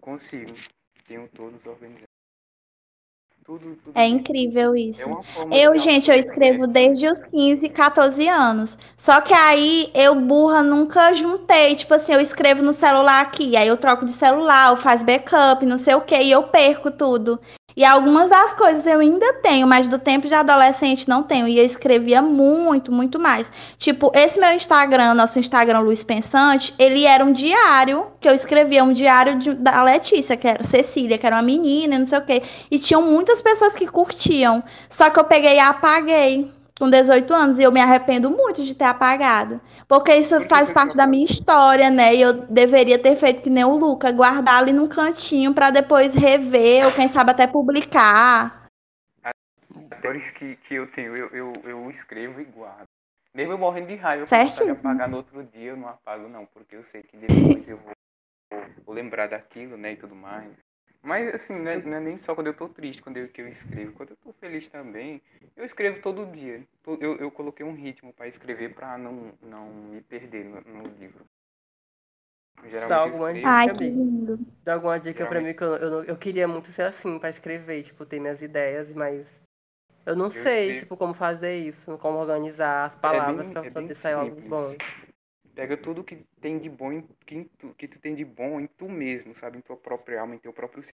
Consigo. 0.00 0.52
Tenho 1.06 1.28
todos 1.28 1.64
organizados. 1.66 2.06
Tudo, 3.44 3.76
tudo. 3.76 3.96
É 3.96 4.04
incrível 4.06 4.74
isso. 4.74 5.08
É 5.52 5.66
Eu, 5.66 5.78
gente, 5.78 6.10
eu 6.10 6.16
escrevo 6.16 6.66
desde 6.66 7.06
os 7.06 7.22
15, 7.22 7.68
14 7.68 8.28
anos. 8.28 8.76
Só 8.96 9.20
que 9.20 9.32
aí 9.32 9.88
eu, 9.94 10.16
burra, 10.16 10.64
nunca 10.64 11.14
juntei. 11.14 11.76
Tipo 11.76 11.94
assim, 11.94 12.12
eu 12.12 12.20
escrevo 12.20 12.62
no 12.62 12.72
celular 12.72 13.20
aqui, 13.20 13.56
aí 13.56 13.68
eu 13.68 13.76
troco 13.76 14.04
de 14.04 14.12
celular, 14.12 14.70
eu 14.70 14.76
faço 14.76 15.04
backup, 15.06 15.64
não 15.64 15.78
sei 15.78 15.94
o 15.94 16.00
que, 16.00 16.16
e 16.20 16.32
eu 16.32 16.48
perco 16.48 16.90
tudo. 16.90 17.40
E 17.76 17.84
algumas 17.84 18.30
das 18.30 18.54
coisas 18.54 18.86
eu 18.86 19.00
ainda 19.00 19.34
tenho, 19.34 19.66
mas 19.66 19.86
do 19.86 19.98
tempo 19.98 20.26
de 20.26 20.32
adolescente 20.32 21.06
não 21.06 21.22
tenho. 21.22 21.46
E 21.46 21.58
eu 21.58 21.64
escrevia 21.64 22.22
muito, 22.22 22.90
muito 22.90 23.18
mais. 23.18 23.52
Tipo, 23.76 24.10
esse 24.14 24.40
meu 24.40 24.50
Instagram, 24.52 25.12
nosso 25.12 25.38
Instagram 25.38 25.80
Luiz 25.80 26.02
Pensante, 26.02 26.74
ele 26.78 27.04
era 27.04 27.22
um 27.22 27.32
diário, 27.32 28.06
que 28.18 28.26
eu 28.26 28.32
escrevia 28.34 28.82
um 28.82 28.92
diário 28.94 29.36
de- 29.38 29.54
da 29.56 29.82
Letícia, 29.82 30.38
que 30.38 30.48
era 30.48 30.64
Cecília, 30.64 31.18
que 31.18 31.26
era 31.26 31.36
uma 31.36 31.42
menina, 31.42 31.98
não 31.98 32.06
sei 32.06 32.18
o 32.18 32.22
quê. 32.22 32.42
E 32.70 32.78
tinham 32.78 33.02
muitas 33.02 33.42
pessoas 33.42 33.74
que 33.76 33.86
curtiam. 33.86 34.64
Só 34.88 35.10
que 35.10 35.20
eu 35.20 35.24
peguei 35.24 35.56
e 35.56 35.60
apaguei. 35.60 36.55
Com 36.78 36.90
18 36.90 37.32
anos 37.32 37.58
e 37.58 37.62
eu 37.62 37.72
me 37.72 37.80
arrependo 37.80 38.30
muito 38.30 38.62
de 38.64 38.74
ter 38.74 38.84
apagado. 38.84 39.60
Porque 39.88 40.14
isso 40.14 40.40
faz 40.42 40.72
parte 40.72 40.96
da 40.96 41.06
minha 41.06 41.24
história, 41.24 41.90
né? 41.90 42.14
E 42.14 42.20
eu 42.20 42.32
deveria 42.32 42.98
ter 42.98 43.16
feito 43.16 43.42
que 43.42 43.50
nem 43.50 43.64
o 43.64 43.76
Luca, 43.76 44.12
guardar 44.12 44.62
ali 44.62 44.72
num 44.72 44.86
cantinho 44.88 45.54
para 45.54 45.70
depois 45.70 46.14
rever 46.14 46.84
ou 46.84 46.92
quem 46.92 47.08
sabe 47.08 47.30
até 47.30 47.46
publicar. 47.46 48.66
Atores 49.90 50.30
que, 50.30 50.56
que 50.56 50.74
eu 50.74 50.90
tenho, 50.92 51.16
eu, 51.16 51.28
eu, 51.28 51.52
eu 51.64 51.90
escrevo 51.90 52.40
e 52.40 52.44
guardo. 52.44 52.86
Mesmo 53.34 53.52
eu 53.52 53.58
morrendo 53.58 53.88
de 53.88 53.96
raiva, 53.96 54.22
eu 54.22 54.72
apagar 54.72 55.08
no 55.08 55.16
outro 55.18 55.42
dia, 55.44 55.70
eu 55.70 55.76
não 55.76 55.88
apago 55.88 56.28
não, 56.28 56.46
porque 56.46 56.76
eu 56.76 56.82
sei 56.82 57.02
que 57.02 57.16
depois 57.16 57.68
eu 57.68 57.76
vou, 57.76 57.92
vou- 58.50 58.66
vou 58.86 58.94
lembrar 58.94 59.26
daquilo, 59.28 59.76
né, 59.76 59.92
e 59.92 59.96
tudo 59.96 60.14
mais. 60.14 60.50
Mas 61.06 61.32
assim, 61.32 61.54
não 61.54 61.70
é, 61.70 61.76
não 61.80 61.96
é 61.96 62.00
nem 62.00 62.18
só 62.18 62.34
quando 62.34 62.48
eu 62.48 62.54
tô 62.54 62.68
triste 62.68 63.00
quando 63.00 63.16
eu, 63.16 63.28
que 63.28 63.40
eu 63.40 63.46
escrevo. 63.46 63.92
Quando 63.92 64.10
eu 64.10 64.16
tô 64.16 64.32
feliz 64.32 64.68
também, 64.68 65.22
eu 65.56 65.64
escrevo 65.64 66.02
todo 66.02 66.26
dia. 66.26 66.66
Eu, 67.00 67.16
eu 67.16 67.30
coloquei 67.30 67.64
um 67.64 67.74
ritmo 67.76 68.12
para 68.12 68.26
escrever 68.26 68.74
para 68.74 68.98
não, 68.98 69.32
não 69.40 69.66
me 69.70 70.00
perder 70.00 70.44
no, 70.44 70.60
no 70.62 70.82
livro. 70.98 71.24
Geralmente 72.64 72.88
dá 72.88 72.96
eu 72.96 73.02
alguma 73.04 73.30
escrevo- 73.32 73.48
Ai, 73.48 73.70
que 73.70 73.84
lindo. 73.84 74.38
Dá 74.64 74.74
alguma 74.74 74.98
dica 74.98 75.24
pra 75.26 75.40
mim 75.40 75.54
que 75.54 75.62
eu, 75.62 75.76
eu, 75.76 76.04
eu 76.04 76.16
queria 76.16 76.48
muito 76.48 76.72
ser 76.72 76.82
assim, 76.82 77.20
pra 77.20 77.28
escrever, 77.30 77.84
tipo, 77.84 78.04
ter 78.04 78.18
minhas 78.18 78.42
ideias, 78.42 78.92
mas 78.92 79.40
eu 80.04 80.16
não 80.16 80.28
sei, 80.28 80.42
sei. 80.42 80.74
tipo, 80.80 80.96
como 80.96 81.14
fazer 81.14 81.56
isso, 81.56 81.96
como 81.98 82.18
organizar 82.18 82.84
as 82.86 82.96
palavras 82.96 83.46
bem- 83.46 83.52
pra 83.52 83.62
é 83.64 83.70
poder 83.70 83.94
sair 83.94 84.14
algo 84.14 84.40
bom. 84.40 84.74
Pega 85.56 85.74
tudo 85.74 86.04
que 86.04 86.16
tem 86.38 86.58
de 86.58 86.68
bom 86.68 86.92
em, 86.92 87.00
que, 87.24 87.44
tu, 87.56 87.74
que 87.74 87.88
tu 87.88 87.98
tem 87.98 88.14
de 88.14 88.26
bom 88.26 88.60
em 88.60 88.66
tu 88.66 88.90
mesmo, 88.90 89.34
sabe? 89.34 89.56
Em 89.56 89.62
tua 89.62 89.76
própria 89.76 90.20
alma, 90.20 90.34
em 90.34 90.38
teu 90.38 90.52
próprio 90.52 90.84
ser. 90.84 90.92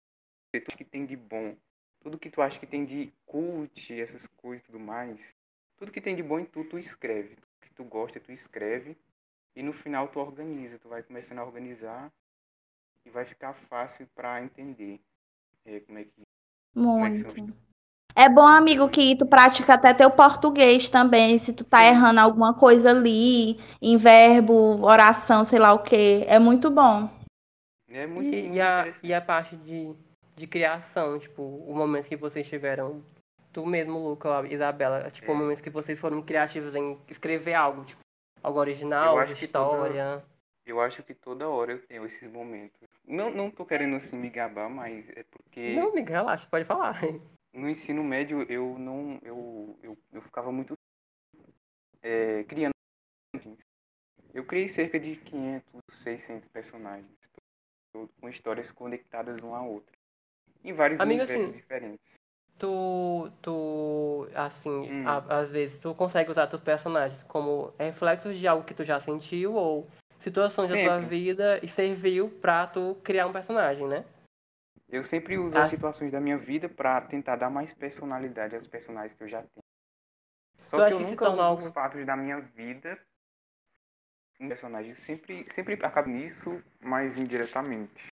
Tudo 0.51 0.75
que 0.75 0.83
tem 0.83 1.05
de 1.05 1.15
bom. 1.15 1.55
Tudo 2.01 2.19
que 2.19 2.29
tu 2.29 2.41
acha 2.41 2.59
que 2.59 2.67
tem 2.67 2.83
de 2.83 3.13
cult, 3.25 3.93
essas 3.93 4.27
coisas 4.27 4.61
e 4.61 4.65
tudo 4.65 4.77
mais. 4.77 5.33
Tudo 5.77 5.93
que 5.93 6.01
tem 6.01 6.13
de 6.13 6.21
bom 6.21 6.41
em 6.41 6.45
tu, 6.45 6.65
tu 6.65 6.77
escreve. 6.77 7.37
Tudo 7.37 7.47
que 7.61 7.73
tu 7.73 7.85
gosta, 7.85 8.19
tu 8.19 8.33
escreve. 8.33 8.97
E 9.55 9.63
no 9.63 9.71
final 9.71 10.09
tu 10.09 10.19
organiza. 10.19 10.77
Tu 10.77 10.89
vai 10.89 11.03
começando 11.03 11.39
a 11.39 11.45
organizar. 11.45 12.11
E 13.05 13.09
vai 13.09 13.23
ficar 13.23 13.53
fácil 13.53 14.07
pra 14.13 14.43
entender 14.43 14.99
é, 15.63 15.79
como 15.79 15.99
é 15.99 16.03
que 16.03 16.21
como 16.73 17.05
é 17.05 17.11
que 17.11 17.17
são 17.17 17.27
os 17.29 17.35
Muito. 17.35 17.68
É 18.19 18.27
bom, 18.27 18.45
amigo, 18.45 18.89
que 18.89 19.15
tu 19.15 19.25
pratica 19.25 19.75
até 19.75 19.93
teu 19.93 20.11
português 20.11 20.89
também, 20.89 21.37
se 21.37 21.53
tu 21.53 21.63
tá 21.63 21.85
errando 21.85 22.19
alguma 22.19 22.53
coisa 22.53 22.89
ali, 22.89 23.57
em 23.81 23.95
verbo, 23.95 24.83
oração, 24.83 25.45
sei 25.45 25.57
lá 25.57 25.71
o 25.73 25.79
quê. 25.81 26.25
É 26.27 26.37
muito 26.37 26.69
bom. 26.69 27.09
É 27.89 28.05
muito, 28.05 28.35
E, 28.35 28.41
muito 28.41 28.55
e, 28.57 28.61
a, 28.61 28.93
e 29.01 29.13
a 29.13 29.21
parte 29.21 29.55
de, 29.55 29.95
de 30.35 30.47
criação, 30.47 31.17
tipo, 31.17 31.41
o 31.41 31.73
momento 31.73 32.09
que 32.09 32.17
vocês 32.17 32.45
tiveram, 32.47 33.01
tu 33.53 33.65
mesmo, 33.65 33.97
Luca, 34.09 34.45
Isabela, 34.49 35.09
tipo, 35.09 35.31
É. 35.31 35.33
o 35.33 35.37
momento 35.37 35.63
que 35.63 35.69
vocês 35.69 35.97
foram 35.97 36.21
criativos 36.21 36.75
em 36.75 36.97
escrever 37.09 37.53
algo, 37.53 37.85
tipo, 37.85 38.01
algo 38.43 38.59
original, 38.59 39.15
Eu 39.15 39.21
acho 39.21 39.35
que 39.35 39.47
toda- 39.47 39.71
história. 39.87 40.23
Eu 40.65 40.81
acho 40.81 41.01
que 41.01 41.13
toda 41.15 41.47
hora 41.47 41.71
eu 41.71 41.79
tenho 41.87 42.05
esses 42.05 42.29
momentos. 42.31 42.87
Não, 43.07 43.31
não 43.31 43.49
tô 43.49 43.65
querendo 43.65 43.95
assim 43.95 44.17
me 44.17 44.29
gabar, 44.29 44.69
mas 44.69 45.03
é 45.15 45.23
porque 45.31 45.73
Não, 45.73 45.89
amiga, 45.89 46.13
relaxa, 46.13 46.45
pode 46.51 46.65
falar. 46.65 47.01
No 47.53 47.69
ensino 47.69 48.03
médio 48.03 48.43
eu 48.51 48.77
não 48.77 49.19
eu, 49.23 49.79
eu, 49.81 49.97
eu 50.13 50.21
ficava 50.21 50.51
muito 50.51 50.77
é, 52.01 52.43
criando 52.43 52.73
eu 54.33 54.45
criei 54.45 54.67
cerca 54.67 54.99
de 54.99 55.15
500 55.15 55.81
600 55.91 56.49
personagens 56.49 57.09
com 58.21 58.29
histórias 58.29 58.71
conectadas 58.71 59.41
uma 59.41 59.57
à 59.57 59.63
outra 59.63 59.95
em 60.63 60.73
vários 60.73 60.99
Amigo, 60.99 61.21
universos 61.21 61.47
assim, 61.49 61.57
diferentes 61.57 62.19
Tu, 62.57 63.31
tu, 63.41 64.27
assim, 64.35 64.91
Hum. 64.91 65.07
a- 65.07 65.39
às 65.39 65.49
vezes, 65.49 65.77
tu 65.77 65.95
consegue 65.95 66.29
usar 66.29 66.45
teus 66.47 66.61
personagens 66.61 67.23
como 67.23 67.73
reflexos 67.79 68.37
de 68.37 68.45
algo 68.49 68.65
que 68.65 68.73
tu 68.73 68.83
já 68.83 68.99
sentiu 68.99 69.53
ou 69.53 69.87
situações 70.19 70.69
da 70.69 70.75
tua 70.75 70.97
Sempre. 70.99 71.05
vida 71.07 71.59
e 71.63 71.69
serviu 71.69 72.29
pra 72.29 72.67
tu 72.67 72.97
criar 73.01 73.27
um 73.27 73.31
personagem, 73.31 73.87
né? 73.87 74.03
Eu 74.91 75.03
sempre 75.03 75.37
uso 75.37 75.57
Ah. 75.57 75.61
as 75.63 75.69
situações 75.69 76.11
da 76.11 76.19
minha 76.19 76.37
vida 76.37 76.67
para 76.69 77.01
tentar 77.01 77.35
dar 77.35 77.49
mais 77.49 77.73
personalidade 77.73 78.55
aos 78.55 78.67
personagens 78.67 79.15
que 79.17 79.23
eu 79.23 79.29
já 79.29 79.39
tenho 79.41 79.63
só 80.65 80.77
Tu 80.77 80.87
que 80.87 80.93
eu 80.93 80.97
que 80.97 81.03
se 81.03 81.09
nunca 81.11 81.25
uso 81.25 81.35
torna 81.35 81.43
os 81.43 81.49
algo- 81.65 81.73
fatos 81.73 82.05
da 82.05 82.15
minha 82.15 82.39
vida 82.39 82.99
em 84.39 84.47
personagem 84.47 84.95
sempre 84.95 85.45
sempre 85.51 85.73
acabo 85.83 86.09
nisso 86.09 86.61
mas 86.81 87.17
indiretamente 87.17 88.07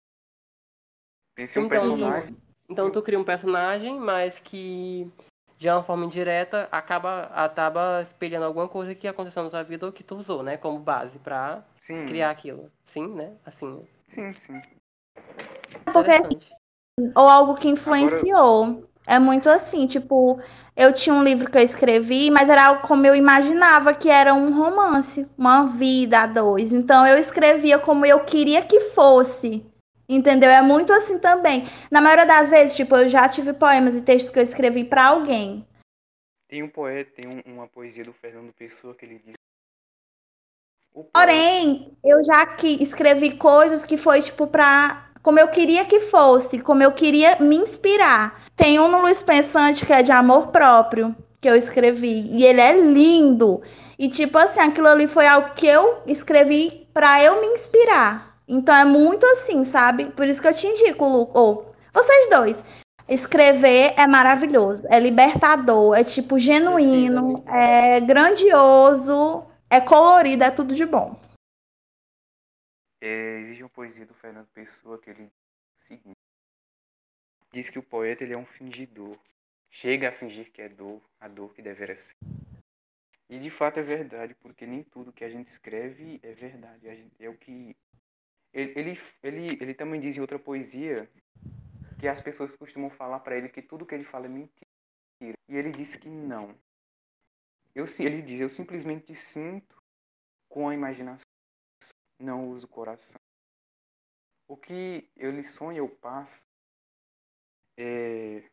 pensei 1.35 1.63
um 1.63 1.67
Então, 1.67 1.81
personagem 1.81 2.37
Então 2.69 2.91
tu 2.91 3.01
cria 3.03 3.19
um 3.19 3.25
personagem, 3.25 3.99
mas 4.01 4.41
que 4.41 5.11
de 5.57 5.69
uma 5.71 5.83
forma 5.83 6.05
indireta 6.05 6.69
acaba, 6.73 7.23
acaba 7.27 8.03
espelhando 8.03 8.45
alguma 8.45 8.69
coisa 8.69 8.95
que 8.95 9.07
aconteceu 9.09 9.43
na 9.45 9.51
sua 9.51 9.63
vida 9.63 9.87
ou 9.87 9.93
que 9.93 10.03
tu 10.05 10.17
usou, 10.17 10.43
né? 10.43 10.57
Como 10.57 10.79
base 10.81 11.19
pra 11.21 11.63
sim 11.77 12.05
criar 12.07 12.31
aquilo. 12.31 12.71
Sim, 12.85 13.15
né? 13.15 13.37
Assim, 13.47 13.87
sim 14.09 14.33
sim 14.35 14.61
Porque 15.93 16.11
assim. 16.11 16.39
Ou 17.15 17.29
algo 17.29 17.55
que 17.55 17.69
influenciou. 17.69 18.89
É 19.07 19.19
muito 19.19 19.49
assim, 19.49 19.87
tipo, 19.87 20.41
eu 20.77 20.93
tinha 20.93 21.15
um 21.15 21.23
livro 21.23 21.51
que 21.51 21.57
eu 21.57 21.63
escrevi, 21.63 22.31
mas 22.31 22.49
era 22.49 22.67
algo 22.67 22.83
como 22.83 23.07
eu 23.07 23.15
imaginava 23.15 23.95
que 23.95 24.09
era 24.09 24.35
um 24.35 24.53
romance, 24.53 25.29
uma 25.39 25.67
vida 25.67 26.21
a 26.21 26.27
dois. 26.27 26.73
Então 26.73 27.07
eu 27.07 27.17
escrevia 27.19 27.79
como 27.79 28.05
eu 28.05 28.21
queria 28.21 28.63
que 28.63 28.81
fosse. 28.81 29.65
Entendeu? 30.09 30.49
É 30.51 30.63
muito 30.63 30.93
assim 30.93 31.19
também. 31.19 31.67
Na 31.91 32.01
maioria 32.01 32.27
das 32.27 32.49
vezes, 32.49 32.77
tipo, 32.77 32.97
eu 32.97 33.09
já 33.09 33.29
tive 33.29 33.53
poemas 33.53 33.97
e 33.97 34.05
textos 34.05 34.31
que 34.31 34.39
eu 34.39 34.43
escrevi 34.43 34.85
pra 34.85 35.07
alguém. 35.07 35.67
Tem 36.49 36.63
um 36.63 36.69
poeta, 36.69 37.11
tem 37.11 37.27
um- 37.29 37.55
uma 37.55 37.67
poesia 37.67 38.05
do 38.05 38.13
Fernando 38.13 38.53
Pessoa 38.53 38.95
que 38.95 39.05
ele 39.05 39.19
diz. 39.19 39.35
Porém, 41.13 41.97
eu 42.05 42.25
já 42.25 42.47
que 42.47 42.81
escrevi 42.83 43.37
coisas 43.37 43.85
que 43.85 43.97
foi 43.97 44.23
tipo 44.23 44.47
pra 44.47 45.06
como 45.27 45.41
eu 45.41 45.49
queria 45.49 45.85
que 45.85 45.99
fosse, 45.99 46.61
como 46.61 46.85
eu 46.85 46.93
queria 46.93 47.37
me 47.41 47.57
inspirar. 47.57 48.45
Tem 48.55 48.79
um 48.79 48.87
no 48.87 49.03
Luiz 49.03 49.21
Pensante 49.21 49.85
que 49.85 49.93
é 49.93 50.01
de 50.01 50.13
amor 50.13 50.53
próprio, 50.53 51.17
que 51.41 51.51
eu 51.51 51.57
escrevi, 51.57 52.31
e 52.31 52.45
ele 52.45 52.61
é 52.61 52.71
lindo. 52.81 53.61
E 53.99 54.09
tipo 54.09 54.39
assim, 54.39 54.61
aquilo 54.61 54.87
ali 54.87 55.09
foi 55.09 55.27
algo 55.27 55.53
que 55.57 55.67
eu 55.67 56.01
escrevi 56.07 56.87
pra 56.95 57.21
eu 57.21 57.41
me 57.41 57.49
inspirar. 57.49 58.39
Então 58.47 58.73
é 58.73 58.85
muito 58.85 59.27
assim, 59.27 59.65
sabe? 59.65 60.05
Por 60.05 60.29
isso 60.29 60.41
que 60.41 60.47
eu 60.47 60.55
te 60.55 60.69
indico, 60.69 61.05
Lu, 61.05 61.29
ou 61.35 61.75
vocês 61.93 62.29
dois. 62.31 62.65
Escrever 63.09 63.95
é 63.97 64.07
maravilhoso, 64.07 64.87
é 64.89 65.01
libertador, 65.01 65.99
é 65.99 66.05
tipo 66.05 66.39
genuíno, 66.39 67.43
amiga. 67.49 67.53
é 67.53 68.01
grandioso, 68.01 69.43
é 69.69 69.81
colorido, 69.81 70.45
é 70.45 70.53
tudo 70.53 70.73
de 70.73 70.87
bom. 70.87 71.19
É, 73.03 73.41
existe 73.41 73.65
poesia 73.77 74.07
do 74.07 74.15
Fernando 74.15 74.49
Pessoa 74.49 74.99
que 74.99 75.11
ele 75.11 75.25
diz 75.25 75.87
seguinte: 75.87 76.17
diz 77.53 77.69
que 77.69 77.79
o 77.79 77.83
poeta 77.83 78.25
ele 78.25 78.33
é 78.33 78.39
um 78.39 78.47
fingidor, 78.47 79.19
chega 79.71 80.09
a 80.09 80.13
fingir 80.13 80.51
que 80.51 80.63
é 80.63 80.69
dor, 80.69 81.03
a 81.21 81.29
dor 81.29 81.53
que 81.53 81.61
deveria 81.61 81.95
ser. 81.95 82.15
E 83.29 83.39
de 83.39 83.51
fato 83.51 83.79
é 83.79 83.83
verdade, 83.83 84.35
porque 84.37 84.67
nem 84.67 84.83
tudo 84.83 85.13
que 85.13 85.25
a 85.25 85.29
gente 85.29 85.49
escreve 85.49 86.19
é 86.23 86.33
verdade. 86.33 86.87
Gente, 86.97 87.23
é 87.23 87.29
o 87.29 87.37
que 87.37 87.77
ele, 88.53 88.73
ele, 88.79 89.01
ele, 89.23 89.59
ele 89.61 89.75
também 89.75 90.01
diz 90.01 90.17
em 90.17 90.21
outra 90.21 90.39
poesia 90.39 91.11
que 91.99 92.09
as 92.09 92.21
pessoas 92.21 92.57
costumam 92.57 92.89
falar 92.89 93.21
para 93.21 93.37
ele 93.37 93.49
que 93.49 93.61
tudo 93.61 93.85
que 93.85 93.95
ele 93.95 94.05
fala 94.05 94.27
é 94.27 94.29
mentira. 94.29 95.37
E 95.49 95.57
ele 95.57 95.71
disse 95.71 95.99
que 95.99 96.09
não. 96.09 96.57
Eu, 97.75 97.85
ele 97.99 98.23
diz: 98.23 98.41
eu 98.41 98.49
simplesmente 98.49 99.15
sinto 99.15 99.77
com 100.49 100.69
a 100.69 100.75
imaginação 100.75 101.27
não 102.19 102.49
uso 102.49 102.65
o 102.67 102.71
coração. 102.71 103.21
O 104.49 104.57
que 104.57 105.09
eu 105.17 105.31
lhe 105.31 105.45
sonho, 105.45 105.79
eu 105.79 105.89
passo. 105.89 106.47
É... 107.77 108.49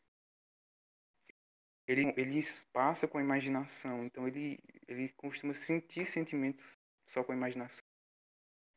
Ele, 1.87 2.13
ele 2.17 2.41
passa 2.71 3.07
com 3.07 3.17
a 3.17 3.21
imaginação, 3.21 4.05
então 4.05 4.27
ele, 4.27 4.57
ele 4.87 5.09
costuma 5.09 5.53
sentir 5.53 6.05
sentimentos 6.05 6.77
só 7.05 7.23
com 7.23 7.33
a 7.33 7.35
imaginação. 7.35 7.85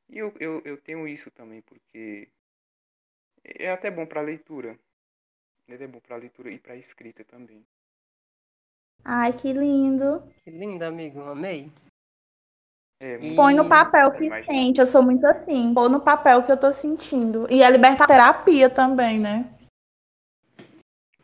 E 0.08 0.18
eu, 0.18 0.34
eu, 0.38 0.60
eu 0.64 0.80
tenho 0.80 1.06
isso 1.06 1.30
também, 1.30 1.62
porque 1.62 2.28
é 3.44 3.70
até 3.70 3.90
bom 3.90 4.06
para 4.06 4.20
leitura. 4.20 4.78
É 5.68 5.74
até 5.74 5.86
bom 5.86 6.00
para 6.00 6.16
leitura 6.16 6.50
e 6.50 6.58
para 6.58 6.76
escrita 6.76 7.24
também. 7.24 7.64
Ai, 9.04 9.32
que 9.32 9.52
lindo. 9.52 10.22
Que 10.42 10.50
lindo, 10.50 10.84
amigo. 10.84 11.20
Amei. 11.22 11.70
É, 12.98 13.18
Põe 13.34 13.54
no 13.54 13.68
papel 13.68 14.10
que 14.12 14.24
Imagina. 14.24 14.44
sente. 14.44 14.80
Eu 14.80 14.86
sou 14.86 15.02
muito 15.02 15.26
assim. 15.26 15.72
Põe 15.74 15.88
no 15.90 16.00
papel 16.00 16.42
que 16.42 16.50
eu 16.50 16.56
tô 16.56 16.72
sentindo. 16.72 17.46
E 17.50 17.62
a 17.62 17.68
libertar 17.70 18.06
terapia 18.06 18.70
também, 18.70 19.18
né? 19.18 19.44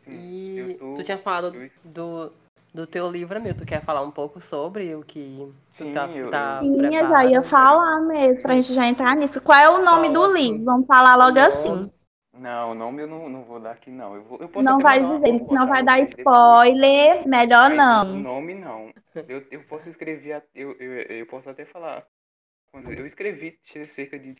sim, 0.05 0.69
E 0.69 0.75
tô- 0.75 0.95
tu 0.95 1.03
tinha 1.03 1.17
falado 1.17 1.55
eu- 1.55 1.69
do, 1.83 2.31
do 2.73 2.85
teu 2.87 3.09
livro, 3.09 3.37
amigo. 3.37 3.57
Tu 3.57 3.65
quer 3.65 3.81
falar 3.83 4.01
um 4.01 4.11
pouco 4.11 4.39
sobre 4.39 4.93
o 4.93 5.03
que 5.03 5.51
tu 5.75 5.83
Sim, 5.83 5.93
tá, 5.93 6.07
eu- 6.07 6.29
tá 6.29 6.59
Sim, 6.59 6.75
eu 6.75 6.91
já 6.91 6.99
preparado? 6.99 7.29
ia 7.31 7.43
falar 7.43 7.99
mesmo, 8.01 8.41
pra 8.43 8.53
gente 8.53 8.73
já 8.75 8.85
entrar 8.87 9.15
nisso. 9.15 9.41
Qual 9.41 9.57
é 9.57 9.69
o 9.69 9.83
nome 9.83 10.07
Fala, 10.07 10.13
do 10.13 10.25
assim, 10.25 10.51
livro? 10.51 10.65
Vamos 10.65 10.87
falar 10.87 11.15
logo 11.15 11.39
assim. 11.39 11.91
Não, 12.33 12.71
o 12.71 12.73
nome 12.75 13.03
eu 13.03 13.07
não, 13.07 13.29
não 13.29 13.43
vou 13.43 13.59
dar 13.59 13.71
aqui, 13.71 13.91
não. 13.91 14.15
Eu, 14.15 14.23
vou, 14.23 14.39
eu 14.39 14.49
posso 14.49 14.67
Não 14.67 14.79
vai 14.79 14.99
dizer, 15.03 15.39
senão 15.39 15.67
vai 15.67 15.83
dar 15.83 15.97
vocês 15.97 16.15
depois. 16.15 16.69
spoiler. 16.69 17.27
Melhor 17.27 17.69
Mas 17.69 17.77
O 17.77 17.77
não. 17.77 18.19
nome 18.19 18.55
não. 18.55 18.93
Eu, 19.27 19.45
eu 19.51 19.63
posso 19.65 19.87
escrever, 19.87 20.43
eu, 20.55 20.71
eu, 20.73 20.93
eu 21.01 21.25
posso 21.27 21.49
até 21.49 21.63
falar. 21.63 22.07
Eu 22.73 23.05
escrevi 23.05 23.59
cerca 23.87 24.17
de. 24.17 24.35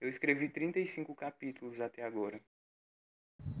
Eu 0.00 0.08
escrevi 0.08 0.48
35 0.48 1.14
capítulos 1.14 1.80
até 1.80 2.02
agora. 2.02 2.40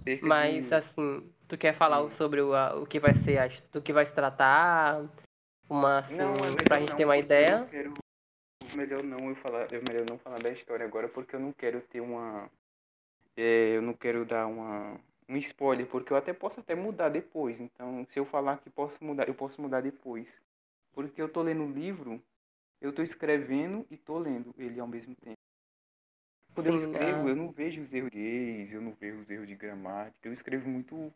Cerca 0.04 0.26
Mas 0.26 0.68
de... 0.68 0.74
assim, 0.74 1.32
tu 1.48 1.56
quer 1.56 1.72
falar 1.72 2.02
Hum. 2.02 2.10
sobre 2.10 2.40
o, 2.40 2.54
a- 2.54 2.74
o 2.74 2.86
que 2.86 2.98
vai 2.98 3.14
ser, 3.14 3.38
a- 3.38 3.48
do 3.72 3.80
que 3.80 3.92
vai 3.92 4.04
se 4.04 4.14
tratar? 4.14 5.04
Uma 5.70 5.98
assim, 5.98 6.16
Não, 6.16 6.34
é 6.34 6.64
pra 6.64 6.80
gente 6.80 6.90
não, 6.90 6.96
ter 6.96 7.04
uma 7.04 7.16
eu 7.16 7.22
ideia? 7.22 7.58
não 7.58 7.66
quero- 7.68 7.94
melhor 8.74 9.02
não 9.02 9.28
eu 9.30 9.36
falar, 9.36 9.72
é 9.72 9.80
melhor 9.80 10.04
não 10.10 10.18
falar 10.18 10.40
da 10.40 10.50
história 10.50 10.84
agora, 10.84 11.08
porque 11.08 11.34
eu 11.36 11.40
não 11.40 11.52
quero 11.52 11.80
ter 11.82 12.00
uma, 12.00 12.50
é, 13.36 13.76
eu 13.76 13.82
não 13.82 13.94
quero 13.94 14.24
dar 14.24 14.46
uma 14.46 14.98
um 15.28 15.36
spoiler, 15.36 15.86
porque 15.86 16.12
eu 16.12 16.16
até 16.16 16.32
posso 16.32 16.60
até 16.60 16.74
mudar 16.74 17.08
depois. 17.08 17.60
Então, 17.60 18.06
se 18.08 18.18
eu 18.18 18.24
falar 18.24 18.58
que 18.58 18.70
posso 18.70 19.02
mudar, 19.02 19.28
eu 19.28 19.34
posso 19.34 19.60
mudar 19.60 19.80
depois, 19.80 20.40
porque 20.92 21.20
eu 21.20 21.28
tô 21.28 21.42
lendo 21.42 21.64
o 21.64 21.70
livro, 21.70 22.22
eu 22.80 22.92
tô 22.92 23.02
escrevendo 23.02 23.86
e 23.90 23.96
tô 23.96 24.18
lendo 24.18 24.54
ele 24.56 24.78
ao 24.78 24.86
mesmo 24.86 25.14
tempo. 25.16 25.36
Quando 26.54 26.68
eu 26.68 26.72
Sim, 26.72 26.78
escrevo, 26.78 27.26
ah. 27.26 27.30
eu 27.30 27.36
não 27.36 27.50
vejo 27.50 27.82
os 27.82 27.92
erros 27.92 28.10
de 28.10 28.18
ex, 28.18 28.72
eu 28.72 28.80
não 28.80 28.92
vejo 28.92 29.20
os 29.20 29.28
erros 29.28 29.46
de 29.46 29.54
gramática, 29.54 30.26
eu 30.26 30.32
escrevo 30.32 30.68
muito 30.68 31.12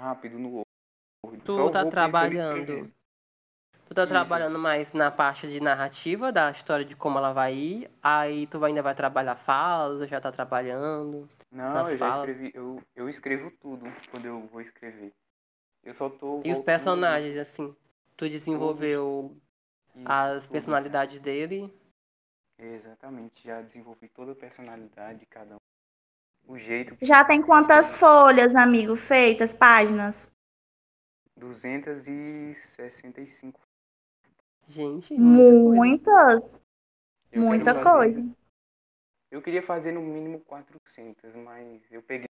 rápido 0.00 0.38
no 0.38 0.50
Word. 0.50 1.42
Tu 1.44 1.52
Só 1.52 1.68
tá 1.70 1.84
trabalhando. 1.84 2.92
Tu 3.88 3.94
tá 3.94 4.02
Isso. 4.02 4.08
trabalhando 4.08 4.58
mais 4.58 4.92
na 4.92 5.10
parte 5.10 5.48
de 5.48 5.60
narrativa 5.60 6.30
da 6.30 6.50
história 6.50 6.84
de 6.84 6.94
como 6.94 7.18
ela 7.18 7.32
vai 7.32 7.54
ir, 7.54 7.90
aí 8.02 8.46
tu 8.46 8.62
ainda 8.62 8.82
vai 8.82 8.94
trabalhar 8.94 9.34
falas, 9.34 10.08
já 10.08 10.20
tá 10.20 10.30
trabalhando. 10.30 11.28
Não, 11.50 11.88
eu 11.90 11.96
já 11.98 12.08
escrevi, 12.10 12.52
eu, 12.54 12.82
eu 12.94 13.08
escrevo 13.08 13.50
tudo 13.60 13.86
quando 14.10 14.26
eu 14.26 14.46
vou 14.48 14.60
escrever. 14.60 15.12
Eu 15.82 15.94
só 15.94 16.10
tô 16.10 16.42
E 16.44 16.52
os 16.52 16.58
personagens, 16.58 17.38
assim, 17.38 17.74
tu 18.16 18.28
desenvolveu 18.28 19.34
Isso, 19.96 20.04
as 20.04 20.42
tudo. 20.44 20.52
personalidades 20.52 21.18
dele. 21.18 21.72
Exatamente, 22.58 23.42
já 23.44 23.62
desenvolvi 23.62 24.08
toda 24.08 24.32
a 24.32 24.34
personalidade 24.34 25.20
de 25.20 25.26
cada 25.26 25.54
um. 25.54 25.58
O 26.46 26.58
jeito 26.58 26.94
que 26.96 27.06
Já 27.06 27.24
tem 27.24 27.40
quantas 27.42 27.96
folhas, 27.96 28.54
amigo, 28.54 28.94
feitas, 28.96 29.54
páginas? 29.54 30.30
265. 31.36 33.60
Gente, 34.68 35.14
muita 35.14 35.62
coisa. 35.62 35.76
Muitas, 35.76 36.60
quero 37.30 37.44
muita 37.46 37.74
fazer- 37.74 37.90
coisa. 37.92 38.37
Eu 39.30 39.42
queria 39.42 39.62
fazer 39.62 39.92
no 39.92 40.00
mínimo 40.00 40.40
400, 40.40 41.34
mas 41.36 41.82
eu 41.90 42.02
peguei 42.02 42.28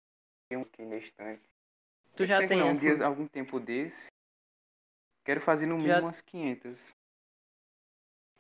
um 0.54 0.62
aqui 0.62 0.84
na 0.86 0.96
estante. 0.98 1.44
Tu 2.16 2.26
já 2.26 2.48
tem, 2.48 2.60
não, 2.60 2.70
assim, 2.70 2.80
dias- 2.80 3.02
algum 3.02 3.28
tempo 3.28 3.60
desse. 3.60 4.08
Quero 5.26 5.42
fazer 5.42 5.66
no 5.66 5.76
Já- 5.76 5.82
mínimo 5.84 6.08
umas 6.08 6.22
500. 6.22 6.94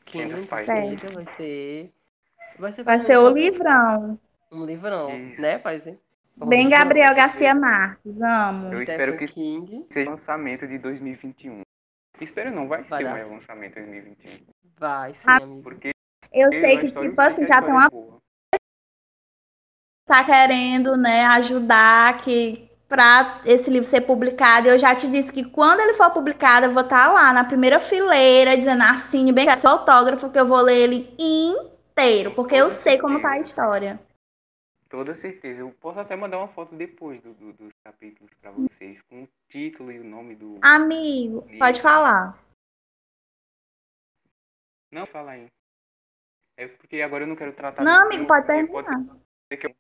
500 0.06 0.46
páginas. 0.46 0.80
Eita, 0.80 1.14
vai 1.14 1.26
ser... 1.26 1.94
Vai 2.58 2.72
ser, 2.72 2.84
Vai 2.84 3.00
ser 3.00 3.18
um 3.18 3.24
o 3.24 3.30
livrão. 3.32 4.20
Um 4.52 4.66
livrão, 4.66 5.10
Isso. 5.10 5.42
né, 5.42 5.58
pai? 5.58 5.82
Um 6.40 6.46
Bem. 6.46 6.70
Gabriel 6.70 7.14
Garcia 7.16 7.54
Marques, 7.56 8.22
amo. 8.22 8.68
Eu 8.68 8.80
Stephen 8.80 8.94
espero 8.94 9.18
que 9.18 9.26
King 9.28 9.86
seja 9.90 10.10
lançamento 10.10 10.68
de 10.68 10.78
2021. 10.78 11.62
Espero 12.22 12.52
não, 12.52 12.68
vai, 12.68 12.84
Vai 12.84 13.04
ser 13.04 13.26
um 13.26 13.34
lançamento 13.34 13.74
de 13.76 13.82
2021. 13.82 14.46
vai, 14.78 15.14
sim, 15.14 15.24
Ah, 15.28 15.38
amigo. 15.38 15.64
Porque 15.64 15.92
Eu 16.32 16.48
a 16.48 16.52
sei 16.52 16.78
que, 16.80 16.92
tipo 16.92 17.20
assim, 17.20 17.44
a 17.44 17.48
já 17.48 17.62
tem 17.62 17.74
tá 20.06 20.24
querendo, 20.24 20.96
né, 20.96 21.26
ajudar 21.26 22.18
que 22.18 22.70
para 22.88 23.42
esse 23.46 23.70
livro 23.70 23.88
ser 23.88 24.02
publicado. 24.02 24.68
Eu 24.68 24.78
já 24.78 24.96
te 24.96 25.08
disse 25.08 25.34
que 25.34 25.44
quando 25.44 25.80
ele 25.80 25.96
for 25.96 26.12
publicado, 26.12 26.68
eu 26.68 26.72
vou 26.72 26.84
estar 26.84 27.12
lá 27.12 27.34
na 27.34 27.44
primeira 27.44 27.80
fileira 27.80 28.56
dizendo 28.56 28.84
assine 28.84 29.34
bem, 29.34 29.50
seu 29.50 29.72
autógrafo 29.72 30.30
que 30.30 30.40
eu 30.40 30.46
vou 30.46 30.62
ler 30.62 30.78
ele 30.78 31.16
inteiro, 31.20 32.32
porque 32.36 32.56
eu 32.56 32.70
sei 32.70 33.00
como 33.00 33.20
tá 33.20 33.32
a 33.32 33.40
história. 33.40 34.00
Toda 34.88 35.16
certeza. 35.16 35.62
Eu 35.62 35.72
posso 35.82 36.00
até 36.00 36.16
mandar 36.16 36.38
uma 36.38 36.48
foto 36.48 36.76
depois 36.76 37.20
do, 37.20 37.34
do- 37.34 37.54
dos 37.54 37.74
capítulos 37.84 38.32
pra 38.40 38.52
vocês, 38.52 39.02
com 39.02 39.24
o 39.24 39.30
título 39.50 39.92
e 39.92 40.00
o 40.00 40.04
nome 40.04 40.36
do. 40.36 40.60
Amigo, 40.62 41.46
pode 41.58 41.82
falar. 41.82 42.38
Não, 44.92 45.06
fala 45.08 45.32
aí. 45.32 45.48
É 46.58 46.68
porque 46.68 47.02
agora 47.02 47.24
eu 47.24 47.28
não 47.28 47.36
quero 47.36 47.52
tratar. 47.52 47.84
Não, 47.84 48.06
amigo, 48.06 48.28
pode 48.28 48.46
terminar. 48.48 48.86
ser 49.52 49.58
que 49.58 49.68
eu, 49.68 49.76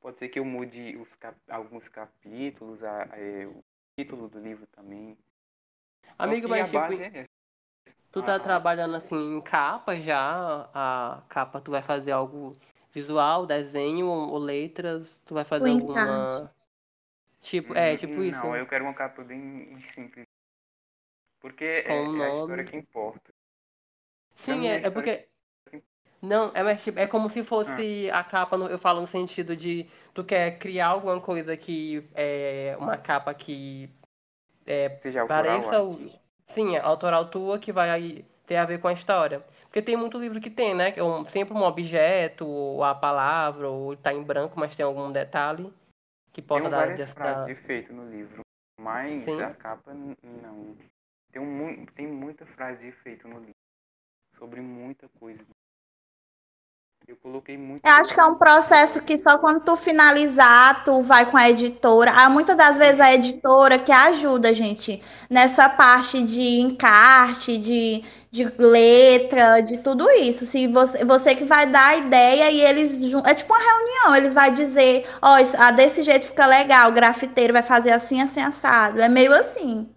pode 0.00 0.18
ser 0.18 0.28
que 0.28 0.38
eu 0.38 0.44
mude 0.44 0.96
os 0.96 1.14
cap- 1.16 1.38
alguns 1.48 1.88
capítulos, 1.88 2.82
a- 2.84 3.08
é, 3.12 3.46
o 3.46 3.62
título 3.98 4.28
do 4.28 4.38
livro 4.40 4.66
também. 4.68 5.16
Amigo, 6.18 6.48
mas 6.48 6.74
a 6.74 6.80
tipo, 6.80 6.92
é 7.02 7.26
tu 8.12 8.22
tá 8.22 8.34
Ah, 8.34 8.40
trabalhando 8.40 8.96
assim 8.96 9.36
em 9.36 9.40
capa 9.40 9.96
já? 9.96 10.68
A 10.74 11.22
capa 11.28 11.60
tu 11.60 11.70
vai 11.70 11.82
fazer 11.82 12.12
algo 12.12 12.56
visual, 12.92 13.46
desenho 13.46 14.06
ou 14.06 14.38
letras? 14.38 15.20
Tu 15.26 15.34
vai 15.34 15.44
fazer 15.44 15.68
O 15.68 15.72
alguma. 15.72 16.52
Tipo, 17.42 17.74
é, 17.74 17.94
hum, 17.94 17.96
tipo 17.96 18.22
isso. 18.22 18.42
Não, 18.42 18.56
eu 18.56 18.66
quero 18.66 18.84
uma 18.84 18.94
capa 18.94 19.22
bem 19.24 19.78
simples. 19.94 20.26
Porque 21.40 21.64
é, 21.64 21.82
Com 21.88 21.94
é 21.94 21.98
a 21.98 22.06
nome. 22.18 22.40
história 22.40 22.64
que 22.64 22.76
importa. 22.76 23.32
Sim, 24.36 24.66
é, 24.66 24.86
é 24.86 24.90
porque. 24.90 25.29
Não, 26.22 26.50
é, 26.54 26.76
tipo, 26.76 26.98
é 26.98 27.06
como 27.06 27.30
se 27.30 27.42
fosse 27.42 28.10
a 28.12 28.22
capa, 28.22 28.56
eu 28.56 28.78
falo 28.78 29.00
no 29.00 29.06
sentido 29.06 29.56
de 29.56 29.86
tu 30.12 30.22
quer 30.22 30.58
criar 30.58 30.88
alguma 30.88 31.20
coisa 31.20 31.56
que 31.56 32.06
é 32.14 32.76
uma 32.78 32.96
capa 32.98 33.32
que 33.32 33.88
Seja 35.00 35.22
autoral, 35.22 35.44
pareça 35.44 35.82
o. 35.82 35.92
artístico. 35.92 36.20
Sim, 36.48 36.76
é 36.76 36.80
autoral 36.80 37.30
tua 37.30 37.58
que 37.58 37.72
vai 37.72 38.24
ter 38.46 38.56
a 38.56 38.64
ver 38.64 38.80
com 38.80 38.88
a 38.88 38.92
história. 38.92 39.40
Porque 39.62 39.80
tem 39.80 39.96
muito 39.96 40.18
livro 40.18 40.40
que 40.40 40.50
tem, 40.50 40.74
né? 40.74 40.90
Que 40.90 40.98
é 40.98 41.04
um- 41.04 41.24
sempre 41.26 41.54
um 41.54 41.62
objeto, 41.62 42.44
ou 42.46 42.82
a 42.82 42.92
palavra, 42.94 43.68
ou 43.68 43.96
tá 43.96 44.12
em 44.12 44.22
branco, 44.22 44.58
mas 44.58 44.74
tem 44.74 44.84
algum 44.84 45.12
detalhe 45.12 45.72
que 46.32 46.42
possa 46.42 46.62
Tem 46.62 46.70
dar. 46.70 46.76
várias 46.78 46.98
dar- 47.06 47.14
frases 47.14 47.46
de 47.46 47.52
efeito 47.52 47.92
no 47.92 48.10
livro, 48.10 48.42
mas 48.80 49.22
Sim. 49.22 49.40
a 49.40 49.54
capa 49.54 49.94
não. 49.94 50.76
Tem, 51.32 51.40
um, 51.40 51.86
tem 51.86 52.06
muita 52.08 52.44
frase 52.44 52.80
de 52.80 52.88
efeito 52.88 53.28
no 53.28 53.38
livro, 53.38 53.54
sobre 54.36 54.60
muita 54.60 55.08
coisa. 55.20 55.46
Eu 57.06 57.16
coloquei 57.16 57.56
muito. 57.58 57.84
Eu 57.84 57.92
acho 57.92 58.14
que 58.14 58.20
é 58.20 58.24
um 58.24 58.36
processo 58.36 59.02
que 59.02 59.16
só 59.18 59.38
quando 59.38 59.64
tu 59.64 59.74
finalizar, 59.76 60.84
tu 60.84 61.02
vai 61.02 61.28
com 61.30 61.36
a 61.36 61.48
editora. 61.50 62.10
Há 62.12 62.28
muitas 62.30 62.56
das 62.56 62.78
vezes 62.78 63.00
a 63.00 63.12
editora 63.12 63.78
que 63.78 63.90
ajuda 63.90 64.50
a 64.50 64.52
gente 64.52 65.02
nessa 65.28 65.68
parte 65.68 66.22
de 66.22 66.60
encarte, 66.60 67.58
de, 67.58 68.04
de 68.30 68.44
letra, 68.58 69.60
de 69.60 69.78
tudo 69.78 70.08
isso. 70.10 70.46
Se 70.46 70.68
você, 70.68 71.04
você 71.04 71.34
que 71.34 71.44
vai 71.44 71.66
dar 71.66 71.88
a 71.88 71.96
ideia 71.96 72.50
e 72.50 72.60
eles 72.60 73.02
é 73.24 73.34
tipo 73.34 73.52
uma 73.52 73.62
reunião, 73.62 74.14
eles 74.16 74.34
vai 74.34 74.52
dizer, 74.52 75.08
ó, 75.20 75.36
ah, 75.58 75.70
desse 75.72 76.02
jeito 76.02 76.26
fica 76.26 76.46
legal, 76.46 76.90
o 76.90 76.94
grafiteiro 76.94 77.52
vai 77.52 77.62
fazer 77.62 77.90
assim, 77.92 78.20
assim, 78.20 78.40
assado. 78.40 79.00
É 79.00 79.08
meio 79.08 79.32
assim. 79.34 79.88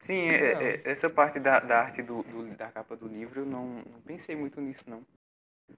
Sim, 0.00 0.28
é- 0.30 0.52
é- 0.84 0.90
essa 0.90 1.10
parte 1.10 1.38
da, 1.40 1.60
da 1.60 1.80
arte 1.80 2.02
do, 2.02 2.22
do- 2.22 2.56
da 2.56 2.70
capa 2.70 2.96
do 2.96 3.06
livro, 3.08 3.40
eu 3.40 3.46
não, 3.46 3.66
não 3.84 4.00
pensei 4.02 4.34
muito 4.36 4.60
nisso, 4.60 4.84
não. 4.88 5.04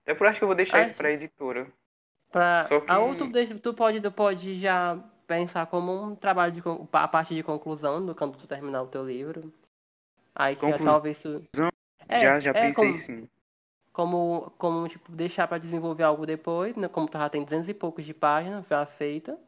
Até 0.02 0.14
por 0.14 0.26
acho 0.26 0.38
que 0.38 0.44
eu 0.44 0.48
vou 0.48 0.56
deixar 0.56 0.78
Ah, 0.78 0.82
isso 0.82 0.94
pra 0.94 1.10
editora. 1.12 1.70
Pra... 2.30 2.64
Que- 2.68 2.74
A 2.86 3.26
deixa- 3.32 3.58
tu 3.58 3.74
pode, 3.74 4.00
tu 4.00 4.12
pode 4.12 4.54
já 4.58 4.96
pensar 5.26 5.66
como 5.66 5.92
um 6.02 6.14
trabalho 6.16 6.52
de 6.52 6.62
a 6.92 7.08
parte 7.08 7.34
de 7.34 7.42
conclusão 7.42 8.04
do 8.04 8.14
quando 8.14 8.36
tu 8.36 8.46
terminar 8.46 8.82
o 8.82 8.86
teu 8.88 9.04
livro. 9.06 9.52
Aí 10.34 10.54
que 10.54 10.62
já 10.62 10.72
Conclusão? 10.72 10.94
talvez. 10.94 11.24
É, 12.08 12.20
já 12.20 12.40
já 12.40 12.50
é 12.50 12.52
pensei 12.54 12.72
como, 12.74 12.94
sim. 12.96 13.28
como, 13.92 14.52
como, 14.56 14.88
tipo, 14.88 15.10
deixar 15.12 15.48
pra 15.48 15.58
desenvolver 15.58 16.04
algo 16.04 16.24
depois, 16.24 16.76
né? 16.76 16.88
Como 16.88 17.08
tu 17.08 17.18
já 17.18 17.28
tem 17.28 17.42
200 17.44 17.68
e 17.68 17.74
poucos 17.74 18.04
de 18.06 18.14
página 18.14 18.64
já 18.68 18.86
feita. 18.86 19.38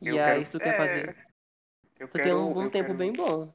E 0.00 0.08
Eu 0.08 0.24
aí, 0.24 0.44
se 0.44 0.50
tu 0.52 0.58
quer 0.58 0.70
é, 0.70 0.76
fazer... 0.76 1.16
Eu 1.98 2.08
Tu 2.08 2.12
quero, 2.12 2.24
tem 2.24 2.34
um, 2.34 2.50
um 2.58 2.64
eu 2.64 2.70
tempo 2.70 2.88
quero- 2.88 2.98
bem 2.98 3.12
bom. 3.12 3.52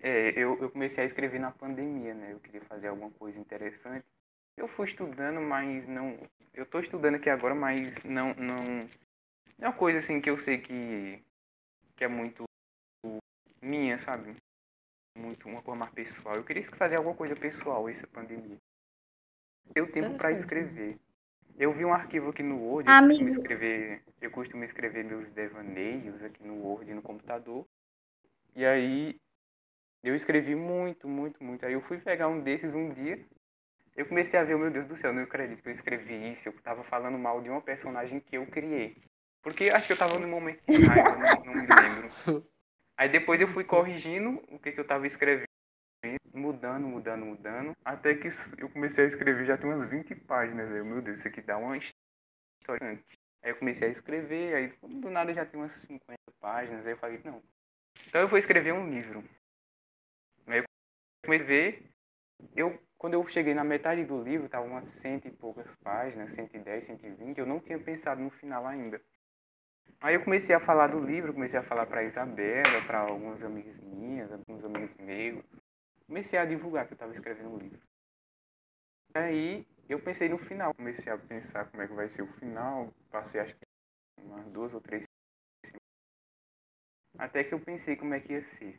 É, 0.00 0.30
eu, 0.30 0.60
eu 0.60 0.70
comecei 0.70 1.02
a 1.02 1.06
escrever 1.06 1.38
na 1.40 1.50
pandemia, 1.50 2.14
né? 2.14 2.32
Eu 2.32 2.40
queria 2.40 2.60
fazer 2.62 2.88
alguma 2.88 3.10
coisa 3.10 3.38
interessante. 3.40 4.04
Eu 4.58 4.66
fui 4.66 4.86
estudando, 4.86 5.40
mas 5.40 5.86
não. 5.86 6.18
Eu 6.52 6.66
tô 6.66 6.80
estudando 6.80 7.14
aqui 7.14 7.30
agora, 7.30 7.54
mas 7.54 8.02
não. 8.02 8.34
Não, 8.34 8.56
não 9.56 9.66
é 9.66 9.68
uma 9.68 9.72
coisa 9.72 9.98
assim 9.98 10.20
que 10.20 10.28
eu 10.28 10.36
sei 10.36 10.58
que. 10.58 11.22
que 11.96 12.04
é 12.04 12.08
muito 12.08 12.44
minha, 13.62 13.98
sabe? 13.98 14.34
Muito 15.16 15.48
uma 15.48 15.62
coisa 15.62 15.78
mais 15.78 15.92
pessoal. 15.92 16.34
Eu 16.34 16.44
queria 16.44 16.64
fazer 16.64 16.96
alguma 16.96 17.14
coisa 17.14 17.36
pessoal 17.36 17.88
essa 17.88 18.06
pandemia. 18.08 18.58
Deu 19.72 19.90
tempo 19.90 20.16
para 20.16 20.32
escrever. 20.32 20.98
Eu 21.56 21.72
vi 21.72 21.84
um 21.84 21.92
arquivo 21.92 22.30
aqui 22.30 22.42
no 22.42 22.56
Word, 22.56 22.88
eu 22.88 23.08
costumo 23.08 23.28
escrever, 23.30 24.02
eu 24.20 24.30
costumo 24.30 24.64
escrever 24.64 25.04
meus 25.04 25.28
devaneios 25.30 26.22
aqui 26.22 26.42
no 26.44 26.54
Word 26.54 26.92
no 26.94 27.02
computador. 27.02 27.66
E 28.54 28.64
aí 28.64 29.20
eu 30.02 30.14
escrevi 30.14 30.54
muito, 30.54 31.08
muito, 31.08 31.42
muito. 31.42 31.66
Aí 31.66 31.72
eu 31.72 31.80
fui 31.80 31.98
pegar 31.98 32.28
um 32.28 32.40
desses 32.40 32.74
um 32.74 32.90
dia. 32.90 33.24
Eu 33.98 34.06
comecei 34.06 34.38
a 34.38 34.44
ver, 34.44 34.56
meu 34.56 34.70
Deus 34.70 34.86
do 34.86 34.96
céu, 34.96 35.12
não 35.12 35.24
acredito 35.24 35.60
que 35.60 35.68
eu 35.68 35.72
escrevi 35.72 36.32
isso. 36.32 36.48
Eu 36.48 36.52
tava 36.62 36.84
falando 36.84 37.18
mal 37.18 37.42
de 37.42 37.50
uma 37.50 37.60
personagem 37.60 38.20
que 38.20 38.36
eu 38.36 38.46
criei. 38.46 38.96
Porque 39.42 39.70
acho 39.70 39.88
que 39.88 39.92
eu 39.92 39.98
tava 39.98 40.20
no 40.20 40.28
momento 40.28 40.62
de 40.68 40.86
raiva, 40.86 41.16
não, 41.16 41.46
não 41.46 41.54
me 41.54 41.66
lembro. 41.66 42.48
Aí 42.96 43.08
depois 43.08 43.40
eu 43.40 43.48
fui 43.48 43.64
corrigindo 43.64 44.40
o 44.52 44.58
que, 44.60 44.70
que 44.70 44.78
eu 44.78 44.86
tava 44.86 45.04
escrevendo, 45.04 45.48
mudando, 46.32 46.86
mudando, 46.86 47.26
mudando. 47.26 47.76
Até 47.84 48.14
que 48.14 48.28
eu 48.56 48.70
comecei 48.70 49.04
a 49.04 49.08
escrever, 49.08 49.44
já 49.44 49.58
tem 49.58 49.68
umas 49.68 49.84
20 49.84 50.14
páginas. 50.14 50.70
Aí, 50.70 50.80
meu 50.80 51.02
Deus, 51.02 51.18
isso 51.18 51.26
aqui 51.26 51.40
dá 51.40 51.58
uma 51.58 51.76
história. 51.76 53.02
Aí 53.42 53.50
eu 53.50 53.56
comecei 53.56 53.88
a 53.88 53.90
escrever, 53.90 54.54
aí 54.54 54.72
do 54.80 55.10
nada 55.10 55.34
já 55.34 55.44
tem 55.44 55.58
umas 55.58 55.72
50 55.72 56.18
páginas. 56.38 56.86
Aí 56.86 56.92
eu 56.92 56.98
falei, 56.98 57.20
não. 57.24 57.42
Então 58.06 58.20
eu 58.20 58.28
vou 58.28 58.38
escrever 58.38 58.72
um 58.72 58.88
livro. 58.88 59.24
Aí 60.46 60.58
eu 60.58 60.64
comecei 61.24 61.44
a 61.44 61.48
ver, 61.48 61.90
eu 62.54 62.87
quando 62.98 63.14
eu 63.14 63.26
cheguei 63.28 63.54
na 63.54 63.62
metade 63.62 64.04
do 64.04 64.20
livro, 64.20 64.46
estava 64.46 64.66
umas 64.66 64.84
cento 64.86 65.28
e 65.28 65.30
poucas 65.30 65.66
páginas, 65.76 66.32
110, 66.34 66.84
120, 66.84 67.38
eu 67.38 67.46
não 67.46 67.60
tinha 67.60 67.78
pensado 67.78 68.20
no 68.20 68.28
final 68.28 68.66
ainda. 68.66 69.00
Aí 70.00 70.14
eu 70.14 70.24
comecei 70.24 70.54
a 70.54 70.60
falar 70.60 70.88
do 70.88 71.00
livro, 71.00 71.32
comecei 71.32 71.58
a 71.58 71.62
falar 71.62 71.86
para 71.86 72.02
Isabela, 72.02 72.82
para 72.86 73.00
algumas 73.00 73.42
amigas 73.44 73.78
minhas, 73.78 74.32
alguns 74.32 74.64
amigos 74.64 74.96
meus. 74.96 75.44
Comecei 76.06 76.38
a 76.38 76.44
divulgar 76.44 76.86
que 76.86 76.92
eu 76.92 76.96
estava 76.96 77.12
escrevendo 77.12 77.50
um 77.50 77.58
livro. 77.58 77.80
Aí 79.14 79.66
eu 79.88 80.00
pensei 80.00 80.28
no 80.28 80.38
final, 80.38 80.74
comecei 80.74 81.12
a 81.12 81.16
pensar 81.16 81.70
como 81.70 81.82
é 81.82 81.86
que 81.86 81.94
vai 81.94 82.08
ser 82.08 82.22
o 82.22 82.32
final, 82.34 82.92
passei 83.10 83.40
acho 83.40 83.54
que 83.54 83.66
umas 84.22 84.44
duas 84.50 84.74
ou 84.74 84.80
três 84.80 85.04
até 87.16 87.42
que 87.42 87.52
eu 87.52 87.60
pensei 87.60 87.96
como 87.96 88.14
é 88.14 88.20
que 88.20 88.32
ia 88.32 88.42
ser. 88.42 88.78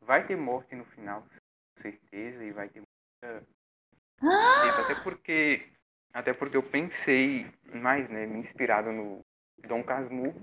Vai 0.00 0.26
ter 0.26 0.36
morte 0.36 0.74
no 0.74 0.84
final, 0.84 1.22
com 1.22 1.82
certeza, 1.82 2.42
e 2.42 2.50
vai 2.50 2.68
ter 2.68 2.82
muita. 3.22 4.82
Até 4.82 4.94
porque. 4.96 5.62
Até 6.12 6.34
porque 6.34 6.56
eu 6.56 6.62
pensei 6.62 7.46
mais, 7.72 8.08
né? 8.10 8.26
Me 8.26 8.38
inspirado 8.38 8.92
no 8.92 9.20
Dom 9.66 9.82
Casmurro. 9.82 10.34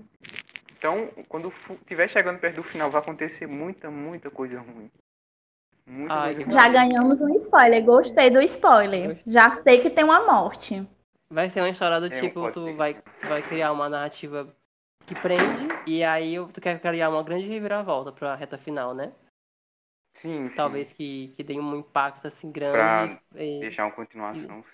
Então, 0.76 1.08
quando 1.28 1.52
estiver 1.82 2.08
chegando 2.08 2.40
perto 2.40 2.56
do 2.56 2.62
final, 2.64 2.90
vai 2.90 3.00
acontecer 3.00 3.46
muita, 3.46 3.90
muita 3.90 4.30
coisa 4.30 4.58
ruim. 4.60 4.90
Muita 5.86 6.14
Ai, 6.14 6.24
coisa 6.24 6.38
que 6.40 6.44
ruim. 6.46 6.54
Já 6.54 6.68
ganhamos 6.68 7.22
um 7.22 7.28
spoiler. 7.34 7.84
Gostei 7.84 8.30
do 8.30 8.40
spoiler. 8.40 9.20
Já 9.26 9.50
sei 9.50 9.80
que 9.80 9.90
tem 9.90 10.02
uma 10.02 10.26
morte. 10.26 10.86
Vai 11.32 11.48
ser 11.48 11.60
uma 11.60 11.68
história 11.68 12.00
do 12.00 12.12
É, 12.12 12.20
tipo, 12.20 12.50
tu 12.50 12.64
ser. 12.64 12.76
vai, 12.76 12.94
tu 12.94 13.28
vai 13.28 13.42
criar 13.42 13.72
uma 13.72 13.88
narrativa 13.88 14.52
que 15.06 15.14
prende, 15.14 15.68
e 15.86 16.02
aí 16.02 16.34
tu 16.52 16.60
quer 16.60 16.80
criar 16.80 17.10
uma 17.10 17.22
grande 17.22 17.46
reviravolta 17.46 18.10
pra 18.12 18.34
reta 18.34 18.58
final, 18.58 18.94
né? 18.94 19.12
Sim, 20.12 20.48
sim. 20.48 20.56
Talvez 20.56 20.92
que, 20.92 21.32
que 21.36 21.44
tenha 21.44 21.62
um 21.62 21.76
impacto 21.76 22.26
assim 22.26 22.50
grande. 22.50 23.18
Pra 23.32 23.42
e- 23.42 23.60
Deixar 23.60 23.86
uma 23.86 23.92
continuação. 23.94 24.64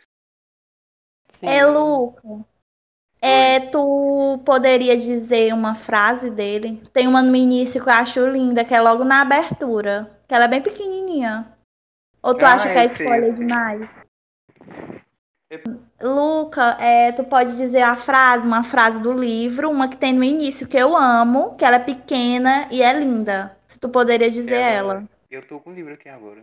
sim. 1.35 1.47
É, 1.47 1.65
Luca. 1.65 2.45
É, 3.21 3.61
tu 3.71 4.41
poderia 4.45 4.97
dizer 4.97 5.53
uma 5.53 5.75
frase 5.75 6.31
dele? 6.31 6.83
Tem 6.93 7.09
uma 7.09 7.23
no 7.23 7.35
início 7.35 7.83
que 7.83 7.89
eu 7.89 7.93
acho 7.93 8.27
linda, 8.27 8.65
que 8.65 8.75
é 8.75 8.81
logo 8.81 9.05
na 9.05 9.23
abertura. 9.23 10.21
Que 10.29 10.35
ela 10.35 10.45
é 10.45 10.49
bem 10.49 10.63
pequenininha. 10.63 11.57
Ou 12.23 12.35
tu 12.35 12.45
Ah, 12.45 12.55
acha 12.55 12.71
que 12.71 12.79
é 12.79 12.85
spoiler 12.87 13.35
demais? 13.35 13.89
Eu- 15.51 15.63
Luca, 16.03 16.77
é, 16.81 17.13
tu 17.13 17.25
pode 17.25 17.57
dizer 17.57 17.83
a 17.83 17.97
frase, 17.97 18.47
uma 18.47 18.63
frase 18.63 19.01
do 19.01 19.13
livro, 19.13 19.71
uma 19.71 19.89
que 19.89 19.97
tem 19.97 20.13
no 20.13 20.25
início 20.25 20.67
que 20.67 20.77
eu 20.77 20.97
amo, 20.97 21.55
que 21.57 21.65
ela 21.65 21.77
é 21.77 21.85
pequena 21.85 22.69
e 22.71 22.83
é 22.83 22.93
linda. 22.93 23.57
Se 23.67 23.79
tu 23.79 23.89
poderia 23.89 24.31
dizer 24.31 24.57
ela. 24.57 25.05
Eu 25.37 25.47
tô 25.47 25.61
com 25.61 25.69
o 25.69 25.75
livro 25.75 25.93
aqui 25.93 26.09
agora. 26.09 26.43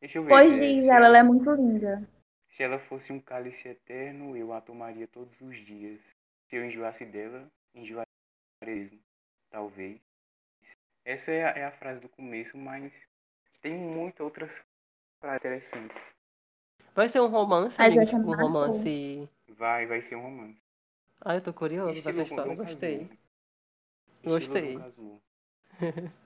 Deixa 0.00 0.16
eu 0.16 0.22
ver. 0.22 0.30
Pois 0.30 0.58
diz, 0.58 0.86
ela, 0.86 1.08
ela 1.08 1.18
é 1.18 1.22
muito 1.22 1.50
linda. 1.52 2.08
Se 2.48 2.62
ela 2.62 2.78
fosse 2.78 3.12
um 3.12 3.20
cálice 3.20 3.68
eterno, 3.68 4.34
eu 4.34 4.54
a 4.54 4.60
tomaria 4.62 5.06
todos 5.06 5.38
os 5.38 5.56
dias. 5.66 6.00
Se 6.48 6.56
eu 6.56 6.64
enjoasse 6.64 7.04
dela, 7.04 7.46
enjoaria 7.74 8.06
mesmo. 8.64 8.98
Talvez. 9.50 10.00
Essa 11.04 11.30
é 11.30 11.44
a, 11.44 11.48
é 11.58 11.64
a 11.66 11.72
frase 11.72 12.00
do 12.00 12.08
começo, 12.08 12.56
mas 12.56 12.90
tem 13.60 13.74
muitas 13.74 14.20
outras 14.20 14.64
frases 15.20 15.38
interessantes. 15.38 16.14
Vai 16.94 17.10
ser 17.10 17.20
um 17.20 17.28
romance, 17.28 17.76
Mas 17.78 17.94
amigo, 17.94 18.10
tipo, 18.10 18.30
um 18.30 18.34
romance. 18.34 19.28
Vai, 19.48 19.84
vai 19.84 20.00
ser 20.00 20.16
um 20.16 20.22
romance. 20.22 20.62
Ah, 21.20 21.34
eu 21.34 21.42
tô 21.42 21.52
curioso 21.52 22.02
com 22.02 22.08
essa 22.08 22.22
Estilo 22.22 22.22
história, 22.22 22.54
gostei. 22.56 23.10
Gostei. 24.24 24.78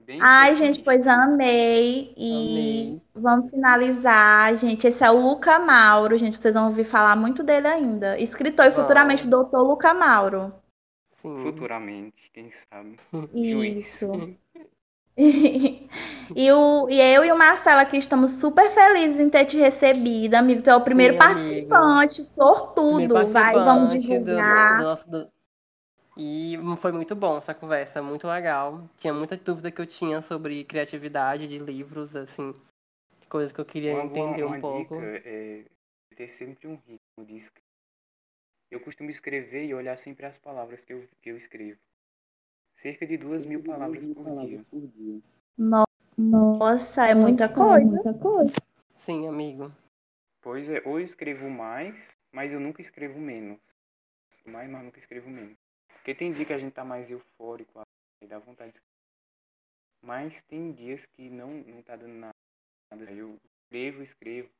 Bem 0.00 0.18
Ai, 0.22 0.54
gente, 0.54 0.80
pois 0.82 1.06
amei. 1.06 2.12
E 2.16 2.32
Amei. 2.32 3.02
vamos 3.14 3.50
finalizar, 3.50 4.54
gente. 4.56 4.86
Esse 4.86 5.02
é 5.02 5.10
o 5.10 5.18
Luca 5.18 5.58
Mauro, 5.58 6.18
gente. 6.18 6.36
Vocês 6.38 6.54
vão 6.54 6.66
ouvir 6.66 6.84
falar 6.84 7.16
muito 7.16 7.42
dele 7.42 7.66
ainda. 7.68 8.18
Escritor 8.18 8.66
e 8.66 8.70
futuramente 8.70 9.26
doutor 9.26 9.62
Luca 9.62 9.94
Mauro. 9.94 10.52
Sim. 11.22 11.42
Futuramente, 11.42 12.30
quem 12.34 12.50
sabe. 12.50 12.98
Isso. 13.32 14.10
e, 15.16 16.52
o, 16.52 16.88
e 16.90 17.00
eu 17.00 17.24
e 17.24 17.30
o 17.32 17.38
Marcelo 17.38 17.80
aqui 17.80 17.96
estamos 17.96 18.32
super 18.32 18.68
felizes 18.72 19.20
em 19.20 19.30
ter 19.30 19.44
te 19.44 19.56
recebido, 19.56 20.34
amigo. 20.34 20.60
Tu 20.60 20.68
é 20.70 20.76
o 20.76 20.80
primeiro 20.80 21.14
Sim, 21.14 21.20
amigo. 21.20 21.34
participante, 21.68 22.24
sortudo. 22.24 22.96
Primeiro 22.96 23.26
Vai, 23.28 23.54
vamos 23.54 23.88
participante 23.92 24.08
do- 24.18 24.24
divulgar. 24.24 24.76
do 24.78 24.82
nosso- 24.84 25.08
do- 25.10 25.28
E 26.16 26.56
foi 26.78 26.92
muito 26.92 27.16
bom 27.16 27.38
essa 27.38 27.54
conversa, 27.54 28.00
muito 28.00 28.26
legal. 28.28 28.88
Tinha 28.96 29.12
muita 29.12 29.36
dúvida 29.36 29.70
que 29.70 29.80
eu 29.80 29.86
tinha 29.86 30.22
sobre 30.22 30.64
criatividade 30.64 31.48
de 31.48 31.58
livros, 31.58 32.14
assim, 32.14 32.54
coisas 33.28 33.52
que 33.52 33.60
eu 33.60 33.64
queria 33.64 33.92
Uma, 33.92 34.04
entender 34.04 34.44
uma 34.44 34.56
um 34.56 34.60
pouco. 34.60 34.94
dica 34.94 35.22
é 35.24 35.64
ter 36.14 36.28
sempre 36.28 36.68
um 36.68 36.76
ritmo 36.76 37.24
de 37.26 37.36
escrita. 37.36 37.66
Eu 38.70 38.80
costumo 38.80 39.10
escrever 39.10 39.64
e 39.66 39.74
olhar 39.74 39.96
sempre 39.96 40.26
as 40.26 40.38
palavras 40.38 40.84
que 40.84 40.92
eu, 40.92 41.08
que 41.20 41.30
eu 41.30 41.36
escrevo. 41.36 41.78
Cerca 42.76 43.06
de 43.06 43.16
duas 43.16 43.44
mil 43.44 43.62
palavras 43.62 44.04
por 44.14 44.30
dia. 44.32 44.62
No- 45.58 45.84
Nossa, 46.16 47.06
é 47.06 47.14
muita 47.14 47.48
coisa. 47.48 48.00
Sim, 48.98 49.26
amigo. 49.28 49.72
Pois 50.40 50.68
é, 50.68 50.82
ou 50.84 50.98
eu 51.00 51.04
escrevo 51.04 51.48
mais, 51.48 52.16
mas 52.32 52.52
eu 52.52 52.60
nunca 52.60 52.80
escrevo 52.80 53.18
menos. 53.18 53.58
Mais, 54.44 54.68
mas 54.70 54.84
nunca 54.84 54.98
escrevo 54.98 55.30
menos. 55.30 55.56
Porque 56.04 56.14
tem 56.14 56.34
dia 56.34 56.44
que 56.44 56.52
a 56.52 56.58
gente 56.58 56.74
tá 56.74 56.84
mais 56.84 57.10
eufórico, 57.10 57.80
aí 57.80 58.28
dá 58.28 58.38
vontade 58.38 58.72
de 58.72 58.76
escrever. 58.76 58.94
Mas 60.02 60.42
tem 60.42 60.70
dias 60.70 61.06
que 61.06 61.30
não, 61.30 61.48
não 61.48 61.82
tá 61.82 61.96
dando 61.96 62.12
nada. 62.12 62.34
Aí 63.08 63.16
eu 63.16 63.38
escrevo, 63.42 64.02
escrevo, 64.02 64.50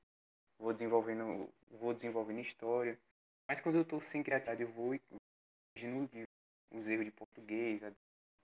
vou 0.59 0.73
desenvolvendo, 0.73 1.53
vou 1.73 1.93
desenvolvendo 1.93 2.41
história. 2.41 2.99
Mas 3.47 3.61
quando 3.61 3.77
eu 3.77 3.85
tô 3.85 4.01
sem 4.01 4.23
criatividade, 4.23 4.63
eu 4.63 4.73
vou 4.73 4.95
e 4.95 5.01
corrigindo 5.01 5.99
o 5.99 6.09
livro. 6.17 6.31
Os 6.73 6.89
erros 6.89 7.05
de 7.05 7.11
português, 7.11 7.85
a 7.85 7.93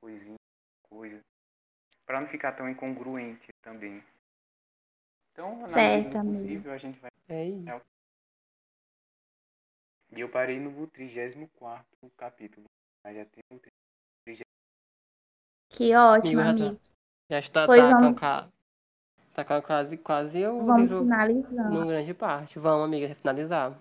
coisinha, 0.02 0.36
coisa. 0.82 1.24
Pra 2.04 2.20
não 2.20 2.28
ficar 2.28 2.52
tão 2.52 2.68
incongruente 2.68 3.48
também. 3.62 4.04
Então, 5.32 5.56
na 5.56 6.22
possível, 6.22 6.70
a 6.70 6.76
gente 6.76 7.00
vai 7.00 7.10
É 7.30 7.46
isso. 7.46 7.80
e 10.12 10.20
eu 10.20 10.28
parei 10.28 10.60
no 10.60 10.86
34 10.88 11.86
capítulo. 12.18 12.69
Mas 13.04 13.16
já 13.16 13.24
tem 13.24 13.42
o 13.52 13.58
30. 13.58 14.42
Que 15.72 15.94
ótimo, 15.94 16.40
Amigo, 16.40 16.40
já 16.40 16.44
tá. 16.44 16.50
amigo. 16.50 16.80
Já 17.30 17.38
está 17.38 17.66
Pois 17.66 17.80
tá, 17.88 17.94
com 17.94 18.00
vamos- 18.02 18.20
ca- 18.20 18.48
tá 19.34 19.44
com 19.44 19.62
quase, 19.62 19.96
quase 19.96 20.46
o 20.46 20.64
Vamos 20.66 20.92
finalizando. 20.92 21.70
numa 21.70 21.86
grande 21.86 22.12
parte. 22.14 22.58
Vamos, 22.58 22.84
amiga, 22.84 23.14
finalizar. 23.14 23.72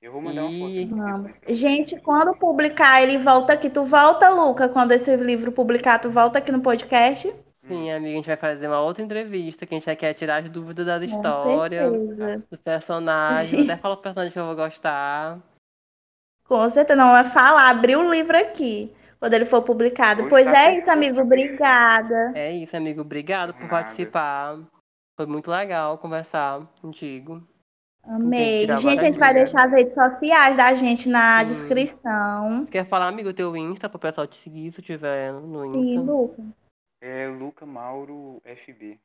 Eu 0.00 0.12
vou 0.12 0.20
mandar 0.22 0.44
uma 0.44 0.50
foto. 0.58 0.70
E- 0.70 0.84
Vamos. 0.86 1.40
Gente, 1.48 1.98
quando 2.00 2.36
publicar, 2.38 3.02
ele 3.02 3.18
volta 3.18 3.54
aqui. 3.54 3.68
Tu 3.68 3.84
volta, 3.84 4.28
Luca, 4.30 4.68
quando 4.68 4.92
esse 4.92 5.16
livro 5.16 5.50
publicar, 5.50 5.98
tu 5.98 6.10
volta 6.10 6.38
aqui 6.38 6.52
no 6.52 6.62
podcast? 6.62 7.34
Sim, 7.66 7.90
amiga, 7.90 8.12
a 8.12 8.16
gente 8.16 8.26
vai 8.26 8.36
fazer 8.36 8.68
uma 8.68 8.80
outra 8.80 9.02
entrevista 9.02 9.66
que 9.66 9.74
a 9.74 9.78
gente 9.78 9.86
já 9.86 9.96
quer 9.96 10.14
tirar 10.14 10.42
as 10.44 10.48
dúvidas 10.50 10.86
da 10.86 10.98
Com 10.98 11.04
história, 11.04 11.90
dos 11.90 12.60
personagens. 12.60 13.50
Até 13.72 13.76
fala 13.76 13.94
o 13.94 13.98
personagem 13.98 14.32
que 14.32 14.38
eu 14.38 14.46
vou 14.46 14.54
gostar. 14.56 15.40
Com 16.48 16.70
certeza, 16.70 16.96
não 16.96 17.12
vai 17.12 17.24
falar, 17.24 17.68
abrir 17.68 17.96
o 17.96 18.10
livro 18.10 18.36
aqui, 18.36 18.90
quando 19.20 19.34
ele 19.34 19.44
for 19.44 19.62
publicado. 19.62 20.22
Hoje 20.22 20.30
Pois 20.30 20.46
tá 20.46 20.62
é 20.64 20.78
isso, 20.78 20.90
amigo. 20.90 21.20
Obrigada. 21.20 22.32
É 22.34 22.50
isso, 22.50 22.74
amigo. 22.74 23.02
Obrigado 23.02 23.52
por 23.52 23.68
participar. 23.68 24.58
Foi 25.14 25.26
muito 25.26 25.50
legal 25.50 25.98
conversar 25.98 26.66
contigo. 26.80 27.46
Amei. 28.04 28.60
Gente, 28.60 28.70
a 28.70 28.76
gente 28.78 29.18
vai 29.18 29.34
dúvidas. 29.34 29.52
deixar 29.52 29.66
as 29.66 29.72
redes 29.72 29.92
sociais 29.92 30.56
da 30.56 30.74
gente 30.74 31.08
na 31.10 31.40
Sim. 31.40 31.46
descrição. 31.48 32.64
Quer 32.66 32.86
falar, 32.86 33.08
amigo, 33.08 33.34
teu 33.34 33.54
Insta 33.54 33.86
pro 33.86 33.98
pessoal 33.98 34.26
te 34.26 34.36
seguir 34.36 34.72
se 34.72 34.80
tiver 34.80 35.32
no 35.34 35.72
Sim, 35.72 35.96
Insta? 35.96 36.00
Luca. 36.10 36.42
É 37.02 37.28
Luca 37.28 37.66
Mauro 37.66 38.40
FB. 38.44 38.98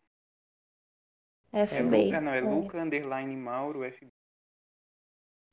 É 1.52 1.68
FB. 1.68 2.06
Luca, 2.06 2.22
não, 2.22 2.32
é 2.32 2.38
É. 2.38 2.41
Luca 2.41 2.82
underline 2.82 3.36
Mauro 3.36 3.82
FB. 3.84 4.08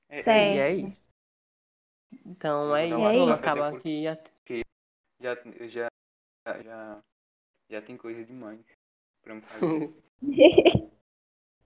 É, 0.08 0.18
é 0.18 0.22
Certo. 0.22 0.54
E 0.54 0.60
é 0.60 0.72
isso. 0.74 0.99
Então 2.26 2.74
é 2.74 2.86
isso, 2.86 3.32
até 3.32 3.60
aqui. 3.60 4.04
já, 5.20 5.34
já, 5.68 5.88
já, 6.62 7.02
já 7.70 7.82
tem 7.82 7.96
coisa 7.96 8.24
demais 8.24 8.60
pra 9.22 9.34
me 9.34 9.40
fazer. 9.42 9.94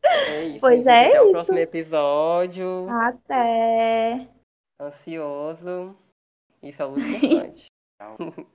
É 0.06 0.44
isso. 0.44 0.60
Pois 0.60 0.78
gente. 0.78 0.88
é 0.88 1.08
Até 1.08 1.20
o 1.20 1.24
isso. 1.24 1.32
próximo 1.32 1.58
episódio. 1.58 2.88
Até. 2.88 4.28
Ansioso. 4.80 5.96
Isso 6.62 6.82
é 6.82 6.86
o. 6.86 6.94
Tchau. 6.94 8.16